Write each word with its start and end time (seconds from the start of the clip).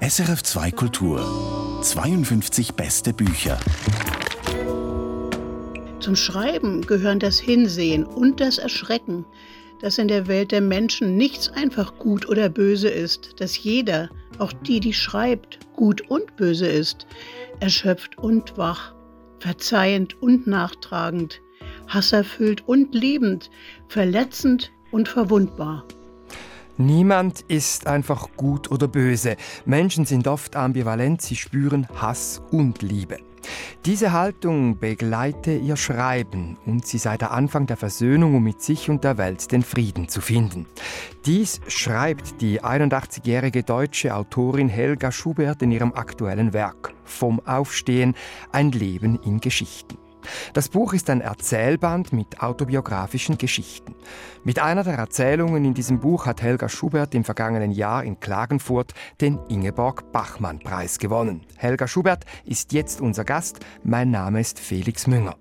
SRF 0.00 0.42
2 0.42 0.70
Kultur 0.72 1.80
52 1.82 2.74
beste 2.74 3.14
Bücher. 3.14 3.58
Zum 6.00 6.16
Schreiben 6.16 6.82
gehören 6.82 7.18
das 7.18 7.40
Hinsehen 7.40 8.04
und 8.04 8.40
das 8.40 8.58
Erschrecken, 8.58 9.24
dass 9.80 9.96
in 9.98 10.08
der 10.08 10.26
Welt 10.26 10.52
der 10.52 10.60
Menschen 10.60 11.16
nichts 11.16 11.48
einfach 11.48 11.98
gut 11.98 12.28
oder 12.28 12.50
böse 12.50 12.88
ist, 12.88 13.40
dass 13.40 13.62
jeder, 13.62 14.10
auch 14.38 14.52
die, 14.52 14.80
die 14.80 14.92
schreibt, 14.92 15.58
gut 15.74 16.02
und 16.10 16.36
böse 16.36 16.66
ist, 16.66 17.06
erschöpft 17.60 18.18
und 18.18 18.58
wach, 18.58 18.94
verzeihend 19.38 20.20
und 20.20 20.46
nachtragend, 20.46 21.40
hasserfüllt 21.88 22.68
und 22.68 22.94
liebend, 22.94 23.50
verletzend 23.88 24.72
und 24.90 25.08
verwundbar. 25.08 25.86
Niemand 26.78 27.42
ist 27.48 27.86
einfach 27.86 28.28
gut 28.36 28.70
oder 28.70 28.88
böse. 28.88 29.36
Menschen 29.64 30.04
sind 30.04 30.26
oft 30.26 30.56
ambivalent, 30.56 31.20
sie 31.20 31.36
spüren 31.36 31.86
Hass 31.94 32.40
und 32.50 32.82
Liebe. 32.82 33.18
Diese 33.84 34.12
Haltung 34.12 34.78
begleite 34.78 35.52
ihr 35.52 35.76
Schreiben 35.76 36.56
und 36.64 36.86
sie 36.86 36.98
sei 36.98 37.16
der 37.16 37.32
Anfang 37.32 37.66
der 37.66 37.76
Versöhnung, 37.76 38.36
um 38.36 38.44
mit 38.44 38.62
sich 38.62 38.88
und 38.88 39.04
der 39.04 39.18
Welt 39.18 39.50
den 39.50 39.62
Frieden 39.62 40.08
zu 40.08 40.20
finden. 40.20 40.66
Dies 41.26 41.60
schreibt 41.66 42.40
die 42.40 42.62
81-jährige 42.62 43.64
deutsche 43.64 44.14
Autorin 44.14 44.68
Helga 44.68 45.10
Schubert 45.10 45.62
in 45.62 45.72
ihrem 45.72 45.92
aktuellen 45.92 46.52
Werk 46.52 46.94
Vom 47.04 47.40
Aufstehen, 47.44 48.14
ein 48.52 48.70
Leben 48.70 49.18
in 49.24 49.40
Geschichten. 49.40 49.98
Das 50.52 50.68
Buch 50.68 50.92
ist 50.92 51.10
ein 51.10 51.20
Erzählband 51.20 52.12
mit 52.12 52.42
autobiografischen 52.42 53.38
Geschichten. 53.38 53.94
Mit 54.44 54.58
einer 54.58 54.84
der 54.84 54.94
Erzählungen 54.94 55.64
in 55.64 55.74
diesem 55.74 56.00
Buch 56.00 56.26
hat 56.26 56.42
Helga 56.42 56.68
Schubert 56.68 57.14
im 57.14 57.24
vergangenen 57.24 57.72
Jahr 57.72 58.04
in 58.04 58.20
Klagenfurt 58.20 58.92
den 59.20 59.38
Ingeborg-Bachmann-Preis 59.48 60.98
gewonnen. 60.98 61.42
Helga 61.56 61.86
Schubert 61.86 62.24
ist 62.44 62.72
jetzt 62.72 63.00
unser 63.00 63.24
Gast. 63.24 63.60
Mein 63.84 64.10
Name 64.10 64.40
ist 64.40 64.58
Felix 64.58 65.06
Münger. 65.06 65.36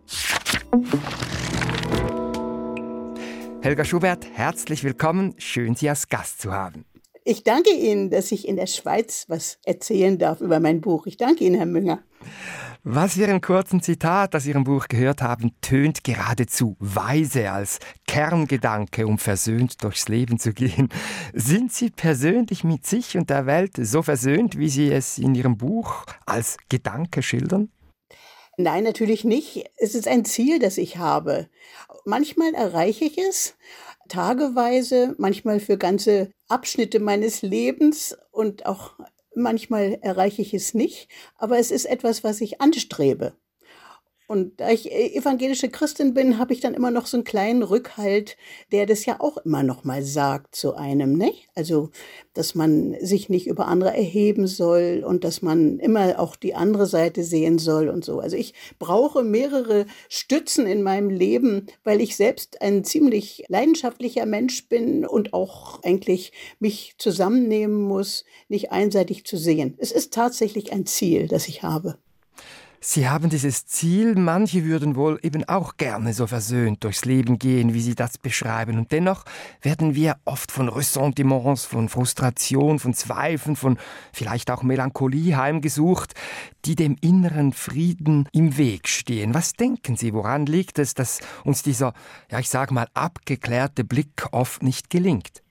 Helga 3.61 3.85
Schubert, 3.85 4.25
herzlich 4.33 4.83
willkommen. 4.83 5.35
Schön, 5.37 5.75
Sie 5.75 5.87
als 5.87 6.09
Gast 6.09 6.41
zu 6.41 6.51
haben. 6.51 6.85
Ich 7.23 7.43
danke 7.43 7.71
Ihnen, 7.71 8.09
dass 8.09 8.31
ich 8.31 8.47
in 8.47 8.55
der 8.55 8.65
Schweiz 8.65 9.25
was 9.27 9.59
erzählen 9.63 10.17
darf 10.17 10.41
über 10.41 10.59
mein 10.59 10.81
Buch. 10.81 11.05
Ich 11.05 11.17
danke 11.17 11.43
Ihnen, 11.43 11.55
Herr 11.55 11.67
Münger. 11.67 12.01
Was 12.83 13.15
wir 13.15 13.27
im 13.27 13.41
kurzen 13.41 13.79
Zitat 13.83 14.35
aus 14.35 14.47
Ihrem 14.47 14.63
Buch 14.63 14.87
gehört 14.87 15.21
haben, 15.21 15.51
tönt 15.61 16.03
geradezu 16.03 16.77
weise 16.79 17.51
als 17.51 17.77
Kerngedanke, 18.07 19.05
um 19.05 19.19
versöhnt 19.19 19.83
durchs 19.83 20.07
Leben 20.09 20.39
zu 20.39 20.51
gehen. 20.51 20.89
Sind 21.31 21.71
Sie 21.71 21.91
persönlich 21.91 22.63
mit 22.63 22.87
sich 22.87 23.15
und 23.17 23.29
der 23.29 23.45
Welt 23.45 23.73
so 23.77 24.01
versöhnt, 24.01 24.57
wie 24.57 24.67
Sie 24.67 24.91
es 24.91 25.19
in 25.19 25.35
Ihrem 25.35 25.57
Buch 25.57 26.05
als 26.25 26.57
Gedanke 26.69 27.21
schildern? 27.21 27.69
Nein, 28.57 28.83
natürlich 28.83 29.25
nicht. 29.25 29.69
Es 29.77 29.93
ist 29.93 30.07
ein 30.07 30.25
Ziel, 30.25 30.57
das 30.57 30.79
ich 30.79 30.97
habe. 30.97 31.49
Manchmal 32.03 32.55
erreiche 32.55 33.05
ich 33.05 33.19
es, 33.19 33.57
tageweise, 34.09 35.13
manchmal 35.19 35.59
für 35.59 35.77
ganze 35.77 36.31
Abschnitte 36.47 36.99
meines 36.99 37.43
Lebens 37.43 38.17
und 38.31 38.65
auch 38.65 38.95
Manchmal 39.35 39.97
erreiche 40.01 40.41
ich 40.41 40.53
es 40.53 40.73
nicht, 40.73 41.07
aber 41.37 41.57
es 41.57 41.71
ist 41.71 41.85
etwas, 41.85 42.23
was 42.23 42.41
ich 42.41 42.61
anstrebe. 42.61 43.33
Und 44.31 44.61
da 44.61 44.69
ich 44.69 44.89
äh, 44.89 45.13
evangelische 45.13 45.67
Christin 45.67 46.13
bin, 46.13 46.37
habe 46.37 46.53
ich 46.53 46.61
dann 46.61 46.73
immer 46.73 46.89
noch 46.89 47.05
so 47.05 47.17
einen 47.17 47.25
kleinen 47.25 47.63
Rückhalt, 47.63 48.37
der 48.71 48.85
das 48.85 49.05
ja 49.05 49.19
auch 49.19 49.35
immer 49.39 49.61
noch 49.61 49.83
mal 49.83 50.03
sagt 50.03 50.55
zu 50.55 50.73
einem, 50.73 51.17
ne? 51.17 51.33
Also, 51.53 51.89
dass 52.33 52.55
man 52.55 52.95
sich 53.01 53.27
nicht 53.27 53.45
über 53.47 53.67
andere 53.67 53.89
erheben 53.89 54.47
soll 54.47 55.03
und 55.05 55.25
dass 55.25 55.41
man 55.41 55.79
immer 55.79 56.17
auch 56.17 56.37
die 56.37 56.55
andere 56.55 56.85
Seite 56.85 57.25
sehen 57.25 57.59
soll 57.59 57.89
und 57.89 58.05
so. 58.05 58.21
Also 58.21 58.37
ich 58.37 58.53
brauche 58.79 59.21
mehrere 59.21 59.85
Stützen 60.07 60.65
in 60.65 60.81
meinem 60.81 61.09
Leben, 61.09 61.67
weil 61.83 61.99
ich 61.99 62.15
selbst 62.15 62.61
ein 62.61 62.85
ziemlich 62.85 63.43
leidenschaftlicher 63.49 64.25
Mensch 64.25 64.69
bin 64.69 65.05
und 65.05 65.33
auch 65.33 65.83
eigentlich 65.83 66.31
mich 66.57 66.95
zusammennehmen 66.97 67.81
muss, 67.81 68.23
nicht 68.47 68.71
einseitig 68.71 69.25
zu 69.25 69.35
sehen. 69.35 69.75
Es 69.77 69.91
ist 69.91 70.13
tatsächlich 70.13 70.71
ein 70.71 70.85
Ziel, 70.85 71.27
das 71.27 71.49
ich 71.49 71.63
habe. 71.63 71.97
Sie 72.83 73.07
haben 73.07 73.29
dieses 73.29 73.67
Ziel, 73.67 74.15
manche 74.15 74.65
würden 74.65 74.95
wohl 74.95 75.19
eben 75.21 75.47
auch 75.47 75.77
gerne 75.77 76.15
so 76.15 76.25
versöhnt 76.25 76.83
durchs 76.83 77.05
Leben 77.05 77.37
gehen, 77.37 77.75
wie 77.75 77.79
Sie 77.79 77.93
das 77.93 78.17
beschreiben. 78.17 78.79
Und 78.79 78.91
dennoch 78.91 79.23
werden 79.61 79.93
wir 79.93 80.17
oft 80.25 80.51
von 80.51 80.67
Ressentiments, 80.67 81.65
von 81.65 81.89
Frustration, 81.89 82.79
von 82.79 82.95
Zweifeln, 82.95 83.55
von 83.55 83.77
vielleicht 84.11 84.49
auch 84.49 84.63
Melancholie 84.63 85.37
heimgesucht, 85.37 86.15
die 86.65 86.75
dem 86.75 86.95
inneren 87.01 87.53
Frieden 87.53 88.27
im 88.33 88.57
Weg 88.57 88.87
stehen. 88.87 89.35
Was 89.35 89.53
denken 89.53 89.95
Sie, 89.95 90.11
woran 90.15 90.47
liegt 90.47 90.79
es, 90.79 90.95
dass 90.95 91.19
uns 91.43 91.61
dieser, 91.61 91.93
ja 92.31 92.39
ich 92.39 92.49
sage 92.49 92.73
mal, 92.73 92.87
abgeklärte 92.95 93.83
Blick 93.83 94.25
oft 94.31 94.63
nicht 94.63 94.89
gelingt? 94.89 95.43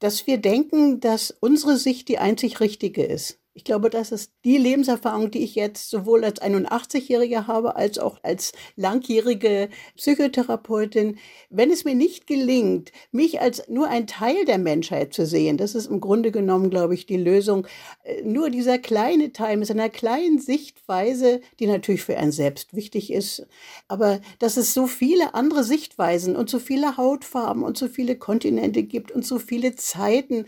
Dass 0.00 0.26
wir 0.26 0.38
denken, 0.38 0.98
dass 0.98 1.30
unsere 1.30 1.76
Sicht 1.76 2.08
die 2.08 2.18
einzig 2.18 2.58
richtige 2.58 3.04
ist. 3.04 3.38
Ich 3.54 3.62
glaube, 3.62 3.90
das 3.90 4.10
ist 4.10 4.31
die 4.44 4.58
Lebenserfahrung, 4.58 5.30
die 5.30 5.44
ich 5.44 5.54
jetzt 5.54 5.90
sowohl 5.90 6.24
als 6.24 6.42
81-Jährige 6.42 7.46
habe, 7.46 7.76
als 7.76 7.98
auch 7.98 8.18
als 8.22 8.52
langjährige 8.76 9.68
Psychotherapeutin. 9.96 11.18
Wenn 11.50 11.70
es 11.70 11.84
mir 11.84 11.94
nicht 11.94 12.26
gelingt, 12.26 12.92
mich 13.12 13.40
als 13.40 13.68
nur 13.68 13.88
ein 13.88 14.06
Teil 14.06 14.44
der 14.44 14.58
Menschheit 14.58 15.14
zu 15.14 15.26
sehen, 15.26 15.56
das 15.56 15.74
ist 15.74 15.86
im 15.86 16.00
Grunde 16.00 16.32
genommen, 16.32 16.70
glaube 16.70 16.94
ich, 16.94 17.06
die 17.06 17.16
Lösung. 17.16 17.66
Äh, 18.02 18.22
nur 18.22 18.50
dieser 18.50 18.78
kleine 18.78 19.32
Teil 19.32 19.56
mit 19.56 19.68
seiner 19.68 19.88
kleinen 19.88 20.38
Sichtweise, 20.40 21.40
die 21.60 21.66
natürlich 21.66 22.02
für 22.02 22.16
einen 22.16 22.32
selbst 22.32 22.74
wichtig 22.74 23.12
ist, 23.12 23.46
aber 23.88 24.20
dass 24.38 24.56
es 24.56 24.74
so 24.74 24.86
viele 24.86 25.34
andere 25.34 25.62
Sichtweisen 25.62 26.34
und 26.34 26.50
so 26.50 26.58
viele 26.58 26.96
Hautfarben 26.96 27.62
und 27.62 27.78
so 27.78 27.88
viele 27.88 28.16
Kontinente 28.16 28.82
gibt 28.82 29.12
und 29.12 29.24
so 29.24 29.38
viele 29.38 29.76
Zeiten, 29.76 30.46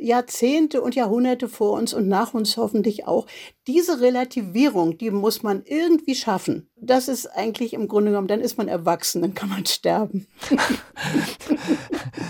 Jahrzehnte 0.00 0.82
und 0.82 0.94
Jahrhunderte 0.94 1.48
vor 1.48 1.72
uns 1.72 1.94
und 1.94 2.08
nach 2.08 2.34
uns 2.34 2.56
hoffentlich 2.56 3.06
auch. 3.06 3.27
Diese 3.66 4.00
Relativierung, 4.00 4.98
die 4.98 5.10
muss 5.10 5.42
man 5.42 5.62
irgendwie 5.64 6.14
schaffen. 6.14 6.68
Das 6.76 7.08
ist 7.08 7.26
eigentlich 7.26 7.72
im 7.72 7.88
Grunde 7.88 8.10
genommen, 8.10 8.28
dann 8.28 8.40
ist 8.40 8.58
man 8.58 8.68
erwachsen, 8.68 9.22
dann 9.22 9.34
kann 9.34 9.48
man 9.48 9.66
sterben. 9.66 10.26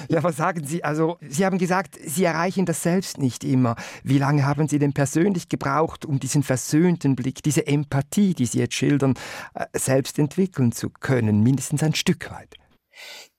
ja, 0.09 0.23
was 0.23 0.37
sagen 0.37 0.65
Sie? 0.65 0.83
Also, 0.83 1.19
Sie 1.21 1.45
haben 1.45 1.59
gesagt, 1.59 1.99
Sie 2.05 2.25
erreichen 2.25 2.67
das 2.67 2.83
selbst 2.83 3.19
nicht 3.19 3.45
immer. 3.45 3.77
Wie 4.03 4.19
lange 4.19 4.47
haben 4.47 4.69
Sie 4.69 4.79
denn 4.79 4.93
persönlich 4.93 5.49
gebraucht, 5.49 6.05
um 6.05 6.19
diesen 6.19 6.43
versöhnten 6.43 7.17
Blick, 7.17 7.43
diese 7.43 7.67
Empathie, 7.67 8.35
die 8.35 8.47
Sie 8.47 8.59
jetzt 8.59 8.75
schildern, 8.75 9.15
äh, 9.55 9.67
selbst 9.75 10.19
entwickeln 10.19 10.73
zu 10.73 10.91
können? 10.91 11.43
Mindestens 11.43 11.83
ein 11.83 11.95
Stück 11.95 12.31
weit. 12.31 12.57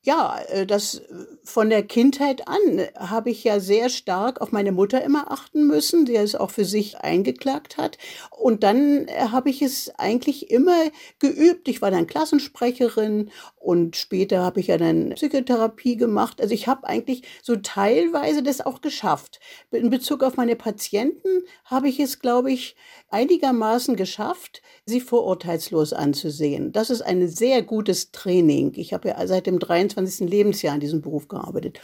Ja, 0.01 0.39
äh, 0.47 0.65
das 0.65 0.95
äh, 0.95 1.25
von 1.43 1.69
der 1.69 1.83
Kindheit 1.83 2.47
an 2.47 2.87
habe 2.95 3.31
ich 3.31 3.43
ja 3.43 3.59
sehr 3.59 3.89
stark 3.89 4.39
auf 4.39 4.51
meine 4.53 4.71
Mutter 4.71 5.03
immer 5.03 5.29
achten 5.31 5.67
müssen, 5.67 6.05
die 6.05 6.15
es 6.15 6.35
auch 6.35 6.51
für 6.51 6.63
sich 6.63 6.99
eingeklagt 6.99 7.77
hat. 7.77 7.97
Und 8.31 8.63
dann 8.63 9.07
äh, 9.07 9.27
habe 9.31 9.49
ich 9.49 9.61
es 9.61 9.91
eigentlich 9.97 10.51
immer 10.51 10.85
geübt. 11.19 11.67
Ich 11.67 11.81
war 11.81 11.91
dann 11.91 12.07
Klassensprecherin 12.07 13.29
und 13.59 13.97
später 13.97 14.41
habe 14.41 14.61
ich 14.61 14.67
ja 14.67 14.77
dann 14.77 15.09
Psychotherapie 15.11 15.97
gemacht. 15.97 16.41
Also 16.41 16.53
ich 16.53 16.67
habe 16.67 16.87
eigentlich 16.87 17.23
so 17.43 17.57
teilweise 17.57 18.41
das 18.41 18.61
auch 18.61 18.79
geschafft. 18.79 19.41
In 19.69 19.89
Bezug 19.89 20.23
auf 20.23 20.37
meine 20.37 20.55
Patienten 20.55 21.43
habe 21.65 21.89
ich 21.89 21.99
es, 21.99 22.19
glaube 22.19 22.53
ich, 22.53 22.77
einigermaßen 23.09 23.97
geschafft, 23.97 24.61
sie 24.85 25.01
vorurteilslos 25.01 25.91
anzusehen. 25.91 26.71
Das 26.71 26.89
ist 26.89 27.01
ein 27.01 27.27
sehr 27.27 27.61
gutes 27.61 28.11
Training. 28.11 28.71
Ich 28.75 28.93
habe 28.93 29.09
ja 29.09 29.27
seit 29.27 29.45
dem 29.45 29.59
23. 29.59 30.29
Lebensjahr 30.29 30.75
in 30.75 30.81
diesem 30.81 31.01
Beruf 31.01 31.27
gearbeitet. 31.27 31.81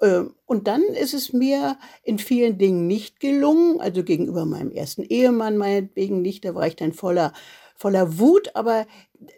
Ähm, 0.00 0.34
und 0.46 0.68
dann 0.68 0.82
ist 0.82 1.12
es 1.12 1.32
mir 1.32 1.76
in 2.04 2.20
vielen 2.20 2.56
Dingen 2.56 2.86
nicht 2.86 3.18
gelungen, 3.18 3.80
also 3.80 4.04
gegenüber 4.04 4.46
meinem 4.46 4.70
ersten 4.70 5.02
Ehemann 5.02 5.56
meinetwegen 5.56 6.22
nicht, 6.22 6.44
da 6.44 6.54
war 6.54 6.68
ich 6.68 6.76
dann 6.76 6.92
voller 6.92 7.32
voller 7.80 8.18
Wut, 8.18 8.50
aber 8.54 8.86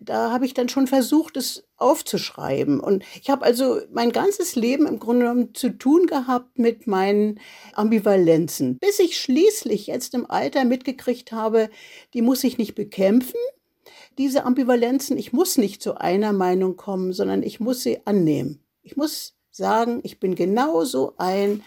da 0.00 0.30
habe 0.30 0.46
ich 0.46 0.54
dann 0.54 0.68
schon 0.68 0.86
versucht, 0.86 1.36
es 1.36 1.64
aufzuschreiben. 1.76 2.80
Und 2.80 3.04
ich 3.20 3.30
habe 3.30 3.44
also 3.44 3.80
mein 3.92 4.12
ganzes 4.12 4.54
Leben 4.54 4.86
im 4.86 4.98
Grunde 4.98 5.26
genommen 5.26 5.54
zu 5.54 5.70
tun 5.70 6.06
gehabt 6.06 6.58
mit 6.58 6.86
meinen 6.86 7.40
Ambivalenzen, 7.74 8.78
bis 8.78 8.98
ich 8.98 9.18
schließlich 9.18 9.88
jetzt 9.88 10.14
im 10.14 10.30
Alter 10.30 10.64
mitgekriegt 10.64 11.32
habe, 11.32 11.70
die 12.14 12.22
muss 12.22 12.44
ich 12.44 12.58
nicht 12.58 12.74
bekämpfen, 12.74 13.38
diese 14.18 14.44
Ambivalenzen. 14.44 15.18
Ich 15.18 15.32
muss 15.32 15.58
nicht 15.58 15.82
zu 15.82 16.00
einer 16.00 16.32
Meinung 16.32 16.76
kommen, 16.76 17.12
sondern 17.12 17.42
ich 17.42 17.60
muss 17.60 17.82
sie 17.82 18.06
annehmen. 18.06 18.62
Ich 18.82 18.96
muss 18.96 19.34
sagen, 19.50 20.00
ich 20.02 20.20
bin 20.20 20.34
genauso 20.34 21.14
ein 21.18 21.62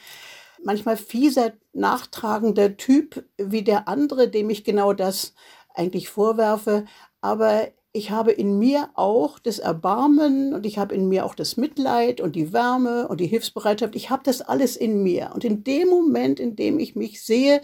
manchmal 0.64 0.98
fieser, 0.98 1.54
nachtragender 1.74 2.78
Typ 2.78 3.26
wie 3.38 3.62
der 3.62 3.88
andere, 3.88 4.30
dem 4.30 4.50
ich 4.50 4.64
genau 4.64 4.94
das 4.94 5.34
eigentlich 5.74 6.10
vorwerfe. 6.10 6.86
Aber 7.22 7.68
ich 7.96 8.12
habe 8.12 8.34
in 8.34 8.60
mir 8.60 8.90
auch 8.96 9.40
das 9.40 9.60
Erbarmen 9.60 10.54
und 10.54 10.66
ich 10.66 10.78
habe 10.78 10.94
in 10.94 11.08
mir 11.08 11.26
auch 11.26 11.34
das 11.34 11.56
Mitleid 11.56 12.20
und 12.20 12.36
die 12.36 12.52
Wärme 12.52 13.08
und 13.08 13.22
die 13.22 13.28
Hilfsbereitschaft. 13.28 13.96
Ich 13.96 14.10
habe 14.10 14.22
das 14.26 14.42
alles 14.42 14.76
in 14.76 15.02
mir. 15.02 15.32
Und 15.34 15.46
in 15.46 15.64
dem 15.64 15.88
Moment, 15.88 16.42
in 16.42 16.58
dem 16.58 16.78
ich 16.78 16.96
mich 16.96 17.24
sehe, 17.24 17.62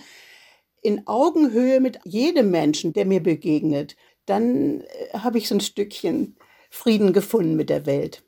in 0.82 1.06
Augenhöhe 1.06 1.82
mit 1.82 2.00
jedem 2.06 2.50
Menschen, 2.50 2.94
der 2.94 3.06
mir 3.06 3.22
begegnet, 3.22 3.98
dann 4.26 4.82
äh, 4.82 5.18
habe 5.18 5.38
ich 5.38 5.50
so 5.50 5.56
ein 5.56 5.62
Stückchen 5.62 6.38
Frieden 6.70 7.12
gefunden 7.12 7.58
mit 7.58 7.70
der 7.70 7.86
Welt. 7.86 8.24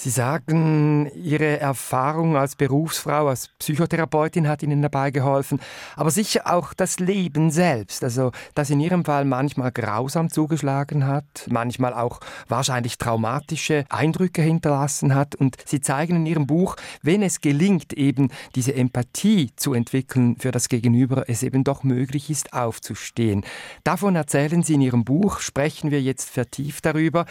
Sie 0.00 0.10
sagen, 0.10 1.10
Ihre 1.16 1.58
Erfahrung 1.58 2.36
als 2.36 2.54
Berufsfrau, 2.54 3.26
als 3.26 3.48
Psychotherapeutin 3.58 4.46
hat 4.46 4.62
Ihnen 4.62 4.80
dabei 4.80 5.10
geholfen, 5.10 5.58
aber 5.96 6.12
sicher 6.12 6.42
auch 6.44 6.72
das 6.72 7.00
Leben 7.00 7.50
selbst, 7.50 8.04
also 8.04 8.30
das 8.54 8.70
in 8.70 8.78
Ihrem 8.78 9.04
Fall 9.04 9.24
manchmal 9.24 9.72
grausam 9.72 10.30
zugeschlagen 10.30 11.04
hat, 11.04 11.24
manchmal 11.50 11.94
auch 11.94 12.20
wahrscheinlich 12.46 12.96
traumatische 12.98 13.86
Eindrücke 13.88 14.40
hinterlassen 14.40 15.16
hat. 15.16 15.34
Und 15.34 15.56
Sie 15.66 15.80
zeigen 15.80 16.14
in 16.14 16.26
Ihrem 16.26 16.46
Buch, 16.46 16.76
wenn 17.02 17.24
es 17.24 17.40
gelingt, 17.40 17.92
eben 17.92 18.30
diese 18.54 18.76
Empathie 18.76 19.50
zu 19.56 19.74
entwickeln 19.74 20.36
für 20.38 20.52
das 20.52 20.68
Gegenüber, 20.68 21.24
es 21.26 21.42
eben 21.42 21.64
doch 21.64 21.82
möglich 21.82 22.30
ist, 22.30 22.52
aufzustehen. 22.52 23.44
Davon 23.82 24.14
erzählen 24.14 24.62
Sie 24.62 24.74
in 24.74 24.80
Ihrem 24.80 25.04
Buch, 25.04 25.40
sprechen 25.40 25.90
wir 25.90 26.00
jetzt 26.00 26.30
vertieft 26.30 26.86
darüber. 26.86 27.26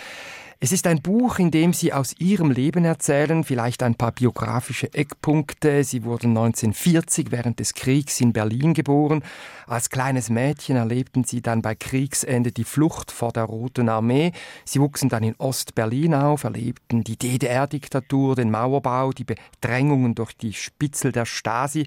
Es 0.59 0.71
ist 0.71 0.88
ein 0.88 1.04
Buch, 1.04 1.38
in 1.38 1.51
dem 1.51 1.71
Sie 1.71 1.94
aus 1.94 2.15
Ihrem 2.18 2.50
Leben 2.50 2.83
erzählen, 2.83 3.44
vielleicht 3.44 3.83
ein 3.83 3.94
paar 3.94 4.12
biografische 4.12 4.92
Eckpunkte. 4.92 5.83
Sie 5.83 6.04
wurden 6.04 6.30
1940 6.36 7.30
während 7.30 7.59
des 7.59 7.75
Kriegs 7.75 8.19
in 8.19 8.33
Berlin 8.33 8.74
geboren. 8.74 9.21
Als 9.68 9.92
kleines 9.92 10.31
Mädchen 10.31 10.75
erlebten 10.75 11.24
Sie 11.25 11.44
dann 11.44 11.62
bei 11.62 11.75
Kriegsende 11.75 12.51
die 12.51 12.63
Flucht 12.63 13.12
vor 13.12 13.33
der 13.33 13.44
Roten 13.44 13.88
Armee. 13.88 14.31
Sie 14.65 14.81
wuchsen 14.81 15.09
dann 15.09 15.21
in 15.21 15.36
Ost-Berlin 15.38 16.15
auf, 16.15 16.44
erlebten 16.44 17.03
die 17.03 17.18
DDR-Diktatur, 17.18 18.36
den 18.36 18.50
Mauerbau, 18.50 19.12
die 19.12 19.25
Bedrängungen 19.25 20.15
durch 20.15 20.36
die 20.36 20.53
Spitzel 20.53 21.12
der 21.12 21.25
Stasi. 21.25 21.86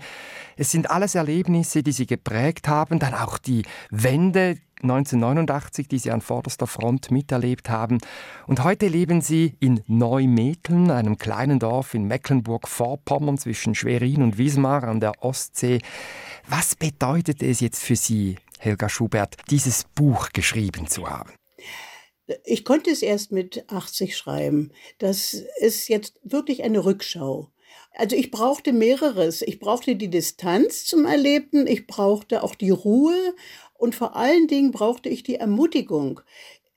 Es 0.57 0.71
sind 0.71 0.93
alles 0.93 1.17
Erlebnisse, 1.17 1.83
die 1.83 1.93
Sie 1.93 2.07
geprägt 2.07 2.69
haben, 2.69 3.01
dann 3.01 3.15
auch 3.15 3.39
die 3.39 3.65
Wende, 3.91 4.59
1989, 4.83 5.89
die 5.89 5.99
Sie 5.99 6.11
an 6.11 6.21
vorderster 6.21 6.67
Front 6.67 7.11
miterlebt 7.11 7.69
haben. 7.69 7.99
Und 8.47 8.65
heute 8.65 8.89
leben 8.89 9.21
Sie 9.21 9.57
in 9.61 9.83
Neumetteln, 9.87 10.91
einem 10.91 11.19
kleinen 11.19 11.59
Dorf 11.59 11.95
in 11.95 12.05
Mecklenburg-Vorpommern 12.05 13.39
zwischen 13.39 13.75
Schwerin 13.75 14.23
und 14.23 14.39
Wismar 14.39 14.85
an 14.85 15.01
der 15.01 15.23
Ostsee. 15.23 15.81
Was 16.49 16.75
bedeutet 16.75 17.43
es 17.43 17.61
jetzt 17.61 17.83
für 17.83 17.97
Sie, 17.97 18.37
Helga 18.59 18.89
Schubert, 18.89 19.37
dieses 19.51 19.85
Buch 19.95 20.31
geschrieben 20.33 20.87
zu 20.87 21.09
haben? 21.09 21.33
Ich 22.45 22.65
konnte 22.65 22.91
es 22.91 23.03
erst 23.03 23.33
mit 23.33 23.65
80 23.71 24.17
schreiben. 24.17 24.73
Das 24.99 25.35
ist 25.59 25.89
jetzt 25.89 26.19
wirklich 26.23 26.63
eine 26.63 26.85
Rückschau. 26.85 27.51
Also 27.95 28.17
ich 28.17 28.31
brauchte 28.31 28.73
mehreres. 28.73 29.43
Ich 29.43 29.59
brauchte 29.59 29.97
die 29.97 30.11
Distanz 30.11 30.85
zum 30.85 31.07
Erlebten, 31.07 31.67
ich 31.67 31.87
brauchte 31.87 32.43
auch 32.43 32.55
die 32.55 32.71
Ruhe 32.71 33.35
und 33.81 33.95
vor 33.95 34.15
allen 34.15 34.47
Dingen 34.47 34.73
brauchte 34.73 35.09
ich 35.09 35.23
die 35.23 35.37
Ermutigung, 35.37 36.21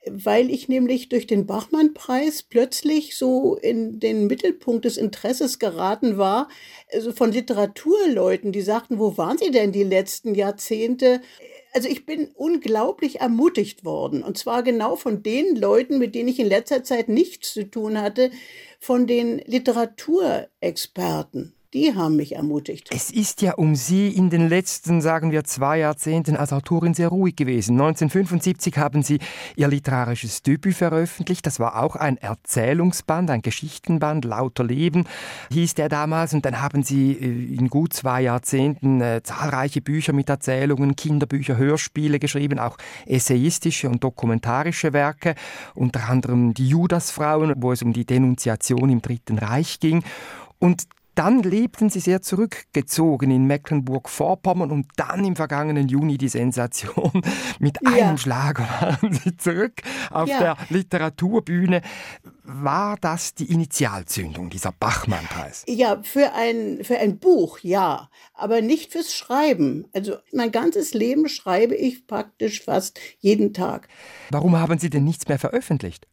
weil 0.09 0.49
ich 0.49 0.69
nämlich 0.69 1.09
durch 1.09 1.27
den 1.27 1.45
Bachmann-Preis 1.45 2.43
plötzlich 2.43 3.17
so 3.17 3.55
in 3.55 3.99
den 3.99 4.27
Mittelpunkt 4.27 4.85
des 4.85 4.95
Interesses 4.95 5.59
geraten 5.59 6.17
war, 6.17 6.47
also 6.93 7.11
von 7.11 7.33
Literaturleuten, 7.33 8.53
die 8.53 8.61
sagten, 8.61 8.99
wo 8.99 9.17
waren 9.17 9.37
Sie 9.37 9.51
denn 9.51 9.73
die 9.73 9.83
letzten 9.83 10.33
Jahrzehnte? 10.33 11.19
Also 11.73 11.89
ich 11.89 12.05
bin 12.05 12.29
unglaublich 12.35 13.19
ermutigt 13.19 13.83
worden. 13.83 14.23
Und 14.23 14.37
zwar 14.37 14.63
genau 14.63 14.95
von 14.95 15.23
den 15.23 15.57
Leuten, 15.57 15.99
mit 15.99 16.15
denen 16.15 16.29
ich 16.29 16.39
in 16.39 16.47
letzter 16.47 16.83
Zeit 16.83 17.09
nichts 17.09 17.53
zu 17.53 17.69
tun 17.69 17.99
hatte, 17.99 18.31
von 18.79 19.07
den 19.07 19.39
Literaturexperten 19.39 21.53
die 21.73 21.95
haben 21.95 22.15
mich 22.15 22.35
ermutigt. 22.35 22.89
Es 22.93 23.09
ist 23.09 23.41
ja 23.41 23.53
um 23.55 23.75
Sie 23.75 24.09
in 24.09 24.29
den 24.29 24.47
letzten, 24.47 25.01
sagen 25.01 25.31
wir, 25.31 25.43
zwei 25.43 25.79
Jahrzehnten 25.79 26.35
als 26.35 26.53
Autorin 26.53 26.93
sehr 26.93 27.07
ruhig 27.07 27.35
gewesen. 27.35 27.73
1975 27.73 28.77
haben 28.77 29.01
Sie 29.01 29.19
Ihr 29.55 29.67
literarisches 29.67 30.43
Debüt 30.43 30.75
veröffentlicht. 30.75 31.45
Das 31.45 31.59
war 31.59 31.81
auch 31.81 31.95
ein 31.95 32.17
Erzählungsband, 32.17 33.29
ein 33.31 33.41
Geschichtenband, 33.41 34.25
Lauter 34.25 34.63
Leben 34.63 35.05
hieß 35.51 35.73
der 35.73 35.89
damals. 35.89 36.33
Und 36.33 36.45
dann 36.45 36.61
haben 36.61 36.83
Sie 36.83 37.13
äh, 37.13 37.55
in 37.55 37.69
gut 37.69 37.93
zwei 37.93 38.21
Jahrzehnten 38.21 39.01
äh, 39.01 39.21
zahlreiche 39.23 39.81
Bücher 39.81 40.13
mit 40.13 40.29
Erzählungen, 40.29 40.95
Kinderbücher, 40.95 41.57
Hörspiele 41.57 42.19
geschrieben, 42.19 42.59
auch 42.59 42.77
essayistische 43.05 43.89
und 43.89 44.03
dokumentarische 44.03 44.93
Werke, 44.93 45.35
unter 45.73 46.07
anderem 46.07 46.53
die 46.53 46.67
Judasfrauen, 46.67 47.53
wo 47.57 47.71
es 47.71 47.81
um 47.81 47.93
die 47.93 48.05
Denunziation 48.05 48.89
im 48.89 49.01
Dritten 49.01 49.39
Reich 49.39 49.79
ging. 49.79 50.03
Und 50.59 50.83
dann 51.15 51.43
lebten 51.43 51.89
sie 51.89 51.99
sehr 51.99 52.21
zurückgezogen 52.21 53.31
in 53.31 53.45
Mecklenburg-Vorpommern 53.45 54.71
und 54.71 54.87
dann 54.95 55.23
im 55.25 55.35
vergangenen 55.35 55.87
Juni 55.87 56.17
die 56.17 56.29
Sensation. 56.29 57.21
Mit 57.59 57.77
ja. 57.83 57.91
einem 57.91 58.17
Schlag 58.17 58.59
waren 58.59 59.13
sie 59.13 59.37
zurück 59.37 59.81
auf 60.09 60.27
ja. 60.27 60.39
der 60.39 60.57
Literaturbühne. 60.69 61.81
War 62.43 62.97
das 62.99 63.33
die 63.35 63.51
Initialzündung, 63.51 64.49
dieser 64.49 64.71
Bachmann-Preis? 64.71 65.63
Ja, 65.67 66.01
für 66.03 66.33
ein, 66.33 66.83
für 66.83 66.97
ein 66.97 67.19
Buch, 67.19 67.59
ja, 67.59 68.09
aber 68.33 68.61
nicht 68.61 68.91
fürs 68.91 69.13
Schreiben. 69.13 69.85
Also 69.93 70.17
mein 70.33 70.51
ganzes 70.51 70.93
Leben 70.93 71.29
schreibe 71.29 71.75
ich 71.75 72.07
praktisch 72.07 72.63
fast 72.63 72.99
jeden 73.19 73.53
Tag. 73.53 73.87
Warum 74.29 74.57
haben 74.57 74.79
Sie 74.79 74.89
denn 74.89 75.03
nichts 75.03 75.27
mehr 75.27 75.39
veröffentlicht? 75.39 76.07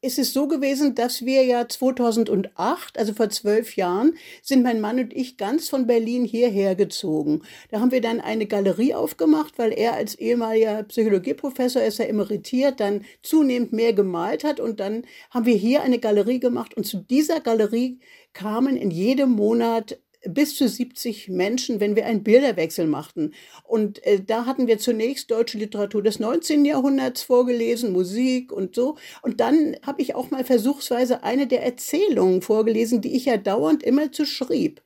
Es 0.00 0.18
ist 0.18 0.32
so 0.32 0.48
gewesen, 0.48 0.94
dass 0.94 1.24
wir 1.24 1.44
ja 1.44 1.68
2008, 1.68 2.98
also 2.98 3.12
vor 3.12 3.30
zwölf 3.30 3.76
Jahren, 3.76 4.14
sind 4.42 4.62
mein 4.62 4.80
Mann 4.80 4.98
und 4.98 5.12
ich 5.12 5.36
ganz 5.36 5.68
von 5.68 5.86
Berlin 5.86 6.24
hierher 6.24 6.74
gezogen. 6.74 7.42
Da 7.70 7.80
haben 7.80 7.90
wir 7.90 8.00
dann 8.00 8.20
eine 8.20 8.46
Galerie 8.46 8.94
aufgemacht, 8.94 9.58
weil 9.58 9.72
er 9.72 9.94
als 9.94 10.14
ehemaliger 10.14 10.82
Psychologieprofessor 10.84 11.82
ist 11.82 11.98
ja 11.98 12.04
emeritiert, 12.06 12.80
dann 12.80 13.04
zunehmend 13.22 13.72
mehr 13.72 13.92
gemalt 13.92 14.44
hat 14.44 14.60
und 14.60 14.80
dann 14.80 15.04
haben 15.30 15.46
wir 15.46 15.56
hier 15.56 15.82
eine 15.82 15.98
Galerie 15.98 16.40
gemacht 16.40 16.74
und 16.76 16.86
zu 16.86 16.98
dieser 16.98 17.40
Galerie 17.40 17.98
kamen 18.32 18.76
in 18.76 18.90
jedem 18.90 19.30
Monat 19.30 19.98
bis 20.28 20.56
zu 20.56 20.68
70 20.68 21.28
Menschen, 21.28 21.80
wenn 21.80 21.96
wir 21.96 22.06
einen 22.06 22.22
Bilderwechsel 22.22 22.86
machten. 22.86 23.32
Und 23.64 24.04
äh, 24.06 24.20
da 24.22 24.46
hatten 24.46 24.66
wir 24.66 24.78
zunächst 24.78 25.30
deutsche 25.30 25.58
Literatur 25.58 26.02
des 26.02 26.20
19. 26.20 26.64
Jahrhunderts 26.64 27.22
vorgelesen, 27.22 27.92
Musik 27.92 28.52
und 28.52 28.74
so. 28.74 28.96
Und 29.22 29.40
dann 29.40 29.76
habe 29.84 30.02
ich 30.02 30.14
auch 30.14 30.30
mal 30.30 30.44
versuchsweise 30.44 31.22
eine 31.22 31.46
der 31.46 31.64
Erzählungen 31.64 32.42
vorgelesen, 32.42 33.00
die 33.00 33.16
ich 33.16 33.26
ja 33.26 33.36
dauernd 33.36 33.82
immer 33.82 34.12
zu 34.12 34.24
schrieb. 34.24 34.82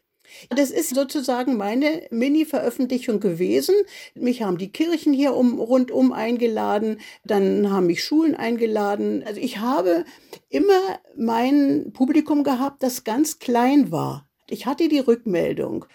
Das 0.50 0.70
ist 0.70 0.94
sozusagen 0.94 1.56
meine 1.56 2.06
Mini-Veröffentlichung 2.10 3.20
gewesen. 3.20 3.74
Mich 4.14 4.42
haben 4.42 4.58
die 4.58 4.72
Kirchen 4.72 5.12
hier 5.12 5.34
um, 5.34 5.58
rundum 5.58 6.12
eingeladen, 6.12 7.00
dann 7.24 7.70
haben 7.70 7.86
mich 7.86 8.02
Schulen 8.02 8.34
eingeladen. 8.34 9.22
Also 9.24 9.40
ich 9.40 9.58
habe 9.58 10.04
immer 10.48 10.98
mein 11.16 11.92
Publikum 11.92 12.44
gehabt, 12.44 12.82
das 12.82 13.04
ganz 13.04 13.38
klein 13.38 13.90
war. 13.90 14.28
Ich 14.48 14.66
hatte 14.66 14.88
die 14.88 15.00
Rückmeldung. 15.00 15.86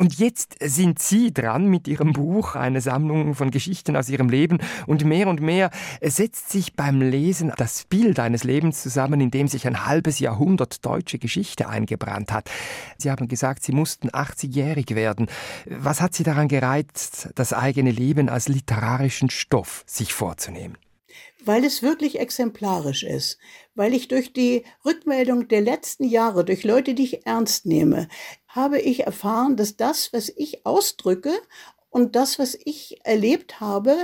Und 0.00 0.20
jetzt 0.20 0.54
sind 0.60 1.00
Sie 1.00 1.34
dran 1.34 1.66
mit 1.66 1.88
Ihrem 1.88 2.12
Buch, 2.12 2.54
eine 2.54 2.80
Sammlung 2.80 3.34
von 3.34 3.50
Geschichten 3.50 3.96
aus 3.96 4.08
Ihrem 4.08 4.28
Leben. 4.28 4.58
Und 4.86 5.04
mehr 5.04 5.26
und 5.26 5.40
mehr 5.40 5.70
setzt 6.00 6.50
sich 6.50 6.74
beim 6.74 7.00
Lesen 7.00 7.52
das 7.56 7.84
Bild 7.84 8.20
eines 8.20 8.44
Lebens 8.44 8.80
zusammen, 8.80 9.20
in 9.20 9.32
dem 9.32 9.48
sich 9.48 9.66
ein 9.66 9.86
halbes 9.86 10.20
Jahrhundert 10.20 10.86
deutsche 10.86 11.18
Geschichte 11.18 11.68
eingebrannt 11.68 12.32
hat. 12.32 12.48
Sie 12.96 13.10
haben 13.10 13.26
gesagt, 13.26 13.64
Sie 13.64 13.72
mussten 13.72 14.08
80-jährig 14.10 14.94
werden. 14.94 15.26
Was 15.66 16.00
hat 16.00 16.14
Sie 16.14 16.22
daran 16.22 16.46
gereizt, 16.46 17.30
das 17.34 17.52
eigene 17.52 17.90
Leben 17.90 18.28
als 18.28 18.46
literarischen 18.46 19.30
Stoff 19.30 19.82
sich 19.84 20.14
vorzunehmen? 20.14 20.78
Weil 21.44 21.64
es 21.64 21.82
wirklich 21.82 22.18
exemplarisch 22.18 23.04
ist, 23.04 23.38
weil 23.74 23.94
ich 23.94 24.08
durch 24.08 24.32
die 24.32 24.64
Rückmeldung 24.84 25.48
der 25.48 25.60
letzten 25.60 26.04
Jahre, 26.04 26.44
durch 26.44 26.64
Leute, 26.64 26.94
die 26.94 27.04
ich 27.04 27.26
ernst 27.26 27.66
nehme, 27.66 28.08
habe 28.48 28.80
ich 28.80 29.00
erfahren, 29.06 29.56
dass 29.56 29.76
das, 29.76 30.12
was 30.12 30.28
ich 30.28 30.66
ausdrücke 30.66 31.32
und 31.90 32.16
das, 32.16 32.38
was 32.38 32.58
ich 32.64 32.98
erlebt 33.04 33.60
habe, 33.60 33.96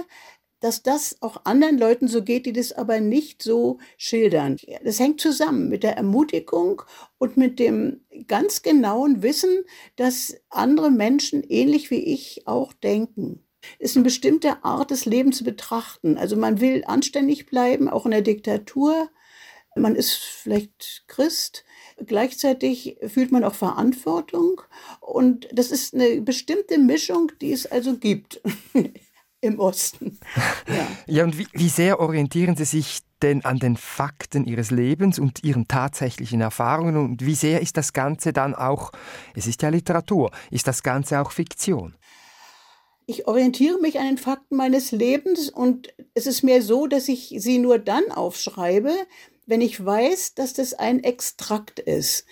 dass 0.61 0.83
das 0.83 1.21
auch 1.21 1.45
anderen 1.45 1.77
Leuten 1.77 2.09
so 2.09 2.23
geht, 2.23 2.47
die 2.47 2.55
das 2.55 2.73
aber 2.73 2.99
nicht 3.01 3.43
so 3.43 3.79
schildern. 3.99 4.57
Das 4.83 4.99
hängt 4.99 5.21
zusammen 5.21 5.69
mit 5.69 5.83
der 5.83 5.99
Ermutigung 5.99 6.81
und 7.19 7.37
mit 7.37 7.59
dem 7.59 8.01
ganz 8.29 8.63
genauen 8.63 9.23
Wissen, 9.23 9.65
dass 9.97 10.35
andere 10.49 10.91
Menschen 10.91 11.43
ähnlich 11.43 11.91
wie 11.91 12.03
ich 12.03 12.47
auch 12.47 12.73
denken 12.73 13.44
ist 13.79 13.97
eine 13.97 14.05
bestimmte 14.05 14.65
Art 14.65 14.91
des 14.91 15.05
Lebens 15.05 15.39
zu 15.39 15.45
betrachten. 15.45 16.19
Also 16.19 16.37
man 16.37 16.61
will 16.61 16.85
anständig 16.87 17.47
bleiben, 17.47 17.89
auch 17.89 18.05
in 18.05 18.13
der 18.13 18.23
Diktatur. 18.23 19.11
Man 19.77 19.97
ist 19.97 20.15
vielleicht 20.15 21.05
Christ. 21.09 21.65
Gleichzeitig 22.05 22.97
fühlt 23.07 23.33
man 23.33 23.45
auch 23.45 23.55
Verantwortung. 23.55 24.61
Und 25.01 25.49
das 25.53 25.71
ist 25.71 25.95
eine 25.95 26.21
bestimmte 26.21 26.79
Mischung, 26.79 27.33
die 27.41 27.53
es 27.53 27.67
also 27.67 27.97
gibt 27.97 28.41
im 29.41 29.59
Osten. 29.59 30.19
Ja, 30.67 30.87
ja 31.07 31.25
und 31.25 31.39
wie, 31.39 31.47
wie 31.53 31.69
sehr 31.69 32.01
orientieren 32.01 32.57
Sie 32.57 32.65
sich 32.65 33.01
denn 33.23 33.45
an 33.45 33.59
den 33.59 33.77
Fakten 33.77 34.45
Ihres 34.45 34.71
Lebens 34.71 35.19
und 35.19 35.45
Ihren 35.45 35.69
tatsächlichen 35.69 36.41
Erfahrungen? 36.41 36.97
Und 36.97 37.25
wie 37.25 37.35
sehr 37.35 37.61
ist 37.61 37.77
das 37.77 37.93
Ganze 37.93 38.33
dann 38.33 38.55
auch, 38.55 38.93
es 39.35 39.47
ist 39.47 39.63
ja 39.63 39.69
Literatur, 39.69 40.31
ist 40.51 40.67
das 40.67 40.83
Ganze 40.83 41.21
auch 41.21 41.33
Fiktion? 41.33 41.95
Ich 43.07 43.29
orientiere 43.29 43.79
mich 43.81 43.99
an 43.99 44.07
den 44.07 44.19
Fakten 44.19 44.57
meines 44.57 44.91
Lebens 44.91 45.51
und 45.51 45.95
es 46.15 46.27
ist 46.27 46.43
mir 46.43 46.63
so, 46.63 46.87
dass 46.87 47.09
ich 47.09 47.35
sie 47.39 47.59
nur 47.59 47.79
dann 47.79 48.11
aufschreibe, 48.11 48.93
wenn 49.47 49.61
ich 49.61 49.85
weiß, 49.85 50.35
dass 50.35 50.55
das 50.55 50.73
ein 50.73 51.05
Extrakt 51.05 51.81
ist. 51.81 52.25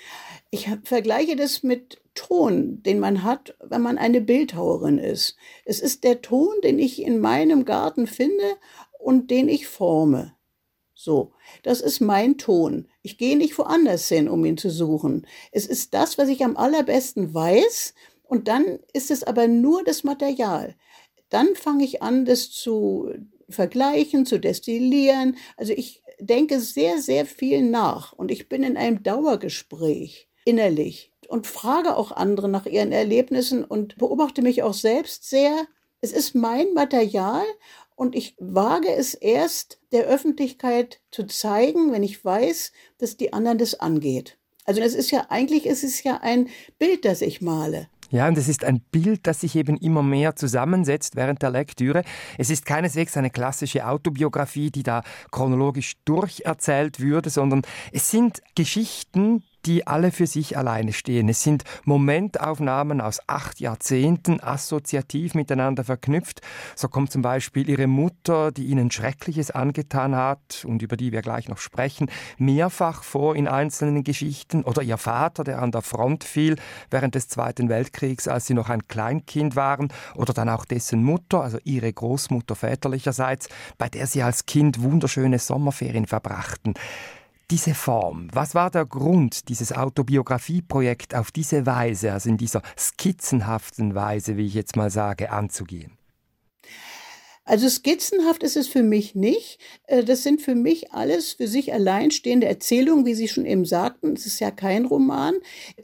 Ich 0.50 0.70
vergleiche 0.84 1.36
das 1.36 1.62
mit 1.62 2.00
Ton, 2.14 2.82
den 2.82 3.00
man 3.00 3.22
hat, 3.22 3.54
wenn 3.60 3.82
man 3.82 3.98
eine 3.98 4.20
Bildhauerin 4.20 4.98
ist. 4.98 5.36
Es 5.64 5.80
ist 5.80 6.04
der 6.04 6.22
Ton, 6.22 6.54
den 6.62 6.78
ich 6.78 7.02
in 7.02 7.20
meinem 7.20 7.64
Garten 7.64 8.06
finde 8.06 8.56
und 8.98 9.30
den 9.30 9.48
ich 9.48 9.66
forme. 9.66 10.34
So, 10.94 11.32
das 11.64 11.80
ist 11.80 12.00
mein 12.00 12.38
Ton. 12.38 12.86
Ich 13.02 13.18
gehe 13.18 13.36
nicht 13.36 13.58
woanders 13.58 14.08
hin, 14.08 14.28
um 14.28 14.44
ihn 14.44 14.56
zu 14.56 14.70
suchen. 14.70 15.26
Es 15.50 15.66
ist 15.66 15.94
das, 15.94 16.16
was 16.16 16.28
ich 16.28 16.44
am 16.44 16.56
allerbesten 16.56 17.34
weiß, 17.34 17.94
und 18.32 18.48
dann 18.48 18.78
ist 18.94 19.10
es 19.10 19.24
aber 19.24 19.46
nur 19.46 19.84
das 19.84 20.04
Material. 20.04 20.74
Dann 21.28 21.54
fange 21.54 21.84
ich 21.84 22.00
an, 22.00 22.24
das 22.24 22.50
zu 22.50 23.12
vergleichen, 23.50 24.24
zu 24.24 24.40
destillieren. 24.40 25.36
Also 25.58 25.74
ich 25.74 26.02
denke 26.18 26.58
sehr, 26.58 27.02
sehr 27.02 27.26
viel 27.26 27.60
nach 27.60 28.14
und 28.14 28.30
ich 28.30 28.48
bin 28.48 28.62
in 28.62 28.78
einem 28.78 29.02
Dauergespräch 29.02 30.30
innerlich 30.46 31.12
und 31.28 31.46
frage 31.46 31.94
auch 31.94 32.10
andere 32.10 32.48
nach 32.48 32.64
ihren 32.64 32.90
Erlebnissen 32.90 33.66
und 33.66 33.98
beobachte 33.98 34.40
mich 34.40 34.62
auch 34.62 34.72
selbst 34.72 35.28
sehr. 35.28 35.66
Es 36.00 36.12
ist 36.12 36.34
mein 36.34 36.72
Material 36.72 37.44
und 37.96 38.16
ich 38.16 38.34
wage 38.38 38.94
es 38.94 39.12
erst 39.12 39.78
der 39.92 40.06
Öffentlichkeit 40.06 41.02
zu 41.10 41.24
zeigen, 41.24 41.92
wenn 41.92 42.02
ich 42.02 42.24
weiß, 42.24 42.72
dass 42.96 43.18
die 43.18 43.34
anderen 43.34 43.58
das 43.58 43.78
angeht. 43.78 44.38
Also 44.64 44.80
es 44.80 44.94
ist 44.94 45.10
ja 45.10 45.26
eigentlich, 45.28 45.66
es 45.66 45.84
ist 45.84 46.02
ja 46.02 46.20
ein 46.22 46.48
Bild, 46.78 47.04
das 47.04 47.20
ich 47.20 47.42
male. 47.42 47.88
Ja, 48.12 48.28
und 48.28 48.36
es 48.36 48.46
ist 48.46 48.62
ein 48.62 48.80
Bild, 48.80 49.26
das 49.26 49.40
sich 49.40 49.56
eben 49.56 49.78
immer 49.78 50.02
mehr 50.02 50.36
zusammensetzt 50.36 51.16
während 51.16 51.40
der 51.40 51.48
Lektüre. 51.48 52.04
Es 52.36 52.50
ist 52.50 52.66
keineswegs 52.66 53.16
eine 53.16 53.30
klassische 53.30 53.86
Autobiografie, 53.86 54.70
die 54.70 54.82
da 54.82 55.02
chronologisch 55.30 55.94
durcherzählt 56.04 57.00
würde, 57.00 57.30
sondern 57.30 57.62
es 57.90 58.10
sind 58.10 58.42
Geschichten, 58.54 59.42
die 59.66 59.86
alle 59.86 60.10
für 60.10 60.26
sich 60.26 60.56
alleine 60.56 60.92
stehen. 60.92 61.28
Es 61.28 61.42
sind 61.42 61.64
Momentaufnahmen 61.84 63.00
aus 63.00 63.20
acht 63.26 63.60
Jahrzehnten 63.60 64.40
assoziativ 64.42 65.34
miteinander 65.34 65.84
verknüpft. 65.84 66.40
So 66.76 66.88
kommt 66.88 67.12
zum 67.12 67.22
Beispiel 67.22 67.68
ihre 67.68 67.86
Mutter, 67.86 68.52
die 68.52 68.66
ihnen 68.66 68.90
Schreckliches 68.90 69.50
angetan 69.50 70.16
hat 70.16 70.64
und 70.66 70.82
über 70.82 70.96
die 70.96 71.12
wir 71.12 71.22
gleich 71.22 71.48
noch 71.48 71.58
sprechen, 71.58 72.10
mehrfach 72.38 73.02
vor 73.02 73.36
in 73.36 73.48
einzelnen 73.48 74.04
Geschichten 74.04 74.64
oder 74.64 74.82
ihr 74.82 74.98
Vater, 74.98 75.44
der 75.44 75.62
an 75.62 75.72
der 75.72 75.82
Front 75.82 76.24
fiel 76.24 76.56
während 76.90 77.14
des 77.14 77.28
Zweiten 77.28 77.68
Weltkriegs, 77.68 78.28
als 78.28 78.46
sie 78.46 78.54
noch 78.54 78.68
ein 78.68 78.86
Kleinkind 78.88 79.56
waren 79.56 79.92
oder 80.14 80.32
dann 80.32 80.48
auch 80.48 80.64
dessen 80.64 81.02
Mutter, 81.02 81.42
also 81.42 81.58
ihre 81.64 81.92
Großmutter 81.92 82.54
väterlicherseits, 82.54 83.48
bei 83.78 83.88
der 83.88 84.06
sie 84.06 84.22
als 84.22 84.46
Kind 84.46 84.82
wunderschöne 84.82 85.38
Sommerferien 85.38 86.06
verbrachten 86.06 86.74
diese 87.52 87.74
Form? 87.74 88.28
Was 88.32 88.54
war 88.54 88.70
der 88.70 88.86
Grund, 88.86 89.50
dieses 89.50 89.72
Autobiografieprojekt 89.72 91.14
auf 91.14 91.30
diese 91.30 91.66
Weise, 91.66 92.12
also 92.12 92.30
in 92.30 92.38
dieser 92.38 92.62
skizzenhaften 92.78 93.94
Weise, 93.94 94.38
wie 94.38 94.46
ich 94.46 94.54
jetzt 94.54 94.74
mal 94.74 94.90
sage, 94.90 95.30
anzugehen? 95.30 95.98
Also 97.44 97.68
skizzenhaft 97.68 98.42
ist 98.42 98.56
es 98.56 98.68
für 98.68 98.82
mich 98.82 99.14
nicht. 99.14 99.58
Äh, 99.86 100.02
das 100.02 100.22
sind 100.22 100.40
für 100.40 100.54
mich 100.54 100.92
alles 100.92 101.34
für 101.34 101.46
sich 101.46 101.74
alleinstehende 101.74 102.46
Erzählungen, 102.46 103.04
wie 103.04 103.14
Sie 103.14 103.28
schon 103.28 103.44
eben 103.44 103.66
sagten. 103.66 104.14
Es 104.14 104.24
ist 104.24 104.40
ja 104.40 104.50
kein 104.50 104.86
Roman. 104.86 105.34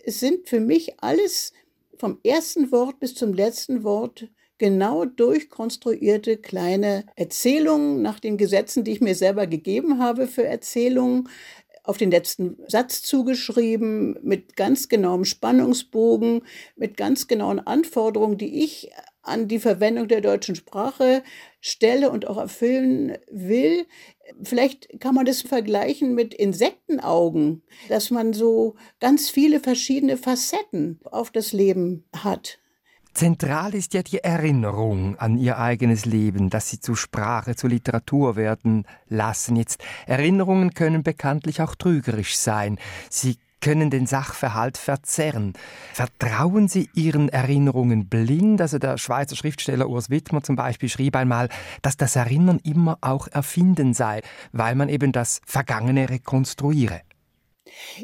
Es 0.05 0.21
sind 0.21 0.49
für 0.49 0.61
mich 0.61 1.03
alles 1.03 1.53
vom 1.99 2.19
ersten 2.25 2.73
Wort 2.73 2.99
bis 2.99 3.15
zum 3.15 3.35
letzten 3.35 3.85
Wort 3.85 4.31
genau 4.59 5.05
durchkonstruierte 5.05 6.37
kleine 6.37 7.07
Erzählungen 7.17 8.03
nach 8.03 8.21
den 8.21 8.37
Gesetzen, 8.37 8.85
die 8.85 8.93
ich 8.93 9.01
mir 9.01 9.15
selber 9.15 9.47
gegeben 9.47 9.99
habe 9.99 10.27
für 10.27 10.45
Erzählungen, 10.45 11.29
auf 11.89 11.97
den 11.97 12.11
letzten 12.11 12.59
Satz 12.67 13.01
zugeschrieben, 13.01 14.19
mit 14.23 14.57
ganz 14.57 14.91
genauem 14.91 15.25
Spannungsbogen, 15.25 16.43
mit 16.77 16.99
ganz 16.99 17.29
genauen 17.29 17.61
Anforderungen, 17.61 18.37
die 18.37 18.63
ich 18.63 18.91
an 19.23 19.49
die 19.49 19.59
Verwendung 19.59 20.07
der 20.07 20.21
deutschen 20.21 20.55
Sprache 20.55 21.23
stelle 21.63 22.11
und 22.11 22.27
auch 22.27 22.37
erfüllen 22.37 23.17
will. 23.31 23.87
Vielleicht 24.43 25.01
kann 25.01 25.15
man 25.15 25.25
das 25.25 25.41
vergleichen 25.41 26.15
mit 26.15 26.35
Insektenaugen, 26.35 27.63
dass 27.89 28.11
man 28.11 28.35
so 28.35 28.77
ganz 29.01 29.31
viele 29.31 29.59
verschiedene 29.59 30.19
Facetten 30.19 31.01
auf 31.05 31.31
das 31.31 31.55
Leben 31.55 32.05
hat. 32.15 32.59
Zentral 33.15 33.75
ist 33.75 33.95
ja 33.95 34.03
die 34.03 34.23
Erinnerung 34.23 35.19
an 35.19 35.39
ihr 35.39 35.59
eigenes 35.59 36.05
Leben, 36.05 36.51
dass 36.51 36.71
sie 36.71 36.81
zu 36.81 36.95
Sprache, 36.95 37.57
zu 37.57 37.67
Literatur 37.67 38.37
werden 38.37 38.87
lassen. 39.09 39.57
Jetzt 39.57 39.83
Erinnerungen 40.07 40.75
können 40.75 41.03
bekanntlich 41.03 41.61
auch 41.61 41.75
trügerisch 41.75 42.37
sein. 42.37 42.79
Sie 43.11 43.39
können 43.61 43.91
den 43.91 44.07
Sachverhalt 44.07 44.79
verzerren. 44.79 45.55
Vertrauen 45.93 46.69
Sie 46.69 46.89
Ihren 46.95 47.29
Erinnerungen 47.29 48.09
blind? 48.09 48.61
Also 48.61 48.79
der 48.79 48.99
Schweizer 48.99 49.37
Schriftsteller 49.37 49.89
Urs 49.89 50.11
Wittmer 50.11 50.43
zum 50.43 50.57
Beispiel 50.57 50.89
schrieb 50.89 51.17
einmal, 51.17 51.49
dass 51.83 51.97
das 51.97 52.17
Erinnern 52.17 52.61
immer 52.63 52.99
auch 53.01 53.29
Erfinden 53.29 53.95
sei, 53.95 54.23
weil 54.53 54.75
man 54.75 54.89
eben 54.89 55.13
das 55.13 55.41
Vergangene 55.45 56.09
rekonstruiere. 56.09 57.01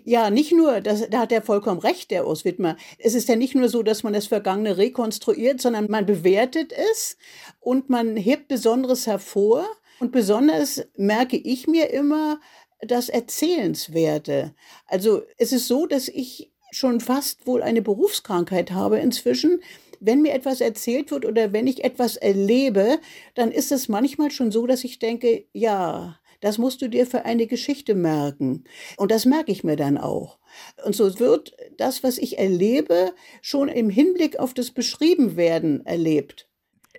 Ja, 0.05 0.31
nicht 0.31 0.53
nur, 0.53 0.81
das, 0.81 1.09
da 1.11 1.21
hat 1.21 1.33
er 1.33 1.43
vollkommen 1.43 1.81
recht, 1.81 2.11
der 2.11 2.27
Urs 2.27 2.45
Wittmer. 2.45 2.77
Es 2.99 3.15
ist 3.15 3.29
ja 3.29 3.37
nicht 3.37 3.55
nur 3.55 3.69
so, 3.69 3.83
dass 3.83 4.03
man 4.03 4.13
das 4.13 4.27
Vergangene 4.27 4.77
rekonstruiert, 4.77 5.61
sondern 5.61 5.91
man 5.91 6.07
bewertet 6.07 6.73
es 6.73 7.17
und 7.61 7.91
man 7.91 8.17
hebt 8.17 8.49
Besonderes 8.49 9.07
hervor. 9.07 9.67
Und 10.01 10.13
besonders 10.13 10.85
merke 10.97 11.37
ich 11.37 11.67
mir 11.67 11.91
immer 11.91 12.41
das 12.81 13.09
Erzählenswerte. 13.09 14.55
Also 14.87 15.23
es 15.39 15.53
ist 15.53 15.69
so, 15.69 15.87
dass 15.87 16.09
ich 16.09 16.53
schon 16.71 17.01
fast 17.01 17.47
wohl 17.47 17.63
eine 17.63 17.83
Berufskrankheit 17.83 18.73
habe 18.73 18.99
inzwischen. 18.99 19.61
Wenn 20.01 20.23
mir 20.23 20.35
etwas 20.35 20.61
erzählt 20.61 21.11
wird 21.11 21.25
oder 21.25 21.53
wenn 21.53 21.67
ich 21.67 21.85
etwas 21.85 22.17
erlebe, 22.17 22.99
dann 23.35 23.53
ist 23.53 23.73
es 23.73 23.89
manchmal 23.89 24.31
schon 24.31 24.51
so, 24.51 24.67
dass 24.67 24.85
ich 24.85 24.99
denke, 24.99 25.47
ja, 25.53 26.19
das 26.45 26.59
musst 26.59 26.83
du 26.83 26.91
dir 26.91 27.07
für 27.07 27.25
eine 27.25 27.47
Geschichte 27.47 27.95
merken. 27.95 28.65
Und 28.99 29.11
das 29.11 29.25
merke 29.25 29.51
ich 29.51 29.65
mir 29.65 29.77
dann 29.77 29.97
auch. 29.97 30.39
Und 30.85 30.95
so 30.95 31.19
wird 31.19 31.57
das, 31.79 32.03
was 32.03 32.19
ich 32.19 32.37
erlebe, 32.39 33.15
schon 33.41 33.71
im 33.71 33.89
Hinblick 33.89 34.39
auf 34.39 34.53
das 34.53 34.71
Beschriebenwerden 34.71 35.87
erlebt. 35.87 36.47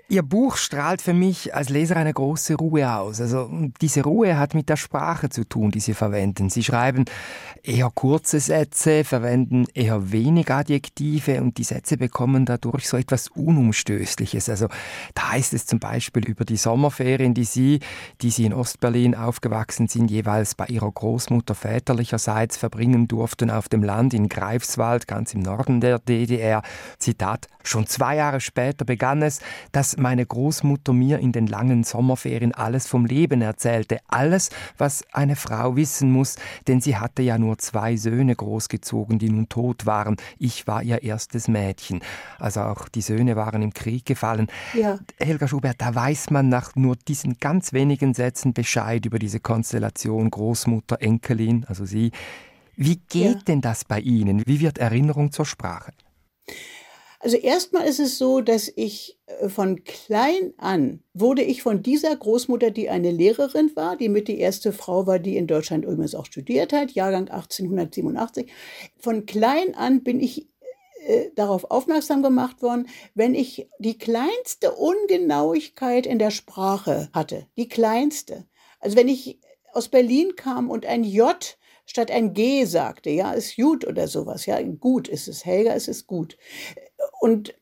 Ihr 0.07 0.23
Buch 0.23 0.57
strahlt 0.57 1.01
für 1.01 1.13
mich 1.13 1.55
als 1.55 1.69
Leser 1.69 1.95
eine 1.95 2.13
große 2.13 2.55
Ruhe 2.55 2.93
aus. 2.93 3.21
Also 3.21 3.49
diese 3.81 4.03
Ruhe 4.03 4.37
hat 4.37 4.53
mit 4.53 4.69
der 4.69 4.75
Sprache 4.75 5.29
zu 5.29 5.45
tun, 5.45 5.71
die 5.71 5.79
Sie 5.79 5.93
verwenden. 5.93 6.49
Sie 6.49 6.63
schreiben 6.63 7.05
eher 7.63 7.89
kurze 7.95 8.39
Sätze, 8.39 9.03
verwenden 9.03 9.65
eher 9.73 10.11
wenig 10.11 10.51
Adjektive 10.51 11.41
und 11.41 11.57
die 11.57 11.63
Sätze 11.63 11.97
bekommen 11.97 12.45
dadurch 12.45 12.87
so 12.87 12.97
etwas 12.97 13.29
Unumstößliches. 13.29 14.49
Also 14.49 14.67
da 15.15 15.31
heißt 15.31 15.53
es 15.53 15.65
zum 15.65 15.79
Beispiel 15.79 16.25
über 16.25 16.45
die 16.45 16.57
Sommerferien, 16.57 17.33
die 17.33 17.45
Sie, 17.45 17.79
die 18.21 18.29
Sie 18.29 18.45
in 18.45 18.53
Ostberlin 18.53 19.15
aufgewachsen 19.15 19.87
sind, 19.87 20.11
jeweils 20.11 20.55
bei 20.55 20.65
Ihrer 20.67 20.91
Großmutter 20.91 21.55
väterlicherseits 21.55 22.57
verbringen 22.57 23.07
durften 23.07 23.49
auf 23.49 23.69
dem 23.69 23.81
Land 23.81 24.13
in 24.13 24.29
Greifswald, 24.29 25.07
ganz 25.07 25.33
im 25.33 25.39
Norden 25.39 25.81
der 25.81 25.99
DDR. 25.99 26.61
Zitat, 26.99 27.47
schon 27.63 27.87
zwei 27.87 28.17
Jahre 28.17 28.41
später 28.41 28.85
begann 28.85 29.21
es, 29.21 29.39
dass 29.71 29.84
meine 29.97 30.25
Großmutter 30.25 30.93
mir 30.93 31.19
in 31.19 31.31
den 31.31 31.47
langen 31.47 31.83
Sommerferien 31.83 32.53
alles 32.53 32.87
vom 32.87 33.05
Leben 33.05 33.41
erzählte, 33.41 33.99
alles, 34.07 34.49
was 34.77 35.03
eine 35.11 35.35
Frau 35.35 35.75
wissen 35.75 36.11
muss, 36.11 36.35
denn 36.67 36.81
sie 36.81 36.97
hatte 36.97 37.21
ja 37.21 37.37
nur 37.37 37.57
zwei 37.57 37.95
Söhne 37.95 38.35
großgezogen, 38.35 39.19
die 39.19 39.29
nun 39.29 39.49
tot 39.49 39.85
waren. 39.85 40.17
Ich 40.39 40.67
war 40.67 40.83
ihr 40.83 41.03
erstes 41.03 41.47
Mädchen. 41.47 42.01
Also 42.39 42.61
auch 42.61 42.89
die 42.89 43.01
Söhne 43.01 43.35
waren 43.35 43.61
im 43.61 43.73
Krieg 43.73 44.05
gefallen. 44.05 44.47
Ja. 44.73 44.99
Helga 45.19 45.47
Schubert, 45.47 45.75
da 45.79 45.93
weiß 45.93 46.31
man 46.31 46.49
nach 46.49 46.75
nur 46.75 46.95
diesen 46.95 47.37
ganz 47.39 47.71
wenigen 47.73 48.13
Sätzen 48.13 48.53
Bescheid 48.53 49.05
über 49.05 49.19
diese 49.19 49.39
Konstellation 49.39 50.29
Großmutter, 50.29 51.01
Enkelin, 51.01 51.65
also 51.67 51.85
sie. 51.85 52.11
Wie 52.75 52.97
geht 53.09 53.35
ja. 53.35 53.41
denn 53.47 53.61
das 53.61 53.85
bei 53.85 53.99
Ihnen? 53.99 54.43
Wie 54.45 54.59
wird 54.59 54.79
Erinnerung 54.79 55.31
zur 55.31 55.45
Sprache? 55.45 55.93
Also 57.25 57.37
erstmal 57.37 57.87
ist 57.87 57.99
es 57.99 58.19
so, 58.19 58.39
dass 58.39 58.71
ich 58.75 59.17
äh, 59.25 59.49
von 59.49 59.83
klein 59.83 60.53
an 60.57 61.01
wurde 61.15 61.41
ich 61.41 61.63
von 61.63 61.81
dieser 61.81 62.15
Großmutter, 62.15 62.69
die 62.69 62.87
eine 62.87 63.09
Lehrerin 63.09 63.71
war, 63.75 63.97
die 63.97 64.09
mit 64.09 64.27
die 64.27 64.37
erste 64.37 64.71
Frau 64.71 65.07
war, 65.07 65.17
die 65.17 65.35
in 65.35 65.47
Deutschland 65.47 65.85
übrigens 65.85 66.13
auch 66.13 66.27
studiert 66.27 66.71
hat, 66.71 66.91
Jahrgang 66.91 67.27
1887. 67.27 68.51
Von 68.99 69.25
klein 69.25 69.73
an 69.73 70.03
bin 70.03 70.19
ich 70.19 70.47
äh, 71.07 71.31
darauf 71.35 71.71
aufmerksam 71.71 72.21
gemacht 72.21 72.61
worden, 72.61 72.89
wenn 73.15 73.33
ich 73.33 73.71
die 73.79 73.97
kleinste 73.97 74.73
Ungenauigkeit 74.73 76.05
in 76.05 76.19
der 76.19 76.29
Sprache 76.29 77.09
hatte, 77.11 77.47
die 77.57 77.67
kleinste. 77.67 78.45
Also 78.79 78.97
wenn 78.97 79.07
ich 79.07 79.39
aus 79.73 79.87
Berlin 79.87 80.35
kam 80.35 80.69
und 80.69 80.85
ein 80.85 81.03
J 81.03 81.57
statt 81.87 82.11
ein 82.11 82.33
G 82.33 82.65
sagte, 82.65 83.09
ja, 83.09 83.31
ist 83.33 83.55
gut 83.55 83.85
oder 83.85 84.07
sowas, 84.07 84.45
ja, 84.45 84.61
gut 84.61 85.07
ist 85.07 85.27
es, 85.27 85.45
Helga, 85.45 85.73
ist 85.73 85.87
es 85.87 86.07
gut. 86.07 86.37
Und 87.19 87.55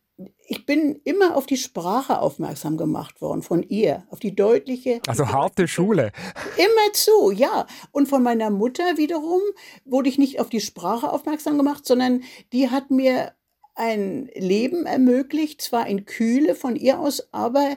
ich 0.46 0.66
bin 0.66 1.00
immer 1.04 1.36
auf 1.36 1.46
die 1.46 1.58
Sprache 1.58 2.20
aufmerksam 2.20 2.78
gemacht 2.78 3.22
worden 3.22 3.42
von 3.42 3.64
ihr, 3.64 4.06
auf 4.10 4.20
die 4.20 4.36
deutliche. 4.36 5.02
Also 5.08 5.28
harte 5.30 5.68
Schule. 5.68 6.12
Immer 6.58 6.94
zu, 6.94 7.32
ja. 7.32 7.66
Und 7.92 8.08
von 8.08 8.22
meiner 8.24 8.50
Mutter 8.50 8.98
wiederum 8.98 9.42
wurde 9.86 10.10
ich 10.10 10.18
nicht 10.18 10.40
auf 10.40 10.50
die 10.50 10.62
Sprache 10.62 11.12
aufmerksam 11.12 11.58
gemacht, 11.58 11.86
sondern 11.86 12.24
die 12.52 12.70
hat 12.70 12.92
mir 12.92 13.34
ein 13.76 14.30
Leben 14.36 14.86
ermöglicht, 14.86 15.62
zwar 15.62 15.88
in 15.88 16.06
Kühle 16.06 16.54
von 16.56 16.76
ihr 16.76 17.00
aus, 17.00 17.28
aber 17.32 17.76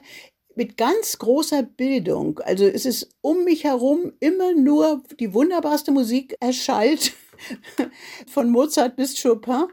mit 0.55 0.77
ganz 0.77 1.17
großer 1.19 1.63
Bildung. 1.63 2.39
Also 2.39 2.65
es 2.65 2.85
ist 2.85 3.09
um 3.21 3.43
mich 3.43 3.63
herum 3.63 4.13
immer 4.19 4.53
nur 4.53 5.03
die 5.19 5.33
wunderbarste 5.33 5.91
Musik 5.91 6.35
erschallt, 6.39 7.13
von 8.27 8.49
Mozart 8.49 8.95
bis 8.95 9.21
Chopin 9.21 9.67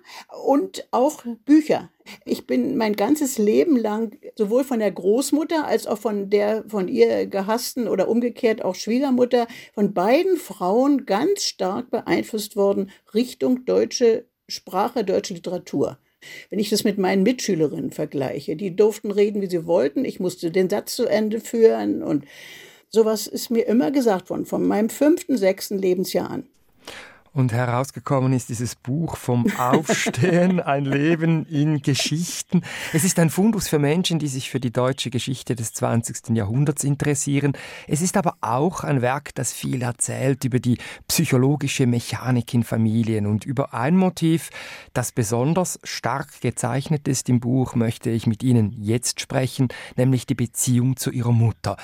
und 0.45 0.87
auch 0.91 1.23
Bücher. 1.45 1.91
Ich 2.25 2.47
bin 2.47 2.77
mein 2.77 2.97
ganzes 2.97 3.39
Leben 3.39 3.77
lang 3.77 4.19
sowohl 4.37 4.65
von 4.65 4.79
der 4.79 4.91
Großmutter 4.91 5.67
als 5.67 5.87
auch 5.87 5.99
von 5.99 6.29
der 6.29 6.65
von 6.69 6.89
ihr 6.89 7.27
gehassten 7.27 7.89
oder 7.89 8.09
umgekehrt 8.09 8.63
auch 8.63 8.75
Schwiegermutter 8.75 9.47
von 9.75 9.95
beiden 9.95 10.37
Frauen 10.37 11.07
ganz 11.07 11.45
stark 11.45 11.91
beeinflusst 11.91 12.57
worden 12.57 12.91
Richtung 13.15 13.65
deutsche 13.65 14.27
Sprache, 14.49 15.05
deutsche 15.05 15.35
Literatur. 15.35 15.99
Wenn 16.51 16.59
ich 16.59 16.71
das 16.71 16.85
mit 16.85 16.99
meinen 16.99 17.23
Mitschülerinnen 17.23 17.91
vergleiche, 17.91 18.57
die 18.57 18.75
durften 18.75 19.11
reden, 19.11 19.43
wie 19.43 19.51
sie 19.51 19.67
wollten, 19.67 20.05
ich 20.05 20.21
musste 20.21 20.51
den 20.51 20.71
Satz 20.71 20.97
zu 20.97 21.07
Ende 21.07 21.41
führen 21.41 22.03
und 22.03 22.25
sowas 22.89 23.27
ist 23.27 23.51
mir 23.51 23.67
immer 23.67 23.91
gesagt 23.91 24.31
worden, 24.31 24.47
von 24.47 24.67
meinem 24.67 24.89
fünften, 24.89 25.37
sechsten 25.37 25.79
Lebensjahr 25.79 26.31
an. 26.31 26.47
Und 27.35 27.53
herausgekommen 27.53 28.33
ist 28.33 28.49
dieses 28.49 28.77
Buch 28.77 29.17
vom 29.17 29.51
Aufstehen, 29.59 30.61
ein 30.61 30.85
Leben 30.85 31.45
in 31.47 31.83
Geschichten. 31.83 32.63
Es 32.93 33.03
ist 33.03 33.19
ein 33.19 33.29
Fundus 33.29 33.67
für 33.67 33.81
Menschen, 33.81 34.21
die 34.21 34.29
sich 34.29 34.51
für 34.51 34.61
die 34.61 34.71
deutsche 34.71 35.11
Geschichte 35.11 35.57
des 35.57 35.73
20. 35.73 36.29
Jahrhunderts 36.37 36.85
interessieren. 36.85 37.55
Es 37.89 38.03
ist 38.03 38.17
aber 38.17 38.37
auch 38.41 38.85
ein 38.85 39.03
Werk, 39.03 39.35
das 39.35 39.53
viel 39.53 39.83
erzählt 39.83 40.45
über 40.45 40.61
die 40.61 40.79
psychologische 41.09 41.89
Mechanik 41.89 42.55
in 42.55 42.63
Familien 42.63 43.27
und 43.27 43.45
über 43.45 43.75
ein 43.75 43.97
Motiv, 43.97 44.51
das 44.93 45.11
besonders 45.11 45.81
stark 45.83 46.41
gezeichnet 46.41 47.09
ist 47.09 47.29
im 47.29 47.41
Buch, 47.41 47.75
möchte 47.75 48.11
ich 48.11 48.29
mit 48.29 48.45
Ihnen 48.45 48.71
jetzt 48.79 49.19
sprechen, 49.21 49.67
nämlich 49.97 50.27
die 50.27 50.37
Beziehung 50.37 50.97
zu 50.97 51.11
Ihrer 51.11 51.33
Mutter. 51.33 51.77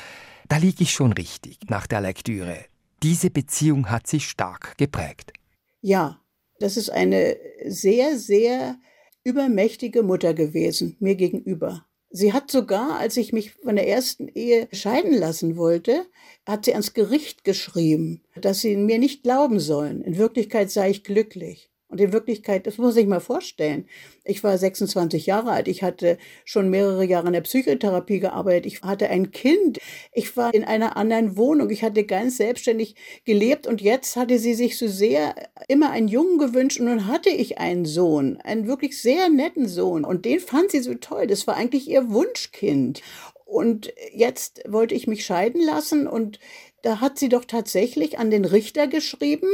Da 0.46 0.58
liege 0.58 0.84
ich 0.84 0.92
schon 0.92 1.12
richtig 1.12 1.58
nach 1.68 1.88
der 1.88 2.02
Lektüre. 2.02 2.66
Diese 3.02 3.30
Beziehung 3.30 3.90
hat 3.90 4.06
sie 4.06 4.20
stark 4.20 4.76
geprägt. 4.76 5.32
Ja, 5.80 6.20
das 6.58 6.76
ist 6.76 6.90
eine 6.90 7.36
sehr, 7.66 8.18
sehr 8.18 8.78
übermächtige 9.24 10.02
Mutter 10.02 10.34
gewesen, 10.34 10.96
mir 11.00 11.14
gegenüber. 11.14 11.86
Sie 12.10 12.32
hat 12.32 12.50
sogar, 12.50 12.98
als 12.98 13.16
ich 13.16 13.32
mich 13.32 13.52
von 13.52 13.76
der 13.76 13.86
ersten 13.86 14.26
Ehe 14.28 14.68
scheiden 14.72 15.14
lassen 15.14 15.56
wollte, 15.56 16.06
hat 16.44 16.64
sie 16.64 16.72
ans 16.72 16.92
Gericht 16.92 17.44
geschrieben, 17.44 18.24
dass 18.34 18.60
sie 18.60 18.76
mir 18.76 18.98
nicht 18.98 19.22
glauben 19.22 19.60
sollen. 19.60 20.02
In 20.02 20.18
Wirklichkeit 20.18 20.70
sei 20.70 20.90
ich 20.90 21.04
glücklich. 21.04 21.69
Und 21.90 22.00
in 22.00 22.12
Wirklichkeit, 22.12 22.68
das 22.68 22.78
muss 22.78 22.94
sich 22.94 23.08
mal 23.08 23.20
vorstellen. 23.20 23.86
Ich 24.24 24.44
war 24.44 24.56
26 24.56 25.26
Jahre 25.26 25.50
alt. 25.50 25.66
Ich 25.66 25.82
hatte 25.82 26.18
schon 26.44 26.70
mehrere 26.70 27.04
Jahre 27.04 27.26
in 27.26 27.32
der 27.32 27.40
Psychotherapie 27.40 28.20
gearbeitet. 28.20 28.66
Ich 28.66 28.82
hatte 28.82 29.10
ein 29.10 29.32
Kind. 29.32 29.78
Ich 30.12 30.36
war 30.36 30.54
in 30.54 30.62
einer 30.62 30.96
anderen 30.96 31.36
Wohnung. 31.36 31.68
Ich 31.70 31.82
hatte 31.82 32.04
ganz 32.04 32.36
selbstständig 32.36 32.94
gelebt. 33.24 33.66
Und 33.66 33.80
jetzt 33.80 34.14
hatte 34.14 34.38
sie 34.38 34.54
sich 34.54 34.78
so 34.78 34.86
sehr 34.86 35.34
immer 35.66 35.90
einen 35.90 36.06
Jungen 36.06 36.38
gewünscht. 36.38 36.78
Und 36.78 36.86
nun 36.86 37.08
hatte 37.08 37.30
ich 37.30 37.58
einen 37.58 37.84
Sohn, 37.84 38.38
einen 38.42 38.68
wirklich 38.68 39.02
sehr 39.02 39.28
netten 39.28 39.66
Sohn. 39.66 40.04
Und 40.04 40.24
den 40.24 40.38
fand 40.38 40.70
sie 40.70 40.80
so 40.80 40.94
toll. 40.94 41.26
Das 41.26 41.48
war 41.48 41.56
eigentlich 41.56 41.90
ihr 41.90 42.10
Wunschkind. 42.10 43.02
Und 43.50 43.92
jetzt 44.12 44.62
wollte 44.68 44.94
ich 44.94 45.08
mich 45.08 45.24
scheiden 45.24 45.60
lassen 45.60 46.06
und 46.06 46.38
da 46.82 47.00
hat 47.00 47.18
sie 47.18 47.28
doch 47.28 47.44
tatsächlich 47.44 48.18
an 48.18 48.30
den 48.30 48.44
Richter 48.44 48.86
geschrieben, 48.86 49.48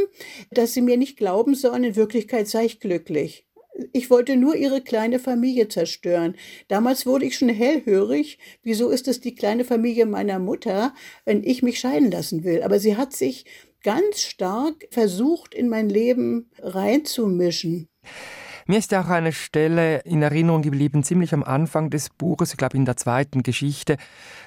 dass 0.51 0.75
sie 0.75 0.83
mir 0.83 0.97
nicht 0.97 1.17
glauben 1.17 1.55
sollen, 1.55 1.85
in 1.85 1.97
Wirklichkeit 1.97 2.49
sei 2.49 2.65
ich 2.65 2.81
glücklich. 2.81 3.47
Ich 3.93 4.11
wollte 4.11 4.37
nur 4.37 4.57
ihre 4.57 4.81
kleine 4.81 5.19
Familie 5.19 5.69
zerstören. 5.69 6.37
Damals 6.69 7.05
wurde 7.05 7.27
ich 7.27 7.37
schon 7.37 7.51
hellhörig. 7.51 8.39
Wieso 8.63 8.89
ist 8.89 9.07
es 9.07 9.21
die 9.21 9.35
kleine 9.35 9.65
Familie 9.65 10.07
meiner 10.07 10.39
Mutter, 10.39 10.95
wenn 11.25 11.45
ich 11.45 11.63
mich 11.63 11.79
scheiden 11.79 12.11
lassen 12.11 12.45
will? 12.45 12.63
Aber 12.63 12.79
sie 12.79 12.97
hat 12.97 13.13
sich 13.13 13.45
ganz 13.83 14.23
stark 14.23 14.89
versucht, 14.91 15.55
in 15.55 15.69
mein 15.69 15.89
Leben 15.89 16.51
reinzumischen. 16.59 17.89
Mir 18.69 18.79
ist 18.79 18.91
ja 18.91 19.05
auch 19.05 19.09
eine 19.09 19.33
Stelle 19.33 20.01
in 20.01 20.23
Erinnerung 20.23 20.63
geblieben, 20.63 21.05
ziemlich 21.05 21.33
am 21.33 21.45
Anfang 21.45 21.89
des 21.89 22.11
Buches, 22.11 22.51
ich 22.51 22.57
glaube 22.57 22.77
in 22.77 22.85
der 22.85 22.97
zweiten 22.97 23.45
Geschichte. 23.45 23.97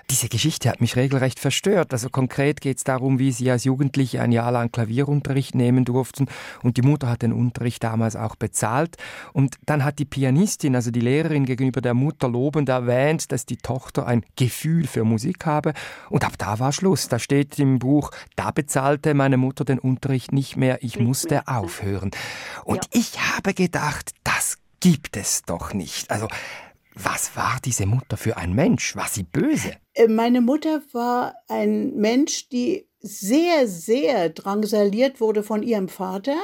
Diese 0.10 0.28
Geschichte 0.28 0.69
hat 0.69 0.82
mich 0.82 0.95
regelrecht 0.95 1.39
verstört. 1.39 1.93
Also 1.93 2.10
konkret 2.10 2.62
geht 2.62 2.78
es 2.78 2.84
darum, 2.84 3.19
wie 3.19 3.32
Sie 3.32 3.52
als 3.52 3.63
Jugendliche 3.63 4.22
ein 4.22 4.32
Jahr 4.32 4.52
lang 4.52 4.72
Klavierunterricht 4.72 5.54
nehmen 5.54 5.86
durften 5.86 6.26
und 6.63 6.78
die 6.78 6.82
Mutter 6.82 7.10
hat 7.10 7.22
den 7.22 7.32
Unterricht 7.32 7.84
damals 7.84 8.15
auch 8.15 8.36
bezahlt. 8.36 8.98
Und 9.34 9.58
dann 9.67 9.84
hat 9.84 10.00
die 10.00 10.06
Pianistin, 10.06 10.76
also 10.76 10.89
die 10.89 11.00
Lehrerin 11.00 11.45
gegenüber 11.45 11.82
der 11.82 11.93
Mutter 11.93 12.28
lobend 12.28 12.69
erwähnt, 12.69 13.32
dass 13.32 13.45
die 13.45 13.58
Tochter 13.58 14.08
ein 14.08 14.26
Gefühl 14.36 14.88
für 14.88 15.04
Musik 15.04 15.45
habe. 15.45 15.74
Und 16.10 16.26
ab 16.26 16.34
da 16.39 16.58
war 16.58 16.72
Schluss. 16.72 17.08
Da 17.08 17.19
steht 17.19 17.60
im 17.60 17.78
Buch, 17.78 18.10
da 18.36 18.50
bezahlte 18.50 19.13
meine 19.13 19.38
Mutter 19.38 19.63
den 19.63 19.78
Unterricht 19.78 20.32
nicht 20.32 20.58
mehr, 20.58 20.84
ich 20.84 21.00
musste 21.00 21.48
aufhören. 21.48 22.10
Und 22.63 22.86
ja. 22.86 23.00
ich 23.00 23.19
habe 23.36 23.54
gedacht, 23.54 24.12
das 24.24 24.58
gibt 24.80 25.17
es 25.17 25.43
doch 25.43 25.74
nicht. 25.74 26.10
Also, 26.10 26.28
was 27.03 27.35
war 27.35 27.57
diese 27.63 27.85
Mutter 27.85 28.17
für 28.17 28.38
ein 28.38 28.53
Mensch? 28.53 28.95
War 28.95 29.07
sie 29.07 29.23
böse? 29.23 29.73
Äh, 29.93 30.07
meine 30.07 30.41
Mutter 30.41 30.81
war 30.91 31.35
ein 31.47 31.95
Mensch, 31.95 32.49
die 32.49 32.89
sehr, 33.01 33.65
sehr 33.67 34.29
drangsaliert 34.29 35.21
wurde 35.21 35.41
von 35.41 35.63
ihrem 35.63 35.88
Vater. 35.88 36.35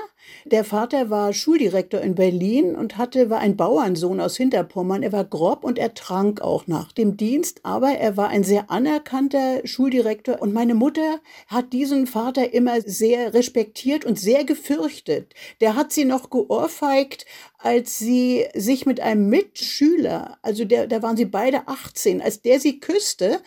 Der 0.46 0.64
Vater 0.64 1.10
war 1.10 1.34
Schuldirektor 1.34 2.00
in 2.00 2.16
Berlin 2.16 2.76
und 2.76 2.98
hatte, 2.98 3.30
war 3.30 3.40
ein 3.40 3.58
Bauernsohn 3.58 4.22
aus 4.22 4.38
Hinterpommern. 4.38 5.04
Er 5.04 5.12
war 5.12 5.26
grob 5.26 5.66
und 5.66 5.78
er 5.78 5.94
trank 5.94 6.42
auch 6.42 6.66
nach 6.68 6.94
dem 6.94 7.18
Dienst, 7.18 7.60
aber 7.64 7.90
er 7.90 8.16
war 8.16 8.30
ein 8.30 8.46
sehr 8.46 8.72
anerkannter 8.72 9.68
Schuldirektor 9.68 10.42
und 10.42 10.54
meine 10.54 10.76
Mutter 10.76 11.20
hat 11.48 11.74
diesen 11.74 12.08
Vater 12.08 12.54
immer 12.54 12.80
sehr 12.82 13.34
respektiert 13.34 14.06
und 14.06 14.18
sehr 14.18 14.46
gefürchtet. 14.46 15.34
Der 15.60 15.76
hat 15.76 15.92
sie 15.92 16.06
noch 16.06 16.30
geohrfeigt, 16.30 17.26
als 17.66 17.98
sie 17.98 18.46
sich 18.54 18.86
mit 18.86 19.00
einem 19.00 19.28
Mitschüler, 19.28 20.38
also 20.44 20.66
der, 20.66 20.86
da 20.86 21.02
waren 21.02 21.18
sie 21.18 21.26
beide 21.26 21.68
18, 21.68 22.22
als 22.22 22.44
der 22.44 22.60
sie 22.60 22.80
küsste, 22.80 23.40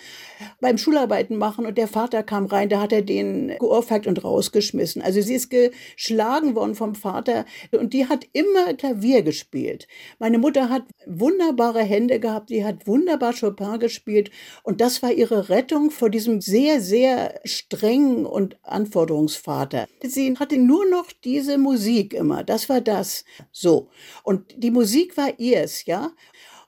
beim 0.61 0.77
Schularbeiten 0.77 1.37
machen 1.37 1.67
und 1.67 1.79
der 1.79 1.87
Vater 1.87 2.25
kam 2.25 2.47
rein, 2.47 2.69
da 2.69 2.81
hat 2.81 2.93
er 2.93 3.03
den 3.03 3.55
geohrfeigt 3.61 4.09
und 4.09 4.25
rausgeschmissen. 4.25 5.03
Also 5.03 5.23
sie 5.23 5.35
ist 5.35 5.51
geschlagen 5.51 6.57
worden 6.57 6.75
vom 6.75 6.97
Vater 6.97 7.45
und 7.71 7.93
die 7.93 8.09
hat 8.09 8.27
immer 8.33 8.75
Klavier 8.75 9.23
gespielt. 9.23 9.87
Meine 10.19 10.39
Mutter 10.39 10.69
hat 10.69 10.83
wunderbare 11.07 11.85
Hände 11.85 12.19
gehabt, 12.19 12.51
die 12.51 12.65
hat 12.65 12.89
wunderbar 12.89 13.33
Chopin 13.39 13.79
gespielt 13.79 14.33
und 14.65 14.81
das 14.81 15.01
war 15.01 15.13
ihre 15.13 15.49
Rettung 15.49 15.93
vor 15.93 16.11
diesem 16.11 16.41
sehr, 16.41 16.81
sehr 16.81 17.41
strengen 17.45 18.27
und 18.27 18.59
Anforderungsvater. 18.65 19.87
Sie 20.03 20.37
hatte 20.37 20.59
nur 20.59 20.87
noch 20.91 21.13
diese 21.23 21.57
Musik 21.57 22.15
immer, 22.15 22.43
das 22.43 22.69
war 22.69 22.81
das. 22.81 23.25
So. 23.53 23.91
Und 24.23 24.55
die 24.57 24.71
Musik 24.71 25.17
war 25.17 25.39
ihrs, 25.39 25.85
ja. 25.87 26.13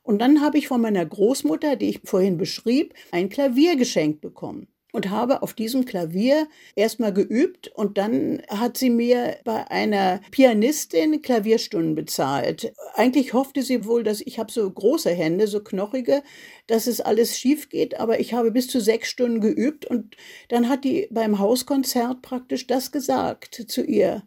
Und 0.03 0.19
dann 0.19 0.41
habe 0.41 0.59
ich 0.59 0.69
von 0.69 0.81
meiner 0.81 1.05
Großmutter, 1.05 1.77
die 1.77 1.91
ich 1.91 2.01
vorhin 2.05 2.37
beschrieb, 2.37 2.95
ein 3.13 3.29
Klavier 3.29 3.77
geschenkt 3.77 4.21
bekommen 4.21 4.67
und 4.93 5.11
habe 5.11 5.43
auf 5.43 5.55
diesem 5.55 5.85
Klavier 5.85 6.49
erstmal 6.75 7.13
geübt 7.13 7.69
und 7.69 7.99
dann 7.99 8.43
hat 8.49 8.77
sie 8.77 8.91
mir 8.91 9.37
bei 9.45 9.71
einer 9.71 10.21
Pianistin 10.31 11.23
Klavierstunden 11.23 11.95
bezahlt. 11.95 12.73
Eigentlich 12.95 13.33
hoffte 13.33 13.63
sie 13.63 13.85
wohl, 13.85 14.03
dass 14.03 14.21
ich 14.21 14.39
habe 14.39 14.53
so 14.53 14.69
große 14.69 15.11
Hände, 15.11 15.47
so 15.47 15.61
knochige, 15.61 16.23
dass 16.67 16.87
es 16.87 17.01
alles 17.01 17.39
schief 17.39 17.69
geht, 17.69 17.99
aber 17.99 18.21
ich 18.21 18.35
habe 18.35 18.51
bis 18.51 18.69
zu 18.69 18.81
sechs 18.81 19.09
Stunden 19.09 19.41
geübt 19.41 19.87
und 19.87 20.17
dann 20.49 20.69
hat 20.69 20.85
die 20.85 21.09
beim 21.11 21.39
Hauskonzert 21.39 22.23
praktisch 22.23 22.67
das 22.67 22.93
gesagt 22.93 23.65
zu 23.69 23.85
ihr 23.85 24.23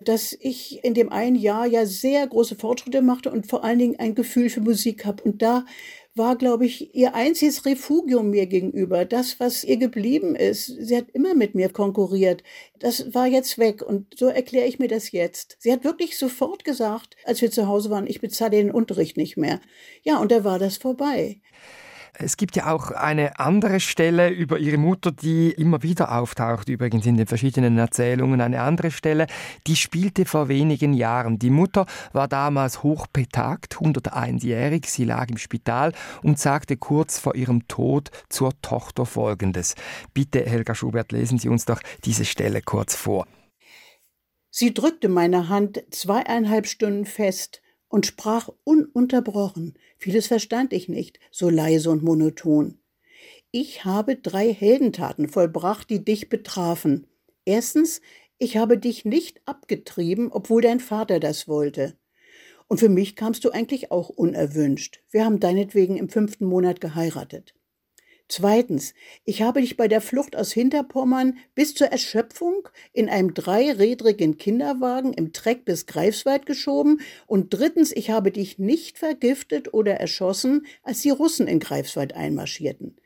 dass 0.00 0.36
ich 0.40 0.82
in 0.84 0.94
dem 0.94 1.10
einen 1.10 1.36
Jahr 1.36 1.66
ja 1.66 1.86
sehr 1.86 2.26
große 2.26 2.56
Fortschritte 2.56 3.02
machte 3.02 3.30
und 3.30 3.46
vor 3.46 3.64
allen 3.64 3.78
Dingen 3.78 3.96
ein 3.98 4.14
Gefühl 4.14 4.50
für 4.50 4.60
Musik 4.60 5.04
habe. 5.04 5.22
Und 5.22 5.42
da 5.42 5.64
war, 6.14 6.36
glaube 6.36 6.66
ich, 6.66 6.94
ihr 6.94 7.14
einziges 7.14 7.64
Refugium 7.64 8.30
mir 8.30 8.46
gegenüber. 8.46 9.04
Das, 9.04 9.38
was 9.38 9.62
ihr 9.62 9.76
geblieben 9.76 10.34
ist. 10.34 10.66
Sie 10.66 10.96
hat 10.96 11.10
immer 11.12 11.34
mit 11.34 11.54
mir 11.54 11.68
konkurriert. 11.68 12.42
Das 12.78 13.14
war 13.14 13.26
jetzt 13.26 13.58
weg. 13.58 13.82
Und 13.82 14.18
so 14.18 14.26
erkläre 14.26 14.66
ich 14.66 14.78
mir 14.78 14.88
das 14.88 15.12
jetzt. 15.12 15.56
Sie 15.60 15.72
hat 15.72 15.84
wirklich 15.84 16.18
sofort 16.18 16.64
gesagt, 16.64 17.16
als 17.24 17.42
wir 17.42 17.50
zu 17.50 17.68
Hause 17.68 17.90
waren, 17.90 18.06
ich 18.06 18.20
bezahle 18.20 18.50
den 18.52 18.70
Unterricht 18.72 19.16
nicht 19.16 19.36
mehr. 19.36 19.60
Ja, 20.02 20.18
und 20.18 20.32
da 20.32 20.44
war 20.44 20.58
das 20.58 20.78
vorbei. 20.78 21.40
Es 22.14 22.36
gibt 22.36 22.56
ja 22.56 22.72
auch 22.72 22.90
eine 22.90 23.38
andere 23.38 23.80
Stelle 23.80 24.28
über 24.28 24.58
ihre 24.58 24.76
Mutter, 24.76 25.12
die 25.12 25.50
immer 25.50 25.82
wieder 25.82 26.18
auftaucht, 26.18 26.68
übrigens 26.68 27.06
in 27.06 27.16
den 27.16 27.26
verschiedenen 27.26 27.78
Erzählungen. 27.78 28.40
Eine 28.40 28.62
andere 28.62 28.90
Stelle, 28.90 29.26
die 29.66 29.76
spielte 29.76 30.24
vor 30.24 30.48
wenigen 30.48 30.92
Jahren. 30.92 31.38
Die 31.38 31.50
Mutter 31.50 31.86
war 32.12 32.28
damals 32.28 32.82
hochbetagt, 32.82 33.76
101-jährig. 33.76 34.86
Sie 34.86 35.04
lag 35.04 35.28
im 35.28 35.38
Spital 35.38 35.92
und 36.22 36.38
sagte 36.38 36.76
kurz 36.76 37.18
vor 37.18 37.34
ihrem 37.34 37.68
Tod 37.68 38.10
zur 38.28 38.52
Tochter 38.60 39.06
Folgendes. 39.06 39.74
Bitte, 40.12 40.44
Helga 40.44 40.74
Schubert, 40.74 41.12
lesen 41.12 41.38
Sie 41.38 41.48
uns 41.48 41.64
doch 41.64 41.80
diese 42.04 42.24
Stelle 42.24 42.62
kurz 42.62 42.94
vor. 42.94 43.26
Sie 44.50 44.74
drückte 44.74 45.08
meine 45.08 45.48
Hand 45.48 45.84
zweieinhalb 45.90 46.66
Stunden 46.66 47.06
fest 47.06 47.62
und 47.90 48.06
sprach 48.06 48.48
ununterbrochen. 48.64 49.74
Vieles 49.98 50.28
verstand 50.28 50.72
ich 50.72 50.88
nicht, 50.88 51.20
so 51.30 51.50
leise 51.50 51.90
und 51.90 52.02
monoton. 52.02 52.78
Ich 53.50 53.84
habe 53.84 54.16
drei 54.16 54.54
Heldentaten 54.54 55.28
vollbracht, 55.28 55.90
die 55.90 56.02
dich 56.02 56.30
betrafen. 56.30 57.06
Erstens, 57.44 58.00
ich 58.38 58.56
habe 58.56 58.78
dich 58.78 59.04
nicht 59.04 59.42
abgetrieben, 59.44 60.30
obwohl 60.32 60.62
dein 60.62 60.80
Vater 60.80 61.20
das 61.20 61.48
wollte. 61.48 61.98
Und 62.68 62.78
für 62.78 62.88
mich 62.88 63.16
kamst 63.16 63.44
du 63.44 63.50
eigentlich 63.50 63.90
auch 63.90 64.08
unerwünscht. 64.08 65.02
Wir 65.10 65.24
haben 65.24 65.40
deinetwegen 65.40 65.96
im 65.96 66.08
fünften 66.08 66.46
Monat 66.46 66.80
geheiratet. 66.80 67.54
Zweitens, 68.30 68.94
ich 69.24 69.42
habe 69.42 69.60
dich 69.60 69.76
bei 69.76 69.88
der 69.88 70.00
Flucht 70.00 70.36
aus 70.36 70.52
Hinterpommern 70.52 71.38
bis 71.56 71.74
zur 71.74 71.88
Erschöpfung 71.88 72.68
in 72.92 73.08
einem 73.08 73.34
dreirädrigen 73.34 74.38
Kinderwagen 74.38 75.12
im 75.14 75.32
Treck 75.32 75.64
bis 75.64 75.86
Greifswald 75.86 76.46
geschoben. 76.46 77.00
Und 77.26 77.52
drittens, 77.52 77.90
ich 77.90 78.10
habe 78.10 78.30
dich 78.30 78.60
nicht 78.60 78.98
vergiftet 78.98 79.74
oder 79.74 79.94
erschossen, 79.94 80.64
als 80.84 81.02
die 81.02 81.10
Russen 81.10 81.48
in 81.48 81.58
Greifswald 81.58 82.14
einmarschierten. 82.14 83.00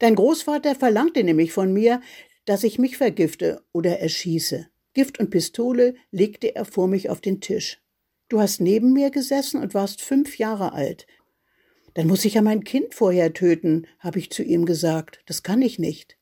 Dein 0.00 0.16
Großvater 0.16 0.74
verlangte 0.74 1.22
nämlich 1.22 1.52
von 1.52 1.72
mir, 1.72 2.00
dass 2.44 2.64
ich 2.64 2.80
mich 2.80 2.96
vergifte 2.96 3.62
oder 3.70 4.00
erschieße. 4.00 4.66
Gift 4.92 5.20
und 5.20 5.30
Pistole 5.30 5.94
legte 6.10 6.56
er 6.56 6.64
vor 6.64 6.88
mich 6.88 7.10
auf 7.10 7.20
den 7.20 7.40
Tisch. 7.40 7.80
Du 8.28 8.40
hast 8.40 8.60
neben 8.60 8.92
mir 8.92 9.12
gesessen 9.12 9.62
und 9.62 9.72
warst 9.72 10.02
fünf 10.02 10.36
Jahre 10.36 10.72
alt. 10.72 11.06
Dann 11.94 12.08
muss 12.08 12.24
ich 12.24 12.34
ja 12.34 12.42
mein 12.42 12.64
Kind 12.64 12.94
vorher 12.94 13.32
töten, 13.32 13.86
habe 14.00 14.18
ich 14.18 14.30
zu 14.30 14.42
ihm 14.42 14.66
gesagt. 14.66 15.20
Das 15.26 15.42
kann 15.42 15.62
ich 15.62 15.78
nicht. 15.78 16.18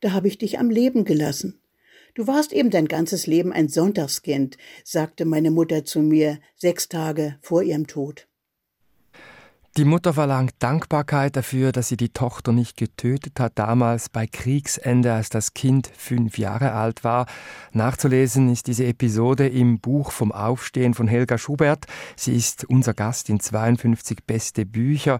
Da 0.00 0.12
habe 0.12 0.28
ich 0.28 0.38
dich 0.38 0.58
am 0.58 0.70
Leben 0.70 1.04
gelassen. 1.04 1.60
Du 2.14 2.26
warst 2.26 2.52
eben 2.52 2.70
dein 2.70 2.88
ganzes 2.88 3.26
Leben 3.26 3.52
ein 3.52 3.68
Sonntagskind, 3.68 4.56
sagte 4.84 5.24
meine 5.24 5.50
Mutter 5.50 5.84
zu 5.84 6.00
mir 6.00 6.38
sechs 6.54 6.88
Tage 6.88 7.38
vor 7.40 7.62
ihrem 7.62 7.86
Tod. 7.86 8.28
Die 9.76 9.84
Mutter 9.84 10.14
verlangt 10.14 10.54
Dankbarkeit 10.60 11.34
dafür, 11.34 11.72
dass 11.72 11.88
sie 11.88 11.96
die 11.96 12.10
Tochter 12.10 12.52
nicht 12.52 12.76
getötet 12.76 13.40
hat, 13.40 13.54
damals 13.56 14.08
bei 14.08 14.28
Kriegsende, 14.28 15.12
als 15.12 15.30
das 15.30 15.52
Kind 15.52 15.90
fünf 15.96 16.38
Jahre 16.38 16.74
alt 16.74 17.02
war. 17.02 17.26
Nachzulesen 17.72 18.52
ist 18.52 18.68
diese 18.68 18.86
Episode 18.86 19.48
im 19.48 19.80
Buch 19.80 20.12
vom 20.12 20.30
Aufstehen 20.30 20.94
von 20.94 21.08
Helga 21.08 21.38
Schubert. 21.38 21.86
Sie 22.14 22.36
ist 22.36 22.64
unser 22.66 22.94
Gast 22.94 23.28
in 23.28 23.40
52 23.40 24.22
beste 24.24 24.64
Bücher. 24.64 25.18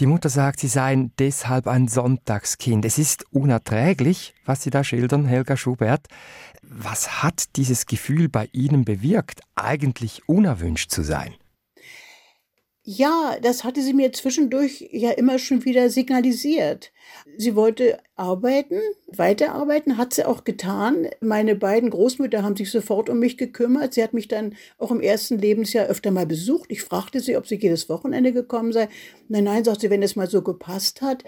Die 0.00 0.06
Mutter 0.06 0.30
sagt, 0.30 0.58
sie 0.58 0.66
seien 0.66 1.12
deshalb 1.20 1.68
ein 1.68 1.86
Sonntagskind. 1.86 2.84
Es 2.84 2.98
ist 2.98 3.24
unerträglich, 3.30 4.34
was 4.44 4.64
Sie 4.64 4.70
da 4.70 4.82
schildern, 4.82 5.26
Helga 5.26 5.56
Schubert. 5.56 6.08
Was 6.60 7.22
hat 7.22 7.54
dieses 7.54 7.86
Gefühl 7.86 8.28
bei 8.28 8.48
Ihnen 8.50 8.84
bewirkt, 8.84 9.42
eigentlich 9.54 10.28
unerwünscht 10.28 10.90
zu 10.90 11.02
sein? 11.04 11.36
Ja, 12.84 13.38
das 13.40 13.62
hatte 13.62 13.80
sie 13.80 13.92
mir 13.92 14.12
zwischendurch 14.12 14.88
ja 14.90 15.12
immer 15.12 15.38
schon 15.38 15.64
wieder 15.64 15.88
signalisiert. 15.88 16.90
Sie 17.36 17.54
wollte 17.54 18.00
arbeiten, 18.16 18.80
weiterarbeiten, 19.06 19.98
hat 19.98 20.12
sie 20.14 20.24
auch 20.26 20.42
getan. 20.42 21.08
Meine 21.20 21.54
beiden 21.54 21.90
Großmütter 21.90 22.42
haben 22.42 22.56
sich 22.56 22.72
sofort 22.72 23.08
um 23.08 23.20
mich 23.20 23.38
gekümmert. 23.38 23.94
Sie 23.94 24.02
hat 24.02 24.14
mich 24.14 24.26
dann 24.26 24.56
auch 24.78 24.90
im 24.90 25.00
ersten 25.00 25.38
Lebensjahr 25.38 25.86
öfter 25.86 26.10
mal 26.10 26.26
besucht. 26.26 26.72
Ich 26.72 26.82
fragte 26.82 27.20
sie, 27.20 27.36
ob 27.36 27.46
sie 27.46 27.54
jedes 27.54 27.88
Wochenende 27.88 28.32
gekommen 28.32 28.72
sei. 28.72 28.88
Nein, 29.28 29.44
nein, 29.44 29.62
sagt 29.62 29.82
sie, 29.82 29.90
wenn 29.90 30.02
es 30.02 30.16
mal 30.16 30.28
so 30.28 30.42
gepasst 30.42 31.02
hat. 31.02 31.22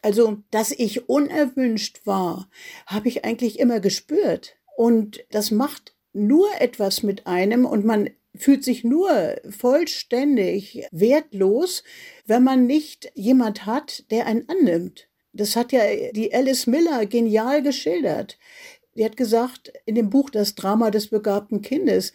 Also, 0.00 0.38
dass 0.50 0.70
ich 0.70 1.06
unerwünscht 1.10 2.06
war, 2.06 2.48
habe 2.86 3.08
ich 3.08 3.26
eigentlich 3.26 3.58
immer 3.58 3.80
gespürt. 3.80 4.56
Und 4.74 5.22
das 5.32 5.50
macht 5.50 5.94
nur 6.14 6.48
etwas 6.60 7.02
mit 7.02 7.26
einem 7.26 7.66
und 7.66 7.84
man 7.84 8.08
fühlt 8.38 8.64
sich 8.64 8.84
nur 8.84 9.36
vollständig 9.50 10.86
wertlos, 10.90 11.84
wenn 12.26 12.44
man 12.44 12.66
nicht 12.66 13.10
jemand 13.14 13.66
hat, 13.66 14.04
der 14.10 14.26
einen 14.26 14.48
annimmt. 14.48 15.08
Das 15.32 15.56
hat 15.56 15.72
ja 15.72 15.82
die 16.12 16.34
Alice 16.34 16.66
Miller 16.66 17.06
genial 17.06 17.62
geschildert. 17.62 18.38
Die 18.96 19.04
hat 19.04 19.16
gesagt 19.16 19.72
in 19.86 19.94
dem 19.94 20.10
Buch 20.10 20.30
Das 20.30 20.54
Drama 20.54 20.90
des 20.90 21.08
begabten 21.08 21.62
Kindes, 21.62 22.12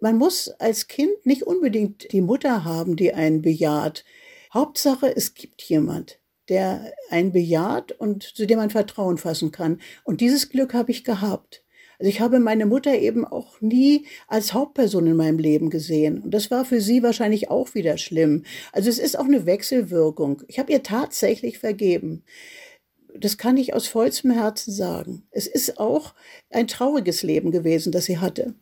man 0.00 0.18
muss 0.18 0.48
als 0.48 0.88
Kind 0.88 1.24
nicht 1.24 1.44
unbedingt 1.44 2.12
die 2.12 2.20
Mutter 2.20 2.64
haben, 2.64 2.96
die 2.96 3.14
einen 3.14 3.42
bejaht. 3.42 4.04
Hauptsache, 4.52 5.14
es 5.14 5.34
gibt 5.34 5.62
jemand, 5.62 6.18
der 6.48 6.92
einen 7.10 7.32
bejaht 7.32 7.92
und 7.92 8.22
zu 8.22 8.46
dem 8.46 8.58
man 8.58 8.70
Vertrauen 8.70 9.18
fassen 9.18 9.52
kann. 9.52 9.80
Und 10.04 10.20
dieses 10.20 10.50
Glück 10.50 10.74
habe 10.74 10.90
ich 10.90 11.04
gehabt. 11.04 11.62
Also 11.98 12.08
ich 12.08 12.20
habe 12.20 12.40
meine 12.40 12.66
Mutter 12.66 12.96
eben 12.98 13.24
auch 13.24 13.60
nie 13.60 14.06
als 14.28 14.52
Hauptperson 14.52 15.06
in 15.06 15.16
meinem 15.16 15.38
Leben 15.38 15.70
gesehen. 15.70 16.22
Und 16.22 16.32
das 16.32 16.50
war 16.50 16.64
für 16.64 16.80
sie 16.80 17.02
wahrscheinlich 17.02 17.50
auch 17.50 17.74
wieder 17.74 17.98
schlimm. 17.98 18.44
Also 18.72 18.88
es 18.88 18.98
ist 18.98 19.18
auch 19.18 19.24
eine 19.24 19.46
Wechselwirkung. 19.46 20.42
Ich 20.48 20.58
habe 20.58 20.72
ihr 20.72 20.82
tatsächlich 20.82 21.58
vergeben. 21.58 22.22
Das 23.18 23.38
kann 23.38 23.56
ich 23.56 23.72
aus 23.72 23.86
vollstem 23.86 24.30
Herzen 24.30 24.72
sagen. 24.72 25.26
Es 25.30 25.46
ist 25.46 25.78
auch 25.78 26.14
ein 26.50 26.66
trauriges 26.66 27.22
Leben 27.22 27.50
gewesen, 27.50 27.92
das 27.92 28.04
sie 28.04 28.18
hatte. 28.18 28.54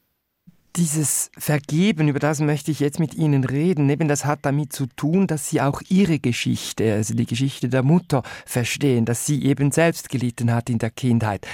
Dieses 0.76 1.30
Vergeben, 1.38 2.08
über 2.08 2.18
das 2.18 2.40
möchte 2.40 2.72
ich 2.72 2.80
jetzt 2.80 2.98
mit 2.98 3.14
Ihnen 3.14 3.44
reden, 3.44 3.88
eben 3.88 4.08
das 4.08 4.24
hat 4.24 4.40
damit 4.42 4.72
zu 4.72 4.86
tun, 4.86 5.28
dass 5.28 5.48
Sie 5.48 5.60
auch 5.60 5.80
Ihre 5.88 6.18
Geschichte, 6.18 6.94
also 6.94 7.14
die 7.14 7.26
Geschichte 7.26 7.68
der 7.68 7.84
Mutter 7.84 8.24
verstehen, 8.44 9.04
dass 9.04 9.24
sie 9.24 9.44
eben 9.44 9.70
selbst 9.70 10.08
gelitten 10.08 10.52
hat 10.52 10.68
in 10.68 10.80
der 10.80 10.90
Kindheit. 10.90 11.46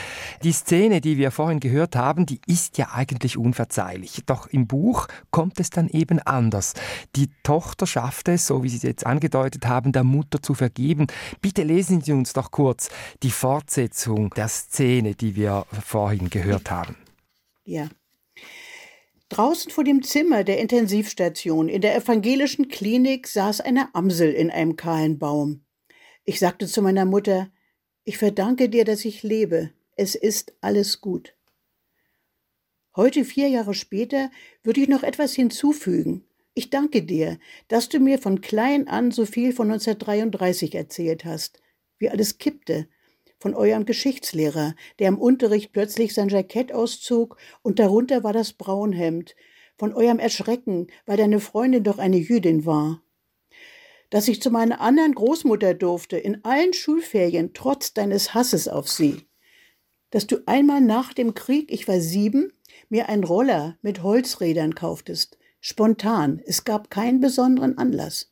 Die 0.43 0.53
Szene, 0.53 1.03
die 1.03 1.19
wir 1.19 1.33
vorhin 1.33 1.61
gehört 1.61 1.97
haben, 1.97 2.25
die 2.25 2.41
ist 2.47 2.79
ja 2.79 2.93
eigentlich 2.95 3.37
unverzeihlich. 3.37 4.23
Doch 4.25 4.47
im 4.47 4.67
Buch 4.67 5.07
kommt 5.31 5.61
es 5.61 5.69
dann 5.69 5.89
eben 5.89 6.19
anders. 6.21 6.73
Die 7.15 7.29
Tochter 7.43 7.87
schafft 7.87 8.29
es, 8.29 8.47
so 8.47 8.63
wie 8.63 8.71
Sie 8.71 8.79
es 8.79 8.83
jetzt 8.85 9.05
angedeutet 9.05 9.67
haben, 9.67 9.93
der 9.93 10.05
Mutter 10.05 10.43
zu 10.43 10.55
vergeben. 10.55 11.09
Bitte 11.43 11.63
lesen 11.63 12.01
Sie 12.01 12.13
uns 12.13 12.33
doch 12.33 12.51
kurz 12.51 12.89
die 13.23 13.31
Fortsetzung 13.31 14.31
der 14.31 14.49
Szene, 14.49 15.15
die 15.15 15.37
wir 15.37 15.67
vorhin 15.85 16.31
gehört 16.31 16.71
haben. 16.71 16.97
Ja. 17.67 17.89
Draußen 19.31 19.71
vor 19.71 19.85
dem 19.85 20.03
Zimmer 20.03 20.43
der 20.43 20.59
Intensivstation 20.59 21.69
in 21.69 21.81
der 21.83 21.95
evangelischen 21.95 22.67
Klinik 22.67 23.29
saß 23.29 23.61
eine 23.61 23.95
Amsel 23.95 24.33
in 24.33 24.51
einem 24.51 24.75
kahlen 24.75 25.21
Baum. 25.21 25.65
Ich 26.25 26.41
sagte 26.41 26.67
zu 26.67 26.83
meiner 26.83 27.05
Mutter, 27.05 27.49
ich 28.03 28.19
verdanke 28.19 28.69
dir, 28.69 28.85
dass 28.85 29.05
ich 29.05 29.23
lebe. 29.23 29.71
Es 29.95 30.17
ist 30.17 30.55
alles 30.61 31.01
gut. 31.01 31.37
Heute, 32.97 33.25
vier 33.25 33.47
Jahre 33.47 33.73
später, 33.73 34.33
würde 34.65 34.81
ich 34.81 34.89
noch 34.89 35.05
etwas 35.05 35.33
hinzufügen. 35.35 36.25
Ich 36.55 36.71
danke 36.71 37.05
dir, 37.05 37.39
dass 37.69 37.89
du 37.89 38.01
mir 38.01 38.19
von 38.19 38.41
klein 38.41 38.89
an 38.89 39.13
so 39.13 39.27
viel 39.27 39.53
von 39.53 39.71
1933 39.71 40.75
erzählt 40.75 41.25
hast, 41.25 41.63
wie 41.99 42.11
alles 42.11 42.39
kippte, 42.39 42.89
von 43.41 43.55
eurem 43.55 43.87
Geschichtslehrer, 43.87 44.75
der 44.99 45.09
im 45.09 45.19
Unterricht 45.19 45.73
plötzlich 45.73 46.15
sein 46.15 46.29
Jackett 46.29 46.73
auszog 46.73 47.39
und 47.63 47.79
darunter 47.79 48.23
war 48.23 48.35
das 48.35 48.53
Braunhemd, 48.53 49.35
von 49.79 49.95
eurem 49.95 50.19
Erschrecken, 50.19 50.89
weil 51.07 51.17
deine 51.17 51.41
Freundin 51.41 51.83
doch 51.83 51.99
eine 51.99 52.19
Jüdin 52.19 52.67
war. 52.67 53.03
Dass 54.11 54.29
ich 54.29 54.43
zu 54.43 54.51
meiner 54.51 54.81
anderen 54.81 55.15
Großmutter 55.15 55.73
durfte, 55.73 56.19
in 56.19 56.45
allen 56.45 56.75
Schulferien, 56.75 57.55
trotz 57.55 57.95
deines 57.95 58.35
Hasses 58.35 58.69
auf 58.69 58.89
sie. 58.89 59.27
Dass 60.11 60.27
du 60.27 60.39
einmal 60.45 60.83
nach 60.83 61.15
dem 61.15 61.33
Krieg, 61.33 61.73
ich 61.73 61.89
war 61.89 62.01
sieben, 62.01 62.53
mir 62.91 63.09
einen 63.09 63.25
Roller 63.25 63.79
mit 63.81 64.03
Holzrädern 64.03 64.75
kauftest. 64.75 65.39
Spontan, 65.61 66.43
es 66.45 66.65
gab 66.65 66.91
keinen 66.91 67.21
besonderen 67.21 67.79
Anlass. 67.79 68.31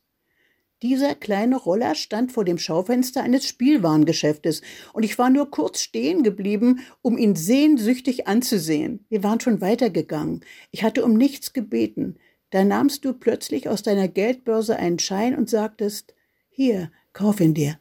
Dieser 0.81 1.13
kleine 1.13 1.57
Roller 1.57 1.93
stand 1.93 2.31
vor 2.31 2.45
dem 2.45 2.57
Schaufenster 2.57 3.21
eines 3.21 3.45
Spielwarengeschäftes 3.45 4.61
und 4.93 5.03
ich 5.03 5.17
war 5.17 5.29
nur 5.29 5.51
kurz 5.51 5.81
stehen 5.81 6.23
geblieben, 6.23 6.79
um 7.01 7.17
ihn 7.17 7.35
sehnsüchtig 7.35 8.27
anzusehen. 8.27 9.05
Wir 9.09 9.21
waren 9.21 9.41
schon 9.41 9.59
weitergegangen. 9.59 10.45
Ich 10.71 10.83
hatte 10.83 11.03
um 11.03 11.15
nichts 11.15 11.51
gebeten. 11.51 12.17
Da 12.51 12.63
nahmst 12.63 13.03
du 13.03 13.13
plötzlich 13.13 13.67
aus 13.67 13.83
deiner 13.83 14.07
Geldbörse 14.07 14.77
einen 14.77 14.99
Schein 14.99 15.37
und 15.37 15.49
sagtest, 15.49 16.15
hier, 16.47 16.91
kauf 17.11 17.41
ihn 17.41 17.53
dir. 17.53 17.77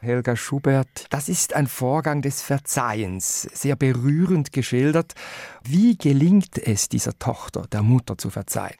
Helga 0.00 0.34
Schubert, 0.34 1.06
das 1.10 1.28
ist 1.28 1.54
ein 1.54 1.66
Vorgang 1.66 2.22
des 2.22 2.40
Verzeihens, 2.40 3.42
sehr 3.42 3.76
berührend 3.76 4.52
geschildert. 4.52 5.14
Wie 5.62 5.96
gelingt 5.98 6.58
es 6.58 6.88
dieser 6.88 7.18
Tochter, 7.18 7.66
der 7.70 7.82
Mutter 7.82 8.16
zu 8.16 8.30
verzeihen? 8.30 8.76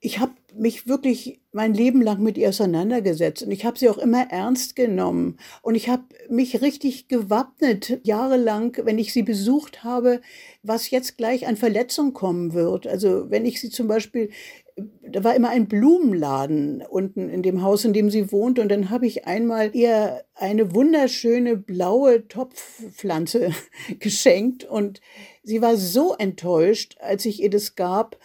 Ich 0.00 0.18
habe 0.18 0.32
mich 0.56 0.86
wirklich 0.86 1.40
mein 1.52 1.74
Leben 1.74 2.02
lang 2.02 2.22
mit 2.22 2.38
ihr 2.38 2.48
auseinandergesetzt 2.48 3.42
und 3.42 3.50
ich 3.50 3.64
habe 3.64 3.78
sie 3.78 3.88
auch 3.88 3.98
immer 3.98 4.30
ernst 4.30 4.76
genommen 4.76 5.38
und 5.62 5.74
ich 5.74 5.88
habe 5.88 6.04
mich 6.28 6.62
richtig 6.62 7.08
gewappnet 7.08 8.00
jahrelang, 8.04 8.76
wenn 8.84 8.98
ich 8.98 9.12
sie 9.12 9.22
besucht 9.22 9.84
habe, 9.84 10.20
was 10.62 10.90
jetzt 10.90 11.18
gleich 11.18 11.46
an 11.46 11.56
Verletzung 11.56 12.12
kommen 12.12 12.54
wird. 12.54 12.86
Also 12.86 13.30
wenn 13.30 13.44
ich 13.44 13.60
sie 13.60 13.70
zum 13.70 13.88
Beispiel 13.88 14.30
da 15.02 15.22
war 15.24 15.34
immer 15.34 15.50
ein 15.50 15.68
Blumenladen 15.68 16.82
unten 16.88 17.28
in 17.28 17.42
dem 17.42 17.62
Haus, 17.62 17.84
in 17.84 17.92
dem 17.92 18.10
sie 18.10 18.32
wohnt. 18.32 18.58
Und 18.58 18.70
dann 18.70 18.90
habe 18.90 19.06
ich 19.06 19.26
einmal 19.26 19.74
ihr 19.74 20.24
eine 20.34 20.74
wunderschöne 20.74 21.56
blaue 21.56 22.26
Topfpflanze 22.28 23.50
geschenkt. 23.98 24.64
Und 24.64 25.00
sie 25.42 25.60
war 25.60 25.76
so 25.76 26.14
enttäuscht, 26.14 26.96
als 27.00 27.26
ich 27.26 27.42
ihr 27.42 27.50
das 27.50 27.74
gab 27.74 28.16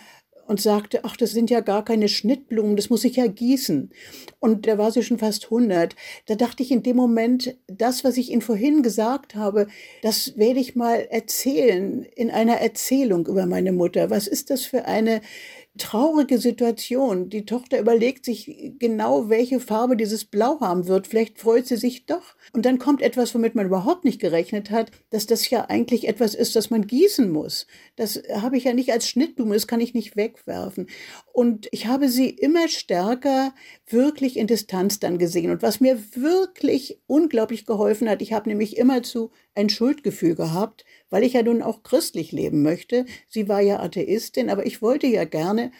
und 0.47 0.61
sagte, 0.61 1.03
ach, 1.03 1.17
das 1.17 1.31
sind 1.31 1.49
ja 1.49 1.59
gar 1.59 1.83
keine 1.83 2.07
Schnittblumen, 2.07 2.75
das 2.75 2.89
muss 2.89 3.03
ich 3.03 3.17
ja 3.17 3.27
gießen. 3.27 3.91
Und 4.39 4.65
da 4.65 4.77
war 4.77 4.91
sie 4.91 5.03
schon 5.03 5.17
fast 5.17 5.45
100. 5.45 5.95
Da 6.25 6.35
dachte 6.35 6.63
ich 6.63 6.71
in 6.71 6.83
dem 6.83 6.95
Moment, 6.95 7.55
das, 7.67 8.03
was 8.03 8.17
ich 8.17 8.31
Ihnen 8.31 8.41
vorhin 8.41 8.81
gesagt 8.81 9.35
habe, 9.35 9.67
das 10.01 10.37
werde 10.37 10.59
ich 10.59 10.75
mal 10.75 10.99
erzählen 11.09 12.03
in 12.15 12.31
einer 12.31 12.55
Erzählung 12.55 13.27
über 13.27 13.45
meine 13.45 13.73
Mutter. 13.73 14.09
Was 14.09 14.27
ist 14.27 14.49
das 14.49 14.65
für 14.65 14.85
eine 14.85 15.21
traurige 15.77 16.37
Situation. 16.37 17.29
Die 17.29 17.45
Tochter 17.45 17.79
überlegt 17.79 18.25
sich 18.25 18.73
genau, 18.79 19.29
welche 19.29 19.59
Farbe 19.59 19.95
dieses 19.95 20.25
Blau 20.25 20.59
haben 20.59 20.87
wird. 20.87 21.07
Vielleicht 21.07 21.39
freut 21.39 21.67
sie 21.67 21.77
sich 21.77 22.05
doch. 22.05 22.35
Und 22.53 22.65
dann 22.65 22.79
kommt 22.79 23.01
etwas, 23.01 23.33
womit 23.33 23.55
man 23.55 23.67
überhaupt 23.67 24.05
nicht 24.05 24.19
gerechnet 24.19 24.71
hat, 24.71 24.91
dass 25.09 25.25
das 25.27 25.49
ja 25.49 25.65
eigentlich 25.69 26.07
etwas 26.07 26.35
ist, 26.35 26.55
das 26.55 26.69
man 26.69 26.87
gießen 26.87 27.29
muss. 27.29 27.67
Das 27.95 28.21
habe 28.33 28.57
ich 28.57 28.65
ja 28.65 28.73
nicht 28.73 28.91
als 28.91 29.07
Schnittblume, 29.07 29.53
das 29.53 29.67
kann 29.67 29.79
ich 29.79 29.93
nicht 29.93 30.15
wegwerfen. 30.15 30.87
Und 31.33 31.67
ich 31.71 31.87
habe 31.87 32.09
sie 32.09 32.29
immer 32.29 32.67
stärker 32.67 33.53
wirklich 33.87 34.37
in 34.37 34.47
Distanz 34.47 34.99
dann 34.99 35.17
gesehen. 35.17 35.51
Und 35.51 35.61
was 35.61 35.79
mir 35.79 35.99
wirklich 36.15 36.99
unglaublich 37.07 37.65
geholfen 37.65 38.09
hat, 38.09 38.21
ich 38.21 38.33
habe 38.33 38.49
nämlich 38.49 38.77
immerzu 38.77 39.31
ein 39.57 39.69
Schuldgefühl 39.69 40.35
gehabt, 40.35 40.85
weil 41.09 41.23
ich 41.23 41.33
ja 41.33 41.43
nun 41.43 41.61
auch 41.61 41.83
christlich 41.83 42.31
leben 42.31 42.61
möchte. 42.61 43.05
Sie 43.27 43.49
war 43.49 43.61
ja 43.61 43.79
Atheistin, 43.79 44.49
aber 44.49 44.65
ich 44.65 44.81
wollte 44.81 45.07
ja 45.07 45.25
gerne 45.25 45.71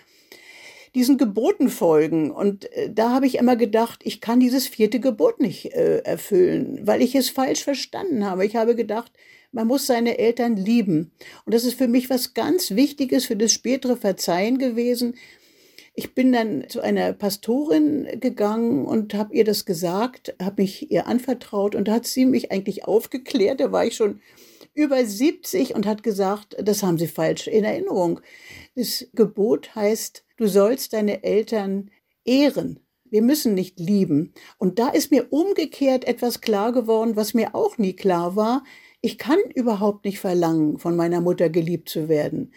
diesen 0.95 1.17
Geboten 1.17 1.69
folgen. 1.69 2.31
Und 2.31 2.71
äh, 2.73 2.91
da 2.91 3.11
habe 3.11 3.27
ich 3.27 3.35
immer 3.35 3.55
gedacht, 3.55 3.99
ich 4.03 4.19
kann 4.19 4.39
dieses 4.39 4.67
vierte 4.67 4.99
Gebot 4.99 5.39
nicht 5.39 5.73
äh, 5.73 5.99
erfüllen, 5.99 6.79
weil 6.83 7.01
ich 7.01 7.15
es 7.15 7.29
falsch 7.29 7.63
verstanden 7.63 8.25
habe. 8.25 8.45
Ich 8.45 8.55
habe 8.55 8.75
gedacht, 8.75 9.11
man 9.51 9.67
muss 9.67 9.85
seine 9.85 10.17
Eltern 10.17 10.55
lieben. 10.55 11.11
Und 11.45 11.53
das 11.53 11.63
ist 11.63 11.77
für 11.77 11.87
mich 11.87 12.09
was 12.09 12.33
ganz 12.33 12.71
Wichtiges 12.71 13.25
für 13.25 13.35
das 13.35 13.53
spätere 13.53 13.95
Verzeihen 13.95 14.57
gewesen. 14.57 15.15
Ich 15.99 16.13
bin 16.13 16.31
dann 16.31 16.69
zu 16.69 16.79
einer 16.79 17.11
Pastorin 17.11 18.07
gegangen 18.19 18.85
und 18.85 19.15
habe 19.15 19.33
ihr 19.33 19.43
das 19.43 19.65
gesagt, 19.65 20.35
habe 20.39 20.61
mich 20.61 20.91
ihr 20.91 21.07
anvertraut 21.07 21.73
und 21.73 21.87
da 21.87 21.93
hat 21.93 22.05
sie 22.05 22.27
mich 22.27 22.51
eigentlich 22.51 22.85
aufgeklärt. 22.85 23.59
Da 23.59 23.71
war 23.71 23.83
ich 23.83 23.95
schon 23.95 24.21
über 24.75 25.03
70 25.03 25.73
und 25.73 25.87
hat 25.87 26.03
gesagt, 26.03 26.55
das 26.61 26.83
haben 26.83 26.99
Sie 26.99 27.07
falsch 27.07 27.47
in 27.47 27.63
Erinnerung. 27.63 28.19
Das 28.75 29.07
Gebot 29.13 29.73
heißt, 29.73 30.23
du 30.37 30.45
sollst 30.45 30.93
deine 30.93 31.23
Eltern 31.23 31.89
ehren. 32.25 32.79
Wir 33.05 33.23
müssen 33.23 33.55
nicht 33.55 33.79
lieben. 33.79 34.33
Und 34.59 34.77
da 34.77 34.89
ist 34.89 35.09
mir 35.09 35.33
umgekehrt 35.33 36.05
etwas 36.05 36.41
klar 36.41 36.73
geworden, 36.73 37.15
was 37.15 37.33
mir 37.33 37.55
auch 37.55 37.79
nie 37.79 37.93
klar 37.93 38.35
war. 38.35 38.63
Ich 39.01 39.17
kann 39.17 39.39
überhaupt 39.55 40.05
nicht 40.05 40.19
verlangen, 40.19 40.77
von 40.77 40.95
meiner 40.95 41.21
Mutter 41.21 41.49
geliebt 41.49 41.89
zu 41.89 42.07
werden. 42.07 42.53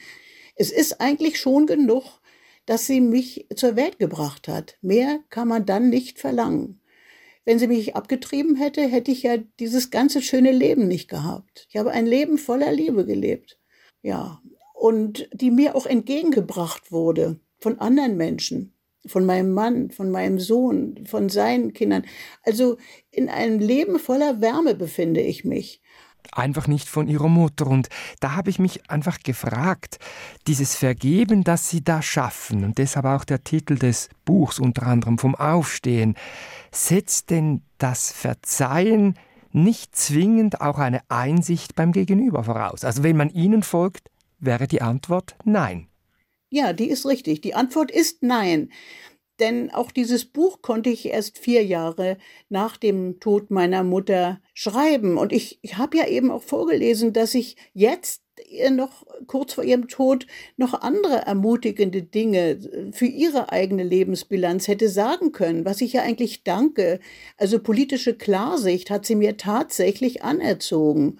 Es 0.56 0.70
ist 0.70 1.00
eigentlich 1.00 1.40
schon 1.40 1.64
genug, 1.64 2.19
dass 2.70 2.86
sie 2.86 3.00
mich 3.00 3.48
zur 3.56 3.74
Welt 3.74 3.98
gebracht 3.98 4.46
hat. 4.46 4.78
Mehr 4.80 5.18
kann 5.28 5.48
man 5.48 5.66
dann 5.66 5.90
nicht 5.90 6.20
verlangen. 6.20 6.80
Wenn 7.44 7.58
sie 7.58 7.66
mich 7.66 7.96
abgetrieben 7.96 8.54
hätte, 8.54 8.82
hätte 8.82 9.10
ich 9.10 9.24
ja 9.24 9.38
dieses 9.58 9.90
ganze 9.90 10.22
schöne 10.22 10.52
Leben 10.52 10.86
nicht 10.86 11.10
gehabt. 11.10 11.66
Ich 11.68 11.76
habe 11.76 11.90
ein 11.90 12.06
Leben 12.06 12.38
voller 12.38 12.70
Liebe 12.70 13.04
gelebt. 13.04 13.58
Ja, 14.02 14.40
und 14.72 15.28
die 15.32 15.50
mir 15.50 15.74
auch 15.74 15.84
entgegengebracht 15.84 16.92
wurde 16.92 17.40
von 17.58 17.80
anderen 17.80 18.16
Menschen, 18.16 18.72
von 19.04 19.26
meinem 19.26 19.50
Mann, 19.50 19.90
von 19.90 20.12
meinem 20.12 20.38
Sohn, 20.38 21.04
von 21.06 21.28
seinen 21.28 21.72
Kindern. 21.72 22.04
Also 22.44 22.76
in 23.10 23.28
einem 23.28 23.58
Leben 23.58 23.98
voller 23.98 24.40
Wärme 24.40 24.76
befinde 24.76 25.22
ich 25.22 25.44
mich 25.44 25.82
einfach 26.32 26.66
nicht 26.66 26.88
von 26.88 27.08
ihrer 27.08 27.28
Mutter. 27.28 27.66
Und 27.66 27.88
da 28.20 28.36
habe 28.36 28.50
ich 28.50 28.58
mich 28.58 28.90
einfach 28.90 29.20
gefragt, 29.20 29.98
dieses 30.46 30.74
Vergeben, 30.76 31.44
das 31.44 31.70
sie 31.70 31.82
da 31.82 32.02
schaffen, 32.02 32.64
und 32.64 32.78
deshalb 32.78 33.06
auch 33.06 33.24
der 33.24 33.44
Titel 33.44 33.76
des 33.76 34.08
Buchs 34.24 34.58
unter 34.58 34.86
anderem 34.86 35.18
vom 35.18 35.34
Aufstehen, 35.34 36.14
setzt 36.72 37.30
denn 37.30 37.62
das 37.78 38.12
Verzeihen 38.12 39.14
nicht 39.52 39.96
zwingend 39.96 40.60
auch 40.60 40.78
eine 40.78 41.00
Einsicht 41.08 41.74
beim 41.74 41.92
Gegenüber 41.92 42.44
voraus? 42.44 42.84
Also 42.84 43.02
wenn 43.02 43.16
man 43.16 43.30
ihnen 43.30 43.62
folgt, 43.62 44.10
wäre 44.38 44.68
die 44.68 44.82
Antwort 44.82 45.36
nein. 45.44 45.88
Ja, 46.50 46.72
die 46.72 46.90
ist 46.90 47.06
richtig. 47.06 47.40
Die 47.42 47.54
Antwort 47.54 47.90
ist 47.90 48.22
nein. 48.22 48.70
Denn 49.40 49.70
auch 49.70 49.90
dieses 49.90 50.26
Buch 50.26 50.60
konnte 50.60 50.90
ich 50.90 51.06
erst 51.06 51.38
vier 51.38 51.64
Jahre 51.64 52.18
nach 52.50 52.76
dem 52.76 53.20
Tod 53.20 53.50
meiner 53.50 53.82
Mutter 53.82 54.40
schreiben. 54.54 55.16
Und 55.16 55.32
ich, 55.32 55.58
ich 55.62 55.78
habe 55.78 55.96
ja 55.96 56.06
eben 56.06 56.30
auch 56.30 56.42
vorgelesen, 56.42 57.12
dass 57.12 57.34
ich 57.34 57.56
jetzt 57.72 58.22
noch 58.70 59.06
kurz 59.26 59.54
vor 59.54 59.64
ihrem 59.64 59.88
Tod 59.88 60.26
noch 60.56 60.74
andere 60.74 61.26
ermutigende 61.26 62.02
Dinge 62.02 62.90
für 62.92 63.06
ihre 63.06 63.52
eigene 63.52 63.82
Lebensbilanz 63.82 64.68
hätte 64.68 64.88
sagen 64.88 65.32
können, 65.32 65.64
was 65.64 65.80
ich 65.80 65.94
ja 65.94 66.02
eigentlich 66.02 66.42
danke. 66.44 67.00
Also 67.36 67.58
politische 67.58 68.14
Klarsicht 68.14 68.90
hat 68.90 69.06
sie 69.06 69.14
mir 69.14 69.36
tatsächlich 69.36 70.22
anerzogen. 70.22 71.18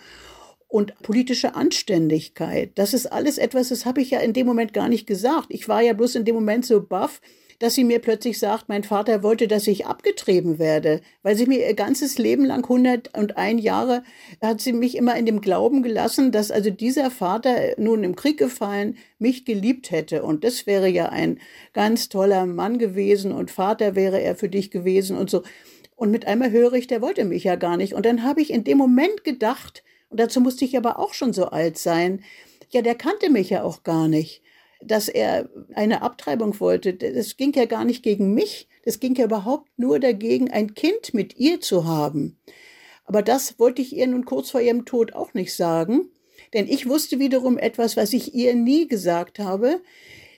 Und 0.69 0.97
politische 1.03 1.57
Anständigkeit, 1.57 2.71
das 2.77 2.95
ist 2.95 3.07
alles 3.07 3.39
etwas, 3.39 3.71
das 3.71 3.87
habe 3.87 4.01
ich 4.01 4.11
ja 4.11 4.21
in 4.21 4.33
dem 4.33 4.47
Moment 4.47 4.73
gar 4.73 4.89
nicht 4.89 5.05
gesagt. 5.05 5.47
Ich 5.49 5.69
war 5.69 5.83
ja 5.83 5.95
bloß 5.95 6.15
in 6.15 6.25
dem 6.25 6.37
Moment 6.37 6.65
so 6.65 6.81
baff, 6.81 7.21
dass 7.61 7.75
sie 7.75 7.85
mir 7.85 8.01
plötzlich 8.01 8.39
sagt, 8.39 8.69
mein 8.69 8.85
Vater 8.85 9.23
wollte, 9.23 9.47
dass 9.47 9.67
ich 9.67 9.87
abgetrieben 9.87 10.59
werde, 10.59 11.03
weil 11.23 11.37
sie 11.37 11.45
mir 11.45 11.65
ihr 11.65 11.75
ganzes 11.75 12.17
Leben 12.17 12.47
lang, 12.47 12.65
101 12.65 13.63
Jahre, 13.63 14.03
hat 14.43 14.63
sie 14.63 14.73
mich 14.73 14.97
immer 14.97 15.15
in 15.17 15.27
dem 15.27 15.43
Glauben 15.43 15.83
gelassen, 15.83 16.33
dass 16.33 16.51
also 16.51 16.71
dieser 16.71 17.11
Vater 17.11 17.75
nun 17.77 18.03
im 18.03 18.17
Krieg 18.17 18.39
gefallen 18.39 18.97
mich 19.19 19.45
geliebt 19.45 19.91
hätte. 19.91 20.23
Und 20.23 20.43
das 20.43 20.67
wäre 20.67 20.89
ja 20.89 21.11
ein 21.11 21.39
ganz 21.75 22.09
toller 22.09 22.47
Mann 22.47 22.79
gewesen 22.79 23.31
und 23.31 23.51
Vater 23.51 23.95
wäre 23.95 24.21
er 24.23 24.37
für 24.37 24.49
dich 24.49 24.71
gewesen 24.71 25.19
und 25.19 25.29
so. 25.29 25.43
Und 25.97 26.11
mit 26.11 26.27
einmal 26.27 26.51
höre 26.51 26.73
ich, 26.73 26.87
der 26.87 27.03
wollte 27.03 27.27
mich 27.27 27.45
ja 27.45 27.57
gar 27.57 27.77
nicht. 27.77 27.93
Und 27.93 28.07
dann 28.07 28.25
habe 28.25 28.41
ich 28.41 28.51
in 28.51 28.65
dem 28.65 28.79
Moment 28.79 29.23
gedacht, 29.23 29.85
und 30.09 30.19
dazu 30.19 30.41
musste 30.41 30.65
ich 30.65 30.79
aber 30.79 30.99
auch 30.99 31.13
schon 31.13 31.35
so 31.35 31.47
alt 31.47 31.77
sein, 31.77 32.25
ja, 32.71 32.81
der 32.81 32.95
kannte 32.95 33.29
mich 33.29 33.51
ja 33.51 33.65
auch 33.65 33.83
gar 33.83 34.09
nicht 34.09 34.41
dass 34.83 35.09
er 35.09 35.49
eine 35.75 36.03
Abtreibung 36.03 36.59
wollte. 36.61 36.95
Das 36.95 37.37
ging 37.37 37.53
ja 37.53 37.67
gar 37.67 37.85
nicht 37.85 38.03
gegen 38.03 38.35
mich. 38.35 38.69
Das 38.85 39.01
ging 39.01 39.15
ja 39.15 39.25
überhaupt 39.25 39.69
nur 39.77 39.99
dagegen, 39.99 40.51
ein 40.51 40.75
Kind 40.75 41.15
mit 41.15 41.37
ihr 41.37 41.61
zu 41.61 41.87
haben. 41.87 42.39
Aber 43.05 43.23
das 43.23 43.59
wollte 43.59 43.83
ich 43.83 43.95
ihr 43.97 44.07
nun 44.07 44.25
kurz 44.25 44.51
vor 44.51 44.61
ihrem 44.61 44.85
Tod 44.85 45.15
auch 45.15 45.35
nicht 45.35 45.55
sagen. 45.55 46.11
Denn 46.55 46.67
ich 46.69 46.89
wusste 46.89 47.19
wiederum 47.19 47.59
etwas, 47.59 47.97
was 47.97 48.13
ich 48.13 48.35
ihr 48.35 48.55
nie 48.55 48.89
gesagt 48.89 49.39
habe, 49.39 49.81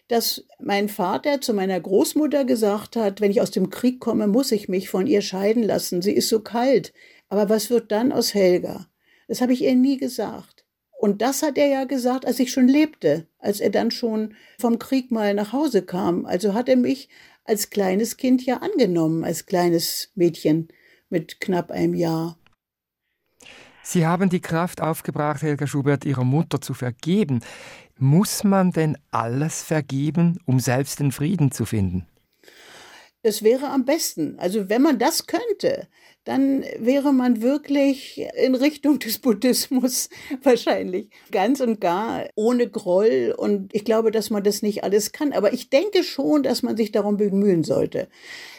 dass 0.09 0.45
mein 0.61 0.89
Vater 0.89 1.41
zu 1.41 1.55
meiner 1.55 1.81
Großmutter 1.81 2.45
gesagt 2.45 2.97
hat, 2.97 3.21
wenn 3.21 3.31
ich 3.31 3.41
aus 3.41 3.51
dem 3.51 3.71
Krieg 3.71 4.01
komme, 4.01 4.27
muss 4.27 4.53
ich 4.53 4.69
mich 4.69 4.89
von 4.91 5.07
ihr 5.07 5.23
scheiden 5.23 5.63
lassen. 5.63 6.03
Sie 6.03 6.13
ist 6.13 6.29
so 6.29 6.41
kalt. 6.41 6.93
Aber 7.29 7.49
was 7.49 7.71
wird 7.71 7.91
dann 7.93 8.13
aus 8.13 8.35
Helga? 8.35 8.89
Das 9.29 9.41
habe 9.41 9.55
ich 9.55 9.63
ihr 9.63 9.75
nie 9.75 9.97
gesagt. 9.97 10.52
Und 11.03 11.21
das 11.21 11.43
hat 11.43 11.59
er 11.59 11.67
ja 11.67 11.83
gesagt, 11.83 12.25
als 12.27 12.39
ich 12.39 12.53
schon 12.53 12.69
lebte, 12.69 13.27
als 13.41 13.59
er 13.59 13.71
dann 13.71 13.91
schon 13.91 14.37
vom 14.61 14.79
Krieg 14.79 15.11
mal 15.11 15.35
nach 15.35 15.53
Hause 15.53 15.83
kam. 15.83 16.27
Also 16.27 16.55
hat 16.55 16.69
er 16.69 16.77
mich 16.77 17.09
als 17.45 17.71
kleines 17.71 18.17
Kind 18.17 18.47
ja 18.47 18.59
angenommen, 18.59 19.25
als 19.25 19.47
kleines 19.47 20.13
Mädchen 20.15 20.69
mit 21.11 21.41
knapp 21.41 21.73
einem 21.73 21.95
Jahr. 21.95 22.39
Sie 23.83 24.07
haben 24.07 24.31
die 24.31 24.41
Kraft 24.41 24.81
aufgebracht, 24.81 25.43
Helga 25.43 25.67
Schubert, 25.67 26.05
Ihrer 26.05 26.23
Mutter 26.23 26.61
zu 26.61 26.73
vergeben. 26.73 27.41
Muss 27.99 28.45
man 28.45 28.71
denn 28.71 28.97
alles 29.11 29.65
vergeben, 29.65 30.39
um 30.47 30.61
selbst 30.61 31.01
den 31.01 31.11
Frieden 31.11 31.51
zu 31.51 31.65
finden? 31.65 32.07
Das 33.23 33.43
wäre 33.43 33.69
am 33.69 33.85
besten. 33.85 34.37
Also 34.39 34.69
wenn 34.69 34.83
man 34.83 34.99
das 34.99 35.27
könnte, 35.27 35.87
dann 36.25 36.65
wäre 36.79 37.13
man 37.13 37.43
wirklich 37.43 38.25
in 38.37 38.55
Richtung 38.55 38.99
des 38.99 39.19
Buddhismus 39.19 40.09
wahrscheinlich 40.43 41.09
ganz 41.31 41.61
und 41.61 41.81
gar 41.81 42.27
ohne 42.35 42.69
Groll. 42.69 43.35
Und 43.37 43.75
ich 43.75 43.85
glaube, 43.85 44.11
dass 44.11 44.31
man 44.31 44.43
das 44.43 44.63
nicht 44.63 44.85
alles 44.85 45.13
kann. 45.13 45.33
Aber 45.33 45.53
ich 45.53 45.71
denke 45.71 46.03
schon, 46.05 46.43
dass 46.43 46.63
man 46.63 46.77
sich 46.77 46.93
darum 46.93 47.17
bemühen 47.17 47.65
sollte. 47.65 48.09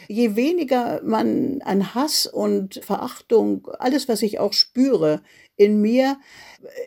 Je 0.08 0.36
weniger 0.36 1.02
man 1.04 1.62
an 1.63 1.93
Hass 1.95 2.26
und 2.26 2.84
Verachtung, 2.84 3.67
alles, 3.80 4.08
was 4.08 4.21
ich 4.21 4.39
auch 4.39 4.54
spüre 4.54 5.21
in 5.56 5.82
mir, 5.82 6.17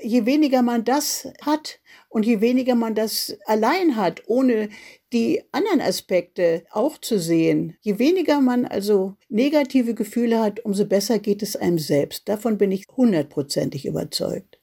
je 0.03 0.27
weniger 0.27 0.63
man 0.63 0.85
das 0.85 1.29
hat 1.43 1.79
und 2.09 2.25
je 2.25 2.41
weniger 2.41 2.75
man 2.75 2.95
das 2.95 3.37
allein 3.47 3.97
hat, 3.97 4.23
ohne 4.27 4.69
die 5.13 5.43
anderen 5.53 5.81
Aspekte 5.81 6.65
auch 6.71 6.99
zu 6.99 7.19
sehen. 7.19 7.77
Je 7.81 7.99
weniger 7.99 8.41
man 8.41 8.65
also 8.67 9.17
negative 9.29 9.95
Gefühle 9.95 10.41
hat, 10.41 10.61
umso 10.65 10.87
besser 10.87 11.19
geht 11.19 11.43
es 11.43 11.57
einem 11.57 11.79
selbst. 11.79 12.29
Davon 12.29 12.59
bin 12.59 12.73
ich 12.73 12.87
hundertprozentig 12.97 13.87
überzeugt. 13.87 14.59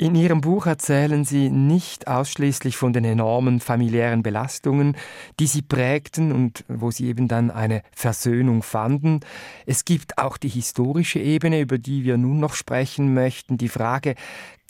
In 0.00 0.14
Ihrem 0.14 0.40
Buch 0.40 0.64
erzählen 0.64 1.26
Sie 1.26 1.50
nicht 1.50 2.08
ausschließlich 2.08 2.74
von 2.74 2.94
den 2.94 3.04
enormen 3.04 3.60
familiären 3.60 4.22
Belastungen, 4.22 4.96
die 5.38 5.46
Sie 5.46 5.60
prägten 5.60 6.32
und 6.32 6.64
wo 6.68 6.90
Sie 6.90 7.04
eben 7.06 7.28
dann 7.28 7.50
eine 7.50 7.82
Versöhnung 7.94 8.62
fanden. 8.62 9.20
Es 9.66 9.84
gibt 9.84 10.16
auch 10.16 10.38
die 10.38 10.48
historische 10.48 11.18
Ebene, 11.18 11.60
über 11.60 11.76
die 11.76 12.02
wir 12.02 12.16
nun 12.16 12.40
noch 12.40 12.54
sprechen 12.54 13.12
möchten. 13.12 13.58
Die 13.58 13.68
Frage, 13.68 14.14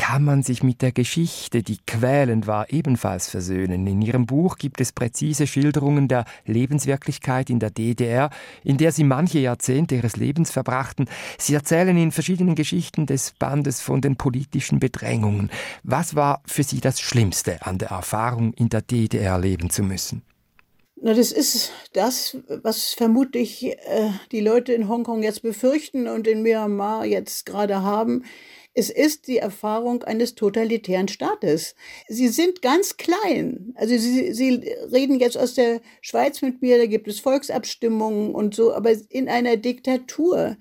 kann 0.00 0.24
man 0.24 0.42
sich 0.42 0.62
mit 0.62 0.80
der 0.80 0.92
Geschichte, 0.92 1.62
die 1.62 1.76
quälend 1.86 2.46
war, 2.46 2.72
ebenfalls 2.72 3.28
versöhnen. 3.28 3.86
In 3.86 4.00
ihrem 4.00 4.24
Buch 4.24 4.56
gibt 4.56 4.80
es 4.80 4.92
präzise 4.92 5.46
Schilderungen 5.46 6.08
der 6.08 6.24
Lebenswirklichkeit 6.46 7.50
in 7.50 7.58
der 7.58 7.68
DDR, 7.68 8.30
in 8.64 8.78
der 8.78 8.92
sie 8.92 9.04
manche 9.04 9.40
Jahrzehnte 9.40 9.96
ihres 9.96 10.16
Lebens 10.16 10.50
verbrachten. 10.50 11.06
Sie 11.36 11.52
erzählen 11.52 11.94
in 11.98 12.12
verschiedenen 12.12 12.54
Geschichten 12.54 13.04
des 13.04 13.32
Bandes 13.38 13.82
von 13.82 14.00
den 14.00 14.16
politischen 14.16 14.80
Bedrängungen. 14.80 15.50
Was 15.82 16.14
war 16.14 16.42
für 16.46 16.62
Sie 16.62 16.80
das 16.80 16.98
Schlimmste 16.98 17.66
an 17.66 17.76
der 17.76 17.90
Erfahrung, 17.90 18.54
in 18.54 18.70
der 18.70 18.80
DDR 18.80 19.38
leben 19.38 19.68
zu 19.68 19.82
müssen? 19.82 20.22
Na, 21.02 21.12
das 21.12 21.30
ist 21.30 21.72
das, 21.92 22.38
was 22.62 22.94
vermutlich 22.94 23.66
äh, 23.66 24.10
die 24.32 24.40
Leute 24.40 24.72
in 24.72 24.88
Hongkong 24.88 25.22
jetzt 25.22 25.42
befürchten 25.42 26.08
und 26.08 26.26
in 26.26 26.42
Myanmar 26.42 27.04
jetzt 27.04 27.44
gerade 27.44 27.82
haben. 27.82 28.24
Es 28.72 28.88
ist 28.88 29.26
die 29.26 29.38
Erfahrung 29.38 30.04
eines 30.04 30.36
totalitären 30.36 31.08
Staates. 31.08 31.74
Sie 32.08 32.28
sind 32.28 32.62
ganz 32.62 32.96
klein. 32.96 33.72
Also 33.74 33.96
Sie, 33.98 34.32
Sie 34.32 34.74
reden 34.92 35.18
jetzt 35.18 35.36
aus 35.36 35.54
der 35.54 35.80
Schweiz 36.00 36.40
mit 36.40 36.62
mir, 36.62 36.78
da 36.78 36.86
gibt 36.86 37.08
es 37.08 37.20
Volksabstimmungen 37.20 38.34
und 38.34 38.54
so, 38.54 38.72
aber 38.72 38.92
in 39.08 39.28
einer 39.28 39.56
Diktatur 39.56 40.56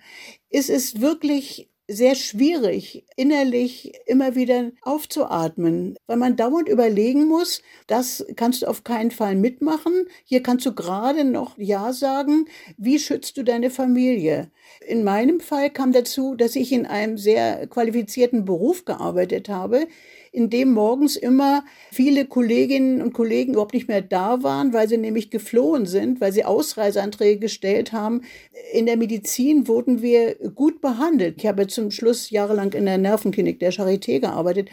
ist 0.50 0.70
es 0.70 1.00
wirklich 1.02 1.69
sehr 1.90 2.14
schwierig, 2.14 3.04
innerlich 3.16 3.94
immer 4.06 4.36
wieder 4.36 4.72
aufzuatmen, 4.84 5.98
weil 6.06 6.18
man 6.18 6.36
dauernd 6.36 6.70
überlegen 6.70 7.28
muss, 7.28 7.64
das 7.88 8.26
kannst 8.36 8.62
du 8.62 8.68
auf 8.68 8.84
keinen 8.84 9.10
Fall 9.10 9.36
mitmachen. 9.36 10.06
Hier 10.24 10.44
kannst 10.44 10.68
du 10.68 10.74
gerade 10.74 11.24
noch 11.24 11.58
Ja 11.58 11.92
sagen. 11.92 12.46
Wie 12.78 13.00
schützt 13.00 13.38
du 13.38 13.44
deine 13.44 13.72
Familie? 13.72 14.52
In 14.88 15.04
meinem 15.04 15.40
Fall 15.40 15.72
kam 15.72 15.92
dazu, 15.92 16.36
dass 16.36 16.56
ich 16.56 16.72
in 16.72 16.86
einem 16.86 17.18
sehr 17.18 17.66
qualifizierten 17.68 18.46
Beruf 18.46 18.86
gearbeitet 18.86 19.50
habe, 19.50 19.88
in 20.32 20.50
dem 20.50 20.72
morgens 20.72 21.16
immer 21.16 21.64
viele 21.92 22.26
Kolleginnen 22.26 23.02
und 23.02 23.14
Kollegen 23.14 23.54
überhaupt 23.54 23.74
nicht 23.74 23.88
mehr 23.88 24.02
da 24.02 24.44
waren, 24.44 24.74
weil 24.74 24.88
sie 24.88 24.98
nämlich 24.98 25.30
geflohen 25.30 25.86
sind, 25.86 26.22
weil 26.22 26.32
sie 26.32 26.46
Ausreiseanträge 26.46 27.40
gestellt 27.40 27.92
haben. 27.92 28.22
In 28.74 28.86
der 28.86 28.98
Medizin 28.98 29.68
wurden 29.68 30.02
wir 30.02 30.36
gut 30.56 30.82
behandelt. 30.82 31.36
Ich 31.38 31.48
habe 31.48 31.68
zum 31.68 31.92
Schluss 31.92 32.30
jahrelang 32.30 32.74
in 32.74 32.86
der 32.86 32.98
Nervenklinik 32.98 33.60
der 33.60 33.74
Charité 33.74 34.20
gearbeitet. 34.20 34.70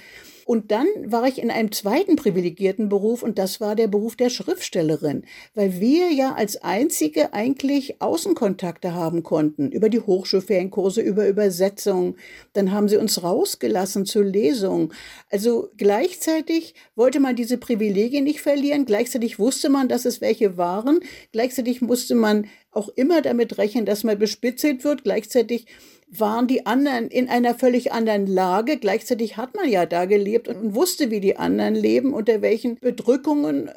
Und 0.46 0.70
dann 0.70 0.86
war 1.04 1.26
ich 1.26 1.42
in 1.42 1.50
einem 1.50 1.72
zweiten 1.72 2.14
privilegierten 2.14 2.88
Beruf 2.88 3.24
und 3.24 3.36
das 3.36 3.60
war 3.60 3.74
der 3.74 3.88
Beruf 3.88 4.14
der 4.14 4.30
Schriftstellerin, 4.30 5.24
weil 5.56 5.80
wir 5.80 6.12
ja 6.12 6.34
als 6.34 6.62
einzige 6.62 7.32
eigentlich 7.32 8.00
Außenkontakte 8.00 8.94
haben 8.94 9.24
konnten 9.24 9.72
über 9.72 9.88
die 9.88 9.98
Hochschulferienkurse, 9.98 11.00
über 11.00 11.26
Übersetzungen. 11.26 12.14
Dann 12.52 12.70
haben 12.70 12.88
sie 12.88 12.96
uns 12.96 13.24
rausgelassen 13.24 14.06
zur 14.06 14.22
Lesung. 14.22 14.92
Also 15.32 15.70
gleichzeitig 15.76 16.76
wollte 16.94 17.18
man 17.18 17.34
diese 17.34 17.58
Privilegien 17.58 18.22
nicht 18.22 18.40
verlieren, 18.40 18.86
gleichzeitig 18.86 19.40
wusste 19.40 19.68
man, 19.68 19.88
dass 19.88 20.04
es 20.04 20.20
welche 20.20 20.56
waren, 20.56 21.00
gleichzeitig 21.32 21.80
musste 21.80 22.14
man 22.14 22.46
auch 22.70 22.88
immer 22.90 23.20
damit 23.20 23.58
rechnen, 23.58 23.84
dass 23.84 24.04
man 24.04 24.16
bespitzelt 24.16 24.84
wird, 24.84 25.02
gleichzeitig 25.02 25.66
waren 26.08 26.46
die 26.46 26.66
anderen 26.66 27.08
in 27.08 27.28
einer 27.28 27.54
völlig 27.54 27.92
anderen 27.92 28.26
Lage. 28.26 28.78
Gleichzeitig 28.78 29.36
hat 29.36 29.54
man 29.56 29.68
ja 29.68 29.86
da 29.86 30.04
gelebt 30.04 30.48
und 30.48 30.74
wusste, 30.74 31.10
wie 31.10 31.20
die 31.20 31.36
anderen 31.36 31.74
leben, 31.74 32.14
unter 32.14 32.42
welchen 32.42 32.78
Bedrückungen. 32.78 33.70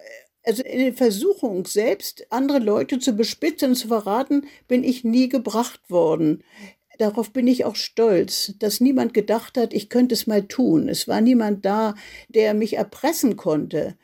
Also 0.43 0.63
in 0.63 0.79
der 0.79 0.93
Versuchung, 0.93 1.65
selbst 1.65 2.27
andere 2.29 2.59
Leute 2.59 2.99
zu 2.99 3.13
bespitzen 3.13 3.75
zu 3.75 3.87
verraten, 3.87 4.47
bin 4.67 4.83
ich 4.83 5.03
nie 5.03 5.29
gebracht 5.29 5.81
worden. 5.89 6.43
Darauf 6.97 7.31
bin 7.31 7.47
ich 7.47 7.65
auch 7.65 7.75
stolz, 7.75 8.53
dass 8.59 8.81
niemand 8.81 9.13
gedacht 9.13 9.57
hat, 9.57 9.73
ich 9.73 9.89
könnte 9.89 10.13
es 10.13 10.27
mal 10.27 10.43
tun. 10.43 10.89
Es 10.89 11.07
war 11.07 11.21
niemand 11.21 11.65
da, 11.65 11.95
der 12.27 12.53
mich 12.53 12.75
erpressen 12.75 13.37
konnte 13.37 13.95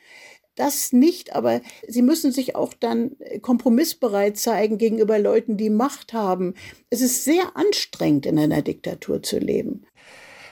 das 0.56 0.92
nicht, 0.92 1.34
aber 1.34 1.60
sie 1.86 2.02
müssen 2.02 2.32
sich 2.32 2.56
auch 2.56 2.74
dann 2.74 3.12
kompromissbereit 3.42 4.36
zeigen 4.36 4.78
gegenüber 4.78 5.18
Leuten, 5.18 5.56
die 5.56 5.70
Macht 5.70 6.12
haben. 6.12 6.54
Es 6.90 7.00
ist 7.00 7.24
sehr 7.24 7.56
anstrengend, 7.56 8.26
in 8.26 8.38
einer 8.38 8.62
Diktatur 8.62 9.22
zu 9.22 9.38
leben 9.38 9.86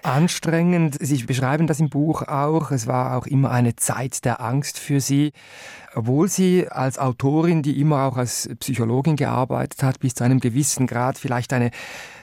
anstrengend. 0.04 0.96
Sie 1.00 1.24
beschreiben 1.24 1.66
das 1.66 1.80
im 1.80 1.88
Buch 1.88 2.22
auch. 2.22 2.70
Es 2.70 2.86
war 2.86 3.16
auch 3.16 3.26
immer 3.26 3.50
eine 3.50 3.74
Zeit 3.76 4.24
der 4.24 4.40
Angst 4.40 4.78
für 4.78 5.00
Sie 5.00 5.32
obwohl 5.94 6.28
sie 6.28 6.68
als 6.68 6.98
Autorin, 6.98 7.62
die 7.62 7.80
immer 7.80 8.02
auch 8.04 8.16
als 8.16 8.48
Psychologin 8.60 9.16
gearbeitet 9.16 9.82
hat, 9.82 10.00
bis 10.00 10.14
zu 10.14 10.24
einem 10.24 10.40
gewissen 10.40 10.86
Grad 10.86 11.18
vielleicht 11.18 11.52
eine 11.52 11.70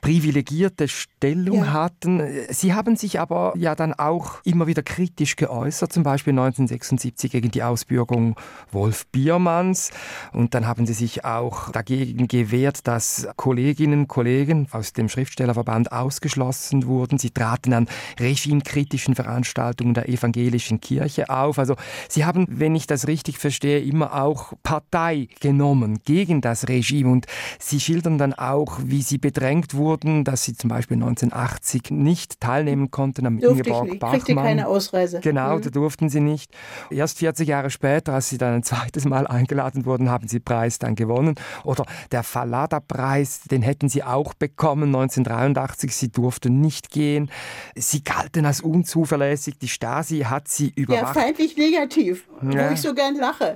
privilegierte 0.01 0.87
Stellung 0.87 1.59
ja. 1.59 1.73
hatten. 1.73 2.21
Sie 2.49 2.73
haben 2.73 2.95
sich 2.95 3.19
aber 3.19 3.53
ja 3.55 3.75
dann 3.75 3.93
auch 3.93 4.43
immer 4.43 4.67
wieder 4.67 4.81
kritisch 4.81 5.35
geäußert, 5.35 5.93
zum 5.93 6.03
Beispiel 6.03 6.31
1976 6.31 7.31
gegen 7.31 7.51
die 7.51 7.61
Ausbürgerung 7.63 8.35
Wolf 8.71 9.05
Biermanns. 9.07 9.91
Und 10.33 10.55
dann 10.55 10.65
haben 10.65 10.87
sie 10.87 10.93
sich 10.93 11.23
auch 11.23 11.69
dagegen 11.69 12.27
gewehrt, 12.27 12.87
dass 12.87 13.27
Kolleginnen 13.35 14.01
und 14.01 14.07
Kollegen 14.07 14.67
aus 14.71 14.93
dem 14.93 15.07
Schriftstellerverband 15.07 15.91
ausgeschlossen 15.91 16.87
wurden. 16.87 17.19
Sie 17.19 17.29
traten 17.29 17.73
an 17.73 17.87
regimekritischen 18.19 19.13
Veranstaltungen 19.13 19.93
der 19.93 20.09
evangelischen 20.09 20.81
Kirche 20.81 21.29
auf. 21.29 21.59
Also 21.59 21.75
sie 22.09 22.25
haben, 22.25 22.47
wenn 22.49 22.75
ich 22.75 22.87
das 22.87 23.07
richtig 23.07 23.37
verstehe, 23.37 23.60
verstehe, 23.61 23.79
immer 23.79 24.21
auch 24.21 24.53
Partei 24.63 25.27
genommen 25.39 25.99
gegen 26.03 26.41
das 26.41 26.67
Regime. 26.67 27.11
Und 27.11 27.27
Sie 27.59 27.79
schildern 27.79 28.17
dann 28.17 28.33
auch, 28.33 28.79
wie 28.83 29.01
Sie 29.01 29.17
bedrängt 29.17 29.73
wurden, 29.73 30.23
dass 30.23 30.43
Sie 30.43 30.53
zum 30.53 30.69
Beispiel 30.69 30.95
1980 30.97 31.91
nicht 31.91 32.39
teilnehmen 32.39 32.89
konnten 32.91 33.25
am 33.25 33.39
Durfte 33.39 33.59
Ingeborg 33.59 33.85
ich 33.85 33.91
nicht. 33.91 33.99
Bachmann. 33.99 34.19
Kriegte 34.19 34.35
keine 34.35 34.67
Ausreise. 34.67 35.19
Genau, 35.21 35.57
mhm. 35.57 35.61
da 35.61 35.69
durften 35.69 36.09
Sie 36.09 36.19
nicht. 36.19 36.51
Erst 36.89 37.19
40 37.19 37.47
Jahre 37.47 37.69
später, 37.69 38.13
als 38.13 38.29
Sie 38.29 38.37
dann 38.37 38.55
ein 38.55 38.63
zweites 38.63 39.05
Mal 39.05 39.27
eingeladen 39.27 39.85
wurden, 39.85 40.09
haben 40.09 40.27
Sie 40.27 40.39
Preis 40.39 40.79
dann 40.79 40.95
gewonnen. 40.95 41.35
Oder 41.63 41.85
der 42.11 42.23
Falada-Preis, 42.23 43.41
den 43.51 43.61
hätten 43.61 43.89
Sie 43.89 44.03
auch 44.03 44.33
bekommen 44.33 44.95
1983. 44.95 45.95
Sie 45.95 46.09
durften 46.09 46.61
nicht 46.61 46.89
gehen. 46.89 47.29
Sie 47.75 48.03
galten 48.03 48.45
als 48.45 48.61
unzuverlässig. 48.61 49.59
Die 49.59 49.67
Stasi 49.67 50.19
hat 50.21 50.47
Sie 50.47 50.71
überwacht. 50.75 51.15
Ja, 51.15 51.21
feindlich 51.21 51.57
negativ, 51.57 52.27
ja. 52.41 52.69
wo 52.69 52.73
ich 52.73 52.81
so 52.81 52.93
gern 52.93 53.15
lache. 53.15 53.50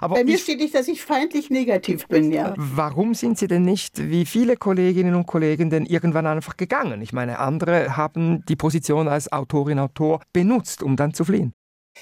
Aber 0.00 0.16
Bei 0.16 0.24
mir 0.24 0.34
ich, 0.34 0.42
steht 0.42 0.58
nicht, 0.58 0.74
dass 0.74 0.88
ich 0.88 1.02
feindlich 1.02 1.50
negativ 1.50 2.06
bin, 2.08 2.32
ja. 2.32 2.54
Warum 2.56 3.14
sind 3.14 3.38
Sie 3.38 3.46
denn 3.46 3.62
nicht, 3.62 4.10
wie 4.10 4.26
viele 4.26 4.56
Kolleginnen 4.56 5.14
und 5.14 5.26
Kollegen, 5.26 5.70
denn 5.70 5.86
irgendwann 5.86 6.26
einfach 6.26 6.56
gegangen? 6.56 7.02
Ich 7.02 7.12
meine, 7.12 7.38
andere 7.38 7.96
haben 7.96 8.44
die 8.46 8.56
Position 8.56 9.08
als 9.08 9.32
Autorin, 9.32 9.78
Autor 9.78 10.20
benutzt, 10.32 10.82
um 10.82 10.96
dann 10.96 11.14
zu 11.14 11.24
fliehen. 11.24 11.52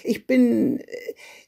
Ich 0.05 0.27
bin 0.27 0.79
äh, 0.81 0.85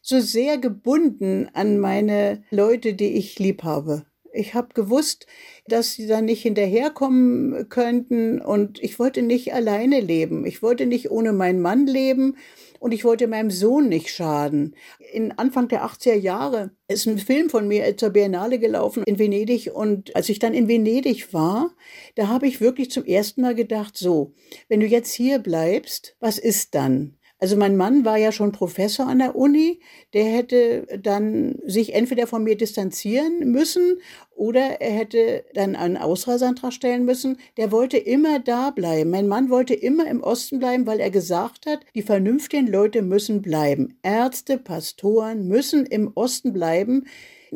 so 0.00 0.20
sehr 0.20 0.58
gebunden 0.58 1.48
an 1.52 1.78
meine 1.78 2.42
Leute, 2.50 2.94
die 2.94 3.14
ich 3.14 3.38
lieb 3.38 3.62
habe. 3.62 4.04
Ich 4.34 4.54
habe 4.54 4.68
gewusst, 4.74 5.26
dass 5.66 5.92
sie 5.92 6.06
da 6.06 6.22
nicht 6.22 6.42
hinterherkommen 6.42 7.68
könnten 7.68 8.40
und 8.40 8.82
ich 8.82 8.98
wollte 8.98 9.20
nicht 9.22 9.52
alleine 9.52 10.00
leben. 10.00 10.46
Ich 10.46 10.62
wollte 10.62 10.86
nicht 10.86 11.10
ohne 11.10 11.32
meinen 11.32 11.60
Mann 11.60 11.86
leben 11.86 12.36
und 12.82 12.92
ich 12.92 13.04
wollte 13.04 13.28
meinem 13.28 13.52
Sohn 13.52 13.88
nicht 13.88 14.10
schaden. 14.10 14.74
In 15.12 15.30
Anfang 15.30 15.68
der 15.68 15.84
80er 15.84 16.16
Jahre 16.16 16.72
ist 16.88 17.06
ein 17.06 17.16
Film 17.16 17.48
von 17.48 17.68
mir 17.68 17.96
zur 17.96 18.10
Biennale 18.10 18.58
gelaufen 18.58 19.04
in 19.06 19.20
Venedig 19.20 19.70
und 19.72 20.16
als 20.16 20.28
ich 20.28 20.40
dann 20.40 20.52
in 20.52 20.66
Venedig 20.66 21.32
war, 21.32 21.70
da 22.16 22.26
habe 22.26 22.48
ich 22.48 22.60
wirklich 22.60 22.90
zum 22.90 23.04
ersten 23.04 23.42
Mal 23.42 23.54
gedacht, 23.54 23.96
so, 23.96 24.34
wenn 24.68 24.80
du 24.80 24.86
jetzt 24.86 25.12
hier 25.12 25.38
bleibst, 25.38 26.16
was 26.18 26.38
ist 26.38 26.74
dann? 26.74 27.16
Also 27.42 27.56
mein 27.56 27.76
Mann 27.76 28.04
war 28.04 28.18
ja 28.18 28.30
schon 28.30 28.52
Professor 28.52 29.08
an 29.08 29.18
der 29.18 29.34
Uni, 29.34 29.80
der 30.14 30.26
hätte 30.26 30.86
dann 31.02 31.56
sich 31.66 31.92
entweder 31.92 32.28
von 32.28 32.44
mir 32.44 32.56
distanzieren 32.56 33.50
müssen 33.50 33.98
oder 34.36 34.80
er 34.80 34.92
hätte 34.92 35.44
dann 35.52 35.74
einen 35.74 35.96
Ausreiseantrag 35.96 36.72
stellen 36.72 37.04
müssen. 37.04 37.38
Der 37.56 37.72
wollte 37.72 37.96
immer 37.96 38.38
da 38.38 38.70
bleiben. 38.70 39.10
Mein 39.10 39.26
Mann 39.26 39.50
wollte 39.50 39.74
immer 39.74 40.06
im 40.06 40.22
Osten 40.22 40.60
bleiben, 40.60 40.86
weil 40.86 41.00
er 41.00 41.10
gesagt 41.10 41.66
hat, 41.66 41.80
die 41.96 42.02
vernünftigen 42.02 42.68
Leute 42.68 43.02
müssen 43.02 43.42
bleiben. 43.42 43.98
Ärzte, 44.04 44.56
Pastoren 44.56 45.48
müssen 45.48 45.84
im 45.84 46.12
Osten 46.14 46.52
bleiben. 46.52 47.06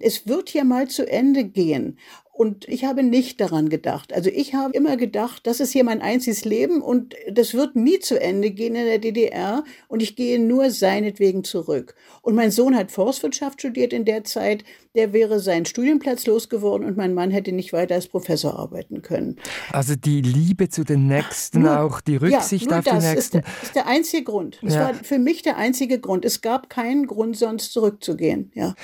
Es 0.01 0.27
wird 0.27 0.49
hier 0.49 0.65
mal 0.65 0.89
zu 0.89 1.09
Ende 1.09 1.45
gehen. 1.45 1.99
Und 2.37 2.69
ich 2.69 2.85
habe 2.85 3.03
nicht 3.03 3.41
daran 3.41 3.71
gedacht. 3.71 4.13
Also 4.13 4.29
ich 4.29 4.55
habe 4.55 4.75
immer 4.75 4.99
gedacht, 4.99 5.47
das 5.47 5.59
ist 5.59 5.73
hier 5.73 5.85
mein 5.85 6.03
einziges 6.03 6.45
Leben 6.45 6.83
und 6.83 7.15
das 7.33 7.55
wird 7.55 7.77
nie 7.77 7.99
zu 7.99 8.21
Ende 8.21 8.51
gehen 8.51 8.75
in 8.75 8.85
der 8.85 8.99
DDR 8.99 9.65
und 9.89 10.03
ich 10.03 10.17
gehe 10.17 10.39
nur 10.39 10.71
seinetwegen 10.71 11.45
zurück. 11.45 11.95
Und 12.21 12.35
mein 12.35 12.51
Sohn 12.51 12.77
hat 12.77 12.93
Forstwirtschaft 12.93 13.61
studiert 13.61 13.95
in 13.95 14.05
der 14.05 14.25
Zeit. 14.25 14.65
Der 14.95 15.15
wäre 15.15 15.41
seinen 15.41 15.65
Studienplatz 15.65 16.27
losgeworden 16.27 16.87
und 16.87 16.99
mein 16.99 17.15
Mann 17.15 17.31
hätte 17.31 17.53
nicht 17.53 17.73
weiter 17.73 17.95
als 17.95 18.07
Professor 18.07 18.59
arbeiten 18.59 19.01
können. 19.01 19.37
Also 19.73 19.95
die 19.97 20.21
Liebe 20.21 20.69
zu 20.69 20.85
den 20.85 21.07
Nächsten, 21.07 21.63
nur, 21.63 21.81
auch 21.81 22.03
die 22.03 22.17
Rücksicht 22.17 22.71
ja, 22.71 22.81
auf 22.81 22.85
die 22.85 22.93
Nächsten. 22.93 23.17
Ist 23.19 23.35
der, 23.35 23.45
ist 23.63 23.75
der 23.75 23.87
einzige 23.87 24.25
Grund. 24.25 24.59
Das 24.61 24.75
ja. 24.75 24.81
war 24.81 24.95
für 24.95 25.19
mich 25.19 25.41
der 25.41 25.57
einzige 25.57 25.99
Grund. 25.99 26.27
Es 26.27 26.43
gab 26.43 26.69
keinen 26.69 27.07
Grund, 27.07 27.35
sonst 27.39 27.73
zurückzugehen. 27.73 28.53
Ja. 28.55 28.75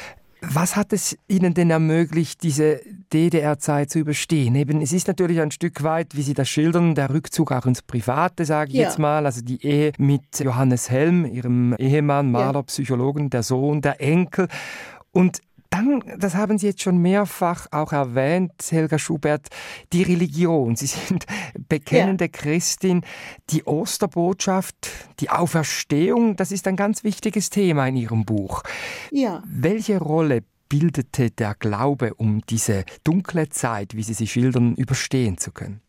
Was 0.45 0.74
hat 0.74 0.93
es 0.93 1.16
Ihnen 1.28 1.55
denn 1.55 1.70
ermöglicht, 1.70 2.43
diese 2.43 2.80
DDR-Zeit 3.12 3.90
zu 3.90 4.01
überstehen? 4.01 4.57
Eben, 4.57 4.80
es 4.80 4.93
ist 4.93 5.07
natürlich 5.07 5.40
ein 5.40 5.53
Stück 5.53 5.84
weit, 5.84 6.16
wie 6.16 6.22
Sie 6.22 6.34
das 6.34 6.49
schildern, 6.49 6.97
der 6.97 7.11
Rückzug 7.11 7.53
auch 7.53 7.64
ins 7.64 7.80
Private, 7.80 8.45
sage 8.45 8.70
ich 8.72 8.76
ja. 8.76 8.82
jetzt 8.82 8.99
mal. 8.99 9.24
Also 9.24 9.40
die 9.40 9.64
Ehe 9.64 9.93
mit 9.99 10.40
Johannes 10.40 10.90
Helm, 10.90 11.24
Ihrem 11.24 11.74
Ehemann, 11.78 12.32
Maler, 12.32 12.55
ja. 12.55 12.62
Psychologen, 12.62 13.30
der 13.30 13.45
Sohn, 13.45 13.82
der 13.82 14.01
Enkel. 14.01 14.49
Und 15.12 15.40
dann, 15.72 16.04
das 16.18 16.34
haben 16.34 16.58
Sie 16.58 16.66
jetzt 16.66 16.82
schon 16.82 16.98
mehrfach 16.98 17.66
auch 17.70 17.92
erwähnt, 17.92 18.52
Helga 18.70 18.98
Schubert, 18.98 19.48
die 19.92 20.02
Religion. 20.02 20.76
Sie 20.76 20.86
sind 20.86 21.26
bekennende 21.68 22.24
ja. 22.24 22.30
Christin. 22.30 23.02
Die 23.50 23.64
Osterbotschaft, 23.64 24.76
die 25.20 25.30
Auferstehung, 25.30 26.36
das 26.36 26.52
ist 26.52 26.68
ein 26.68 26.76
ganz 26.76 27.04
wichtiges 27.04 27.48
Thema 27.48 27.86
in 27.88 27.96
Ihrem 27.96 28.24
Buch. 28.24 28.62
Ja. 29.10 29.42
Welche 29.46 29.98
Rolle 29.98 30.42
bildete 30.68 31.30
der 31.30 31.54
Glaube, 31.54 32.14
um 32.14 32.42
diese 32.48 32.84
dunkle 33.02 33.48
Zeit, 33.48 33.96
wie 33.96 34.02
Sie 34.02 34.14
sie 34.14 34.26
schildern, 34.26 34.74
überstehen 34.74 35.38
zu 35.38 35.52
können? 35.52 35.80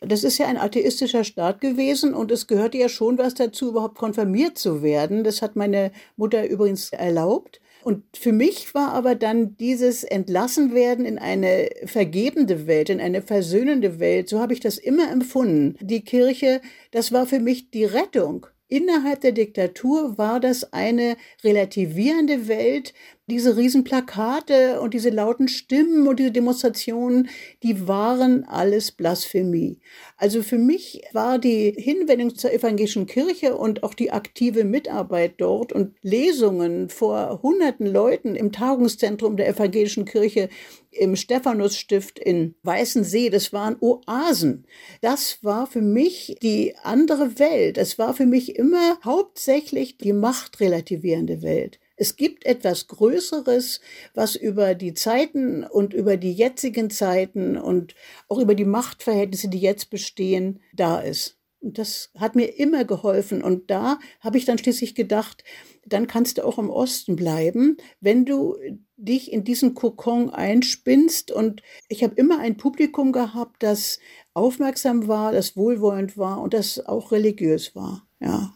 Das 0.00 0.24
ist 0.24 0.38
ja 0.38 0.46
ein 0.46 0.58
atheistischer 0.58 1.24
Staat 1.24 1.60
gewesen 1.60 2.12
und 2.12 2.30
es 2.30 2.46
gehörte 2.46 2.76
ja 2.76 2.88
schon 2.88 3.18
was 3.18 3.34
dazu, 3.34 3.70
überhaupt 3.70 3.96
konfirmiert 3.96 4.58
zu 4.58 4.82
werden. 4.82 5.24
Das 5.24 5.42
hat 5.42 5.56
meine 5.56 5.92
Mutter 6.16 6.46
übrigens 6.46 6.90
erlaubt. 6.90 7.60
Und 7.84 8.16
für 8.16 8.32
mich 8.32 8.74
war 8.74 8.92
aber 8.92 9.14
dann 9.14 9.58
dieses 9.58 10.04
Entlassenwerden 10.04 11.04
in 11.04 11.18
eine 11.18 11.68
vergebende 11.84 12.66
Welt, 12.66 12.88
in 12.88 12.98
eine 12.98 13.20
versöhnende 13.20 14.00
Welt, 14.00 14.30
so 14.30 14.40
habe 14.40 14.54
ich 14.54 14.60
das 14.60 14.78
immer 14.78 15.12
empfunden. 15.12 15.76
Die 15.82 16.02
Kirche, 16.02 16.62
das 16.92 17.12
war 17.12 17.26
für 17.26 17.40
mich 17.40 17.70
die 17.70 17.84
Rettung. 17.84 18.46
Innerhalb 18.68 19.20
der 19.20 19.32
Diktatur 19.32 20.16
war 20.16 20.40
das 20.40 20.72
eine 20.72 21.18
relativierende 21.44 22.48
Welt, 22.48 22.94
diese 23.26 23.56
Riesenplakate 23.56 24.80
und 24.80 24.92
diese 24.92 25.08
lauten 25.08 25.48
Stimmen 25.48 26.06
und 26.06 26.18
diese 26.18 26.30
Demonstrationen, 26.30 27.30
die 27.62 27.88
waren 27.88 28.44
alles 28.44 28.92
Blasphemie. 28.92 29.78
Also 30.18 30.42
für 30.42 30.58
mich 30.58 31.02
war 31.12 31.38
die 31.38 31.72
Hinwendung 31.76 32.34
zur 32.34 32.52
evangelischen 32.52 33.06
Kirche 33.06 33.56
und 33.56 33.82
auch 33.82 33.94
die 33.94 34.12
aktive 34.12 34.64
Mitarbeit 34.64 35.34
dort 35.38 35.72
und 35.72 35.94
Lesungen 36.02 36.90
vor 36.90 37.40
hunderten 37.42 37.86
Leuten 37.86 38.34
im 38.36 38.52
Tagungszentrum 38.52 39.38
der 39.38 39.48
evangelischen 39.48 40.04
Kirche 40.04 40.50
im 40.90 41.16
Stephanusstift 41.16 42.18
in 42.18 42.54
Weißensee, 42.62 43.30
das 43.30 43.52
waren 43.52 43.76
Oasen. 43.80 44.66
Das 45.00 45.42
war 45.42 45.66
für 45.66 45.80
mich 45.80 46.36
die 46.42 46.74
andere 46.82 47.38
Welt. 47.38 47.78
Es 47.78 47.98
war 47.98 48.14
für 48.14 48.26
mich 48.26 48.56
immer 48.56 48.98
hauptsächlich 49.04 49.96
die 49.96 50.12
machtrelativierende 50.12 51.42
Welt. 51.42 51.80
Es 51.96 52.16
gibt 52.16 52.44
etwas 52.44 52.88
Größeres, 52.88 53.80
was 54.14 54.34
über 54.36 54.74
die 54.74 54.94
Zeiten 54.94 55.64
und 55.64 55.94
über 55.94 56.16
die 56.16 56.32
jetzigen 56.32 56.90
Zeiten 56.90 57.56
und 57.56 57.94
auch 58.28 58.38
über 58.38 58.54
die 58.54 58.64
Machtverhältnisse, 58.64 59.48
die 59.48 59.60
jetzt 59.60 59.90
bestehen, 59.90 60.60
da 60.72 61.00
ist. 61.00 61.38
Und 61.64 61.78
das 61.78 62.10
hat 62.18 62.36
mir 62.36 62.58
immer 62.58 62.84
geholfen. 62.84 63.42
Und 63.42 63.70
da 63.70 63.98
habe 64.20 64.36
ich 64.36 64.44
dann 64.44 64.58
schließlich 64.58 64.94
gedacht, 64.94 65.44
dann 65.86 66.06
kannst 66.06 66.36
du 66.36 66.44
auch 66.44 66.58
im 66.58 66.68
Osten 66.68 67.16
bleiben, 67.16 67.78
wenn 68.00 68.26
du 68.26 68.56
dich 68.96 69.32
in 69.32 69.44
diesen 69.44 69.74
Kokon 69.74 70.30
einspinnst. 70.30 71.30
Und 71.30 71.62
ich 71.88 72.04
habe 72.04 72.14
immer 72.16 72.38
ein 72.38 72.58
Publikum 72.58 73.12
gehabt, 73.12 73.62
das 73.62 73.98
aufmerksam 74.34 75.08
war, 75.08 75.32
das 75.32 75.56
wohlwollend 75.56 76.18
war 76.18 76.42
und 76.42 76.52
das 76.52 76.84
auch 76.84 77.12
religiös 77.12 77.74
war. 77.74 78.06
Ja. 78.20 78.52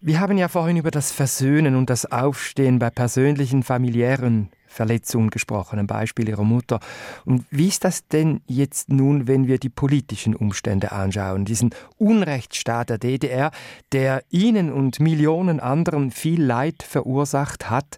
Wir 0.00 0.20
haben 0.20 0.38
ja 0.38 0.48
vorhin 0.48 0.76
über 0.76 0.90
das 0.90 1.10
Versöhnen 1.10 1.74
und 1.74 1.90
das 1.90 2.10
Aufstehen 2.10 2.78
bei 2.78 2.90
persönlichen, 2.90 3.62
familiären 3.62 4.50
Verletzungen 4.66 5.30
gesprochen, 5.30 5.78
ein 5.78 5.86
Beispiel 5.86 6.28
Ihrer 6.28 6.44
Mutter. 6.44 6.80
Und 7.24 7.46
wie 7.50 7.68
ist 7.68 7.84
das 7.84 8.06
denn 8.08 8.42
jetzt 8.46 8.90
nun, 8.90 9.26
wenn 9.26 9.46
wir 9.46 9.58
die 9.58 9.70
politischen 9.70 10.34
Umstände 10.34 10.92
anschauen? 10.92 11.46
Diesen 11.46 11.70
Unrechtsstaat 11.96 12.90
der 12.90 12.98
DDR, 12.98 13.50
der 13.92 14.22
Ihnen 14.28 14.70
und 14.70 15.00
Millionen 15.00 15.60
anderen 15.60 16.10
viel 16.10 16.42
Leid 16.42 16.82
verursacht 16.82 17.70
hat. 17.70 17.96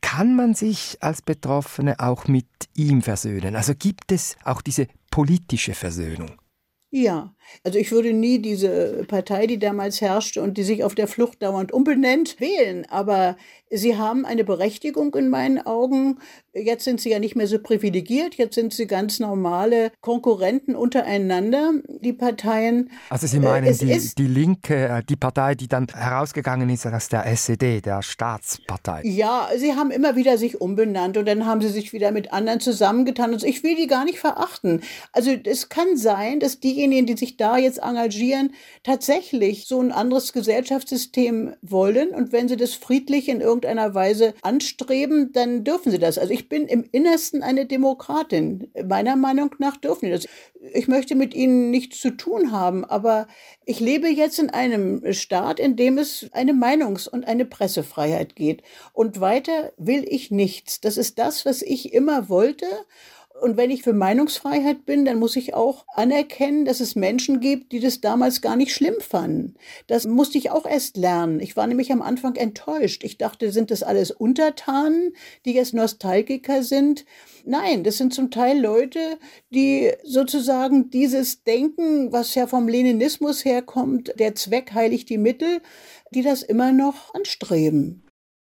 Kann 0.00 0.34
man 0.34 0.54
sich 0.54 0.98
als 1.00 1.22
Betroffene 1.22 2.00
auch 2.00 2.26
mit 2.26 2.48
ihm 2.74 3.02
versöhnen? 3.02 3.54
Also 3.54 3.74
gibt 3.74 4.10
es 4.10 4.36
auch 4.44 4.62
diese 4.62 4.88
politische 5.10 5.74
Versöhnung? 5.74 6.32
Ja, 6.90 7.32
also 7.64 7.78
ich 7.78 7.92
würde 7.92 8.12
nie 8.12 8.38
diese 8.38 9.04
Partei, 9.08 9.46
die 9.46 9.58
damals 9.58 10.00
herrschte 10.00 10.42
und 10.42 10.56
die 10.56 10.62
sich 10.62 10.84
auf 10.84 10.94
der 10.94 11.08
Flucht 11.08 11.42
dauernd 11.42 11.72
umbenennt, 11.72 12.40
wählen. 12.40 12.86
Aber 12.88 13.36
sie 13.70 13.96
haben 13.96 14.24
eine 14.24 14.44
Berechtigung 14.44 15.14
in 15.14 15.28
meinen 15.28 15.64
Augen. 15.64 16.18
Jetzt 16.52 16.84
sind 16.84 17.00
sie 17.00 17.10
ja 17.10 17.18
nicht 17.18 17.36
mehr 17.36 17.46
so 17.46 17.58
privilegiert, 17.58 18.34
jetzt 18.34 18.54
sind 18.54 18.72
sie 18.72 18.86
ganz 18.86 19.20
normale 19.20 19.92
Konkurrenten 20.00 20.74
untereinander, 20.74 21.72
die 21.86 22.12
Parteien. 22.12 22.90
Also 23.08 23.26
Sie 23.26 23.38
meinen 23.38 23.66
äh, 23.66 23.74
die, 23.74 24.10
die 24.16 24.26
Linke, 24.26 24.88
äh, 24.88 25.02
die 25.08 25.16
Partei, 25.16 25.54
die 25.54 25.68
dann 25.68 25.86
herausgegangen 25.86 26.68
ist 26.70 26.86
aus 26.86 27.08
der 27.08 27.26
SED, 27.26 27.84
der 27.84 28.02
Staatspartei. 28.02 29.02
Ja, 29.04 29.48
sie 29.56 29.74
haben 29.74 29.90
immer 29.90 30.16
wieder 30.16 30.38
sich 30.38 30.60
umbenannt 30.60 31.16
und 31.16 31.26
dann 31.26 31.46
haben 31.46 31.60
sie 31.60 31.68
sich 31.68 31.92
wieder 31.92 32.10
mit 32.10 32.32
anderen 32.32 32.60
zusammengetan. 32.60 33.32
Und 33.32 33.44
ich 33.44 33.62
will 33.62 33.76
die 33.76 33.86
gar 33.86 34.04
nicht 34.04 34.18
verachten. 34.18 34.82
Also 35.12 35.30
es 35.44 35.68
kann 35.68 35.96
sein, 35.96 36.40
dass 36.40 36.58
diejenigen, 36.58 37.06
die 37.06 37.16
sich 37.16 37.36
da 37.40 37.56
jetzt 37.56 37.78
engagieren, 37.78 38.54
tatsächlich 38.82 39.66
so 39.66 39.80
ein 39.80 39.92
anderes 39.92 40.32
Gesellschaftssystem 40.32 41.54
wollen. 41.62 42.10
Und 42.10 42.32
wenn 42.32 42.48
sie 42.48 42.56
das 42.56 42.74
friedlich 42.74 43.28
in 43.28 43.40
irgendeiner 43.40 43.94
Weise 43.94 44.34
anstreben, 44.42 45.32
dann 45.32 45.64
dürfen 45.64 45.90
sie 45.90 45.98
das. 45.98 46.18
Also 46.18 46.32
ich 46.32 46.48
bin 46.48 46.66
im 46.66 46.84
Innersten 46.92 47.42
eine 47.42 47.66
Demokratin. 47.66 48.70
Meiner 48.86 49.16
Meinung 49.16 49.54
nach 49.58 49.76
dürfen 49.76 50.06
sie 50.06 50.12
das. 50.12 50.26
Ich 50.74 50.88
möchte 50.88 51.14
mit 51.14 51.34
ihnen 51.34 51.70
nichts 51.70 52.00
zu 52.00 52.10
tun 52.10 52.52
haben, 52.52 52.84
aber 52.84 53.26
ich 53.64 53.80
lebe 53.80 54.08
jetzt 54.08 54.38
in 54.38 54.50
einem 54.50 55.12
Staat, 55.12 55.58
in 55.58 55.76
dem 55.76 55.96
es 55.96 56.28
eine 56.32 56.52
Meinungs- 56.52 57.08
und 57.08 57.26
eine 57.26 57.46
Pressefreiheit 57.46 58.36
geht. 58.36 58.62
Und 58.92 59.20
weiter 59.20 59.72
will 59.78 60.04
ich 60.06 60.30
nichts. 60.30 60.80
Das 60.80 60.96
ist 60.96 61.18
das, 61.18 61.46
was 61.46 61.62
ich 61.62 61.94
immer 61.94 62.28
wollte. 62.28 62.66
Und 63.40 63.56
wenn 63.56 63.70
ich 63.70 63.82
für 63.82 63.92
Meinungsfreiheit 63.92 64.84
bin, 64.84 65.04
dann 65.04 65.18
muss 65.18 65.36
ich 65.36 65.54
auch 65.54 65.86
anerkennen, 65.94 66.64
dass 66.64 66.80
es 66.80 66.94
Menschen 66.94 67.40
gibt, 67.40 67.72
die 67.72 67.80
das 67.80 68.00
damals 68.00 68.40
gar 68.40 68.56
nicht 68.56 68.74
schlimm 68.74 69.00
fanden. 69.00 69.54
Das 69.86 70.06
musste 70.06 70.38
ich 70.38 70.50
auch 70.50 70.66
erst 70.66 70.96
lernen. 70.96 71.40
Ich 71.40 71.56
war 71.56 71.66
nämlich 71.66 71.90
am 71.90 72.02
Anfang 72.02 72.36
enttäuscht. 72.36 73.02
Ich 73.04 73.18
dachte, 73.18 73.50
sind 73.50 73.70
das 73.70 73.82
alles 73.82 74.10
Untertanen, 74.10 75.14
die 75.44 75.52
jetzt 75.52 75.74
Nostalgiker 75.74 76.62
sind? 76.62 77.06
Nein, 77.44 77.82
das 77.84 77.96
sind 77.96 78.12
zum 78.12 78.30
Teil 78.30 78.60
Leute, 78.60 79.18
die 79.50 79.90
sozusagen 80.04 80.90
dieses 80.90 81.42
Denken, 81.42 82.12
was 82.12 82.34
ja 82.34 82.46
vom 82.46 82.68
Leninismus 82.68 83.44
herkommt, 83.44 84.12
der 84.18 84.34
Zweck 84.34 84.72
heiligt 84.74 85.08
die 85.08 85.18
Mittel, 85.18 85.60
die 86.14 86.22
das 86.22 86.42
immer 86.42 86.72
noch 86.72 87.14
anstreben. 87.14 88.02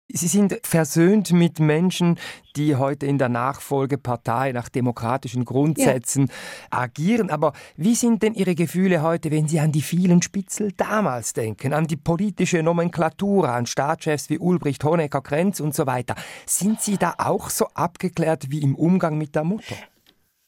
Sie 0.07 0.27
sind 0.27 0.59
versöhnt 0.63 1.31
mit 1.31 1.59
Menschen, 1.59 2.19
die 2.55 2.75
heute 2.75 3.07
in 3.07 3.17
der 3.17 3.27
Nachfolgepartei 3.27 4.51
nach 4.51 4.69
demokratischen 4.69 5.45
Grundsätzen 5.45 6.27
ja. 6.27 6.79
agieren. 6.79 7.31
Aber 7.31 7.53
wie 7.75 7.95
sind 7.95 8.21
denn 8.21 8.35
Ihre 8.35 8.53
Gefühle 8.53 9.01
heute, 9.01 9.31
wenn 9.31 9.47
Sie 9.47 9.59
an 9.59 9.71
die 9.71 9.81
vielen 9.81 10.21
Spitzel 10.21 10.71
damals 10.73 11.33
denken, 11.33 11.73
an 11.73 11.87
die 11.87 11.97
politische 11.97 12.61
Nomenklatur, 12.61 13.49
an 13.49 13.65
Staatschefs 13.65 14.29
wie 14.29 14.37
Ulbricht, 14.37 14.83
Honecker, 14.83 15.21
Krenz 15.21 15.59
und 15.59 15.73
so 15.73 15.87
weiter? 15.87 16.15
Sind 16.45 16.81
Sie 16.81 16.97
da 16.97 17.15
auch 17.17 17.49
so 17.49 17.67
abgeklärt 17.73 18.51
wie 18.51 18.61
im 18.61 18.75
Umgang 18.75 19.17
mit 19.17 19.33
der 19.33 19.43
Mutter? 19.43 19.75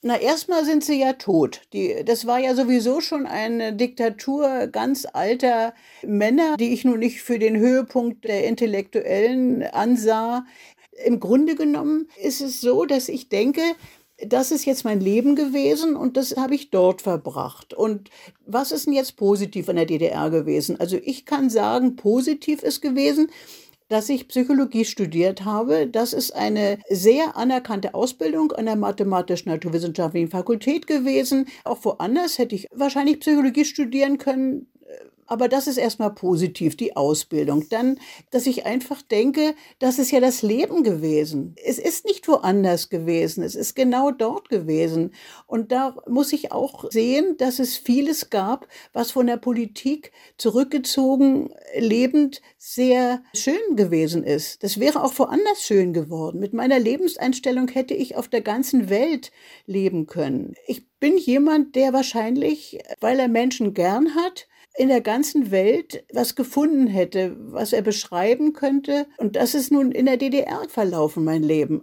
Na, 0.03 0.19
erstmal 0.19 0.63
sind 0.63 0.83
sie 0.83 0.99
ja 0.99 1.13
tot. 1.13 1.61
Die, 1.73 2.03
das 2.05 2.27
war 2.27 2.37
ja 2.39 2.53
sowieso 2.53 3.01
schon 3.01 3.25
eine 3.25 3.73
Diktatur 3.73 4.67
ganz 4.67 5.07
alter 5.11 5.73
Männer, 6.05 6.55
die 6.57 6.71
ich 6.71 6.85
nun 6.85 6.99
nicht 6.99 7.21
für 7.21 7.39
den 7.39 7.57
Höhepunkt 7.57 8.23
der 8.23 8.45
Intellektuellen 8.45 9.63
ansah. 9.63 10.45
Im 11.03 11.19
Grunde 11.19 11.55
genommen 11.55 12.07
ist 12.21 12.41
es 12.41 12.61
so, 12.61 12.85
dass 12.85 13.09
ich 13.09 13.29
denke, 13.29 13.61
das 14.19 14.51
ist 14.51 14.65
jetzt 14.65 14.83
mein 14.83 14.99
Leben 14.99 15.35
gewesen 15.35 15.95
und 15.95 16.15
das 16.15 16.35
habe 16.37 16.55
ich 16.55 16.69
dort 16.69 17.01
verbracht. 17.01 17.73
Und 17.73 18.09
was 18.45 18.71
ist 18.71 18.85
denn 18.85 18.93
jetzt 18.93 19.15
positiv 19.15 19.69
an 19.69 19.75
der 19.77 19.85
DDR 19.85 20.29
gewesen? 20.29 20.79
Also 20.79 20.97
ich 21.03 21.25
kann 21.25 21.49
sagen, 21.49 21.95
positiv 21.95 22.63
ist 22.63 22.81
gewesen, 22.81 23.31
dass 23.89 24.09
ich 24.09 24.27
Psychologie 24.27 24.85
studiert 24.85 25.45
habe. 25.45 25.87
Das 25.87 26.13
ist 26.13 26.31
eine 26.35 26.79
sehr 26.89 27.37
anerkannte 27.37 27.93
Ausbildung 27.93 28.51
an 28.51 28.65
der 28.65 28.75
Mathematisch-Naturwissenschaftlichen 28.75 30.29
Fakultät 30.29 30.87
gewesen. 30.87 31.47
Auch 31.63 31.83
woanders 31.83 32.37
hätte 32.37 32.55
ich 32.55 32.67
wahrscheinlich 32.73 33.19
Psychologie 33.19 33.65
studieren 33.65 34.17
können. 34.17 34.67
Aber 35.27 35.47
das 35.47 35.67
ist 35.67 35.77
erstmal 35.77 36.13
positiv, 36.13 36.75
die 36.75 36.95
Ausbildung. 36.95 37.67
Dann, 37.69 37.99
dass 38.31 38.47
ich 38.47 38.65
einfach 38.65 39.01
denke, 39.01 39.55
das 39.79 39.99
ist 39.99 40.11
ja 40.11 40.19
das 40.19 40.41
Leben 40.41 40.83
gewesen. 40.83 41.55
Es 41.63 41.77
ist 41.77 42.05
nicht 42.05 42.27
woanders 42.27 42.89
gewesen. 42.89 43.43
Es 43.43 43.55
ist 43.55 43.75
genau 43.75 44.11
dort 44.11 44.49
gewesen. 44.49 45.11
Und 45.45 45.71
da 45.71 45.95
muss 46.07 46.33
ich 46.33 46.51
auch 46.51 46.89
sehen, 46.89 47.35
dass 47.37 47.59
es 47.59 47.77
vieles 47.77 48.29
gab, 48.29 48.67
was 48.93 49.11
von 49.11 49.27
der 49.27 49.37
Politik 49.37 50.11
zurückgezogen 50.37 51.53
lebend 51.77 52.41
sehr 52.57 53.21
schön 53.35 53.75
gewesen 53.75 54.23
ist. 54.23 54.63
Das 54.63 54.79
wäre 54.79 55.03
auch 55.03 55.17
woanders 55.19 55.61
schön 55.61 55.93
geworden. 55.93 56.39
Mit 56.39 56.53
meiner 56.53 56.79
Lebenseinstellung 56.79 57.67
hätte 57.67 57.93
ich 57.93 58.15
auf 58.15 58.27
der 58.27 58.41
ganzen 58.41 58.89
Welt 58.89 59.31
leben 59.65 60.07
können. 60.07 60.55
Ich 60.65 60.87
bin 60.99 61.17
jemand, 61.17 61.75
der 61.75 61.93
wahrscheinlich, 61.93 62.79
weil 62.99 63.19
er 63.19 63.27
Menschen 63.27 63.73
gern 63.73 64.15
hat, 64.15 64.47
in 64.77 64.89
der 64.89 65.01
ganzen 65.01 65.51
Welt 65.51 66.05
was 66.13 66.35
gefunden 66.35 66.87
hätte, 66.87 67.35
was 67.51 67.73
er 67.73 67.81
beschreiben 67.81 68.53
könnte. 68.53 69.07
Und 69.17 69.35
das 69.35 69.55
ist 69.55 69.71
nun 69.71 69.91
in 69.91 70.05
der 70.05 70.17
DDR 70.17 70.61
verlaufen, 70.69 71.23
mein 71.23 71.43
Leben. 71.43 71.81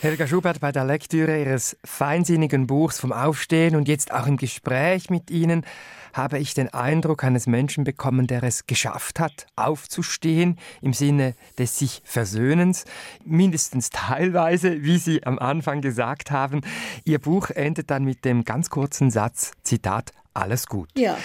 Helga 0.00 0.26
Schubert, 0.26 0.60
bei 0.60 0.72
der 0.72 0.84
Lektüre 0.84 1.38
Ihres 1.38 1.76
feinsinnigen 1.84 2.66
Buchs 2.66 3.00
vom 3.00 3.12
Aufstehen 3.12 3.76
und 3.76 3.88
jetzt 3.88 4.12
auch 4.12 4.26
im 4.26 4.36
Gespräch 4.36 5.08
mit 5.08 5.30
Ihnen 5.30 5.64
habe 6.12 6.38
ich 6.38 6.54
den 6.54 6.72
Eindruck 6.72 7.24
eines 7.24 7.46
Menschen 7.46 7.84
bekommen, 7.84 8.26
der 8.26 8.42
es 8.42 8.66
geschafft 8.66 9.20
hat, 9.20 9.46
aufzustehen 9.54 10.58
im 10.80 10.94
Sinne 10.94 11.34
des 11.58 11.78
sich 11.78 12.02
Versöhnens, 12.04 12.84
mindestens 13.24 13.90
teilweise, 13.90 14.82
wie 14.82 14.98
Sie 14.98 15.24
am 15.24 15.38
Anfang 15.38 15.80
gesagt 15.80 16.30
haben. 16.30 16.62
Ihr 17.04 17.18
Buch 17.18 17.50
endet 17.50 17.90
dann 17.90 18.04
mit 18.04 18.24
dem 18.24 18.44
ganz 18.44 18.70
kurzen 18.70 19.10
Satz, 19.10 19.52
Zitat, 19.62 20.12
alles 20.34 20.66
gut. 20.66 20.88
Ja. 20.96 21.16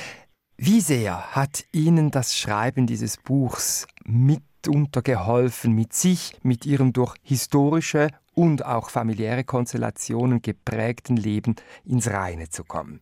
Wie 0.64 0.80
sehr 0.80 1.36
hat 1.36 1.66
Ihnen 1.72 2.12
das 2.12 2.38
Schreiben 2.38 2.86
dieses 2.86 3.18
Buchs 3.18 3.88
mitunter 4.06 5.02
geholfen, 5.02 5.74
mit 5.74 5.92
sich, 5.92 6.38
mit 6.44 6.68
Ihrem 6.68 6.94
durch 6.94 7.16
historische 7.24 8.10
und 8.36 8.64
auch 8.64 8.92
familiäre 8.92 9.44
Konstellationen 9.44 10.44
geprägten 10.44 11.18
Leben 11.18 11.56
ins 11.84 12.12
Reine 12.12 12.50
zu 12.50 12.64
kommen? 12.64 13.02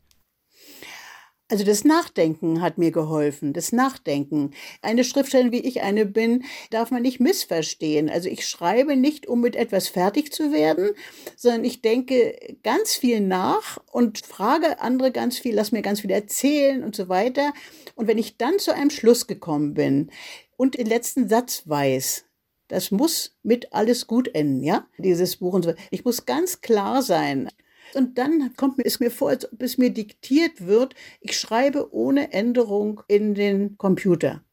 Also 1.51 1.63
das 1.63 1.83
Nachdenken 1.83 2.61
hat 2.61 2.77
mir 2.77 2.91
geholfen, 2.91 3.53
das 3.53 3.71
Nachdenken. 3.71 4.51
Eine 4.83 5.03
Schriftstellerin, 5.03 5.51
wie 5.51 5.67
ich 5.67 5.81
eine 5.81 6.05
bin, 6.05 6.43
darf 6.69 6.91
man 6.91 7.01
nicht 7.01 7.19
missverstehen. 7.19 8.07
Also 8.07 8.29
ich 8.29 8.47
schreibe 8.47 8.95
nicht, 8.95 9.27
um 9.27 9.41
mit 9.41 9.55
etwas 9.55 9.87
fertig 9.87 10.31
zu 10.31 10.53
werden, 10.53 10.91
sondern 11.35 11.65
ich 11.65 11.81
denke 11.81 12.37
ganz 12.61 12.93
viel 12.93 13.19
nach 13.19 13.79
und 13.91 14.19
frage 14.19 14.79
andere 14.79 15.11
ganz 15.11 15.39
viel, 15.39 15.55
lass 15.55 15.71
mir 15.71 15.81
ganz 15.81 16.01
viel 16.01 16.11
erzählen 16.11 16.83
und 16.83 16.95
so 16.95 17.09
weiter. 17.09 17.51
Und 17.95 18.07
wenn 18.07 18.19
ich 18.19 18.37
dann 18.37 18.59
zu 18.59 18.71
einem 18.71 18.91
Schluss 18.91 19.25
gekommen 19.25 19.73
bin 19.73 20.11
und 20.55 20.77
den 20.77 20.85
letzten 20.85 21.29
Satz 21.29 21.63
weiß, 21.65 22.25
das 22.67 22.91
muss 22.91 23.35
mit 23.41 23.73
alles 23.73 24.05
gut 24.05 24.27
enden, 24.35 24.61
ja? 24.61 24.85
Dieses 24.99 25.37
Buch 25.37 25.53
und 25.53 25.63
so. 25.63 25.73
Ich 25.89 26.05
muss 26.05 26.27
ganz 26.27 26.61
klar 26.61 27.01
sein. 27.01 27.49
Und 27.93 28.17
dann 28.17 28.55
kommt 28.55 28.79
es 28.83 28.99
mir 28.99 29.11
vor, 29.11 29.29
als 29.29 29.51
ob 29.51 29.61
es 29.61 29.77
mir 29.77 29.89
diktiert 29.89 30.65
wird, 30.65 30.95
ich 31.21 31.37
schreibe 31.37 31.93
ohne 31.93 32.31
Änderung 32.33 33.01
in 33.07 33.33
den 33.33 33.77
Computer. 33.77 34.43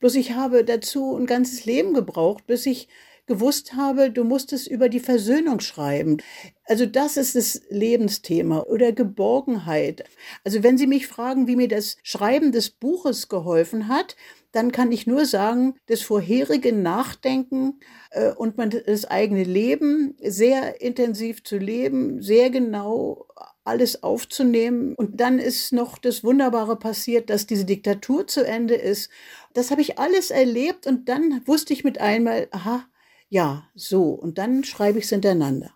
Bloß 0.00 0.14
ich 0.14 0.32
habe 0.32 0.64
dazu 0.64 1.16
ein 1.16 1.26
ganzes 1.26 1.66
Leben 1.66 1.94
gebraucht, 1.94 2.46
bis 2.46 2.66
ich 2.66 2.88
gewusst 3.30 3.74
habe, 3.74 4.10
du 4.10 4.24
musst 4.24 4.52
es 4.52 4.66
über 4.66 4.88
die 4.88 4.98
Versöhnung 4.98 5.60
schreiben. 5.60 6.16
Also 6.64 6.84
das 6.84 7.16
ist 7.16 7.36
das 7.36 7.62
Lebensthema 7.70 8.64
oder 8.64 8.90
Geborgenheit. 8.90 10.02
Also 10.42 10.64
wenn 10.64 10.76
Sie 10.76 10.88
mich 10.88 11.06
fragen, 11.06 11.46
wie 11.46 11.54
mir 11.54 11.68
das 11.68 11.96
Schreiben 12.02 12.50
des 12.50 12.70
Buches 12.70 13.28
geholfen 13.28 13.86
hat, 13.86 14.16
dann 14.50 14.72
kann 14.72 14.90
ich 14.90 15.06
nur 15.06 15.26
sagen, 15.26 15.74
das 15.86 16.02
vorherige 16.02 16.72
Nachdenken 16.72 17.78
äh, 18.10 18.32
und 18.32 18.56
man 18.58 18.70
das 18.70 19.04
eigene 19.04 19.44
Leben 19.44 20.16
sehr 20.20 20.80
intensiv 20.80 21.44
zu 21.44 21.56
leben, 21.56 22.20
sehr 22.20 22.50
genau 22.50 23.28
alles 23.62 24.02
aufzunehmen. 24.02 24.96
Und 24.96 25.20
dann 25.20 25.38
ist 25.38 25.72
noch 25.72 25.98
das 25.98 26.24
Wunderbare 26.24 26.76
passiert, 26.76 27.30
dass 27.30 27.46
diese 27.46 27.64
Diktatur 27.64 28.26
zu 28.26 28.44
Ende 28.44 28.74
ist. 28.74 29.08
Das 29.52 29.70
habe 29.70 29.82
ich 29.82 30.00
alles 30.00 30.32
erlebt 30.32 30.88
und 30.88 31.08
dann 31.08 31.42
wusste 31.46 31.72
ich 31.72 31.84
mit 31.84 32.00
einmal, 32.00 32.48
aha, 32.50 32.84
ja, 33.30 33.64
so. 33.74 34.10
Und 34.10 34.36
dann 34.36 34.64
schreibe 34.64 34.98
ich 34.98 35.04
es 35.04 35.10
hintereinander. 35.10 35.70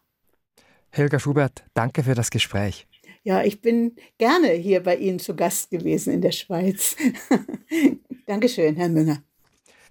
Helga 0.91 1.19
Schubert, 1.19 1.65
danke 1.73 2.03
für 2.03 2.15
das 2.15 2.31
Gespräch. 2.31 2.87
Ja, 3.23 3.43
ich 3.43 3.63
bin 3.63 3.97
gerne 4.19 4.49
hier 4.49 4.83
bei 4.83 4.97
Ihnen 4.97 5.19
zu 5.19 5.35
Gast 5.35 5.71
gewesen 5.71 6.13
in 6.13 6.21
der 6.21 6.33
Schweiz. 6.33 6.95
Dankeschön, 8.27 8.77
Herr 8.77 8.91
Münger. 8.91 9.23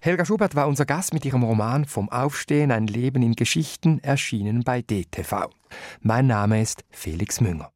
Helga 0.00 0.24
Schubert 0.24 0.54
war 0.54 0.68
unser 0.68 0.84
Gast 0.84 1.14
mit 1.14 1.24
ihrem 1.24 1.42
Roman 1.42 1.86
Vom 1.86 2.10
Aufstehen, 2.10 2.70
ein 2.70 2.86
Leben 2.86 3.22
in 3.22 3.34
Geschichten, 3.34 3.98
erschienen 4.00 4.62
bei 4.62 4.82
DTV. 4.82 5.48
Mein 6.00 6.26
Name 6.26 6.60
ist 6.62 6.84
Felix 6.90 7.40
Münger. 7.40 7.72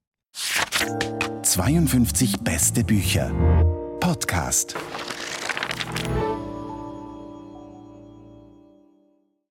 52 1.42 2.40
beste 2.40 2.84
Bücher. 2.84 3.30
Podcast. 3.98 4.76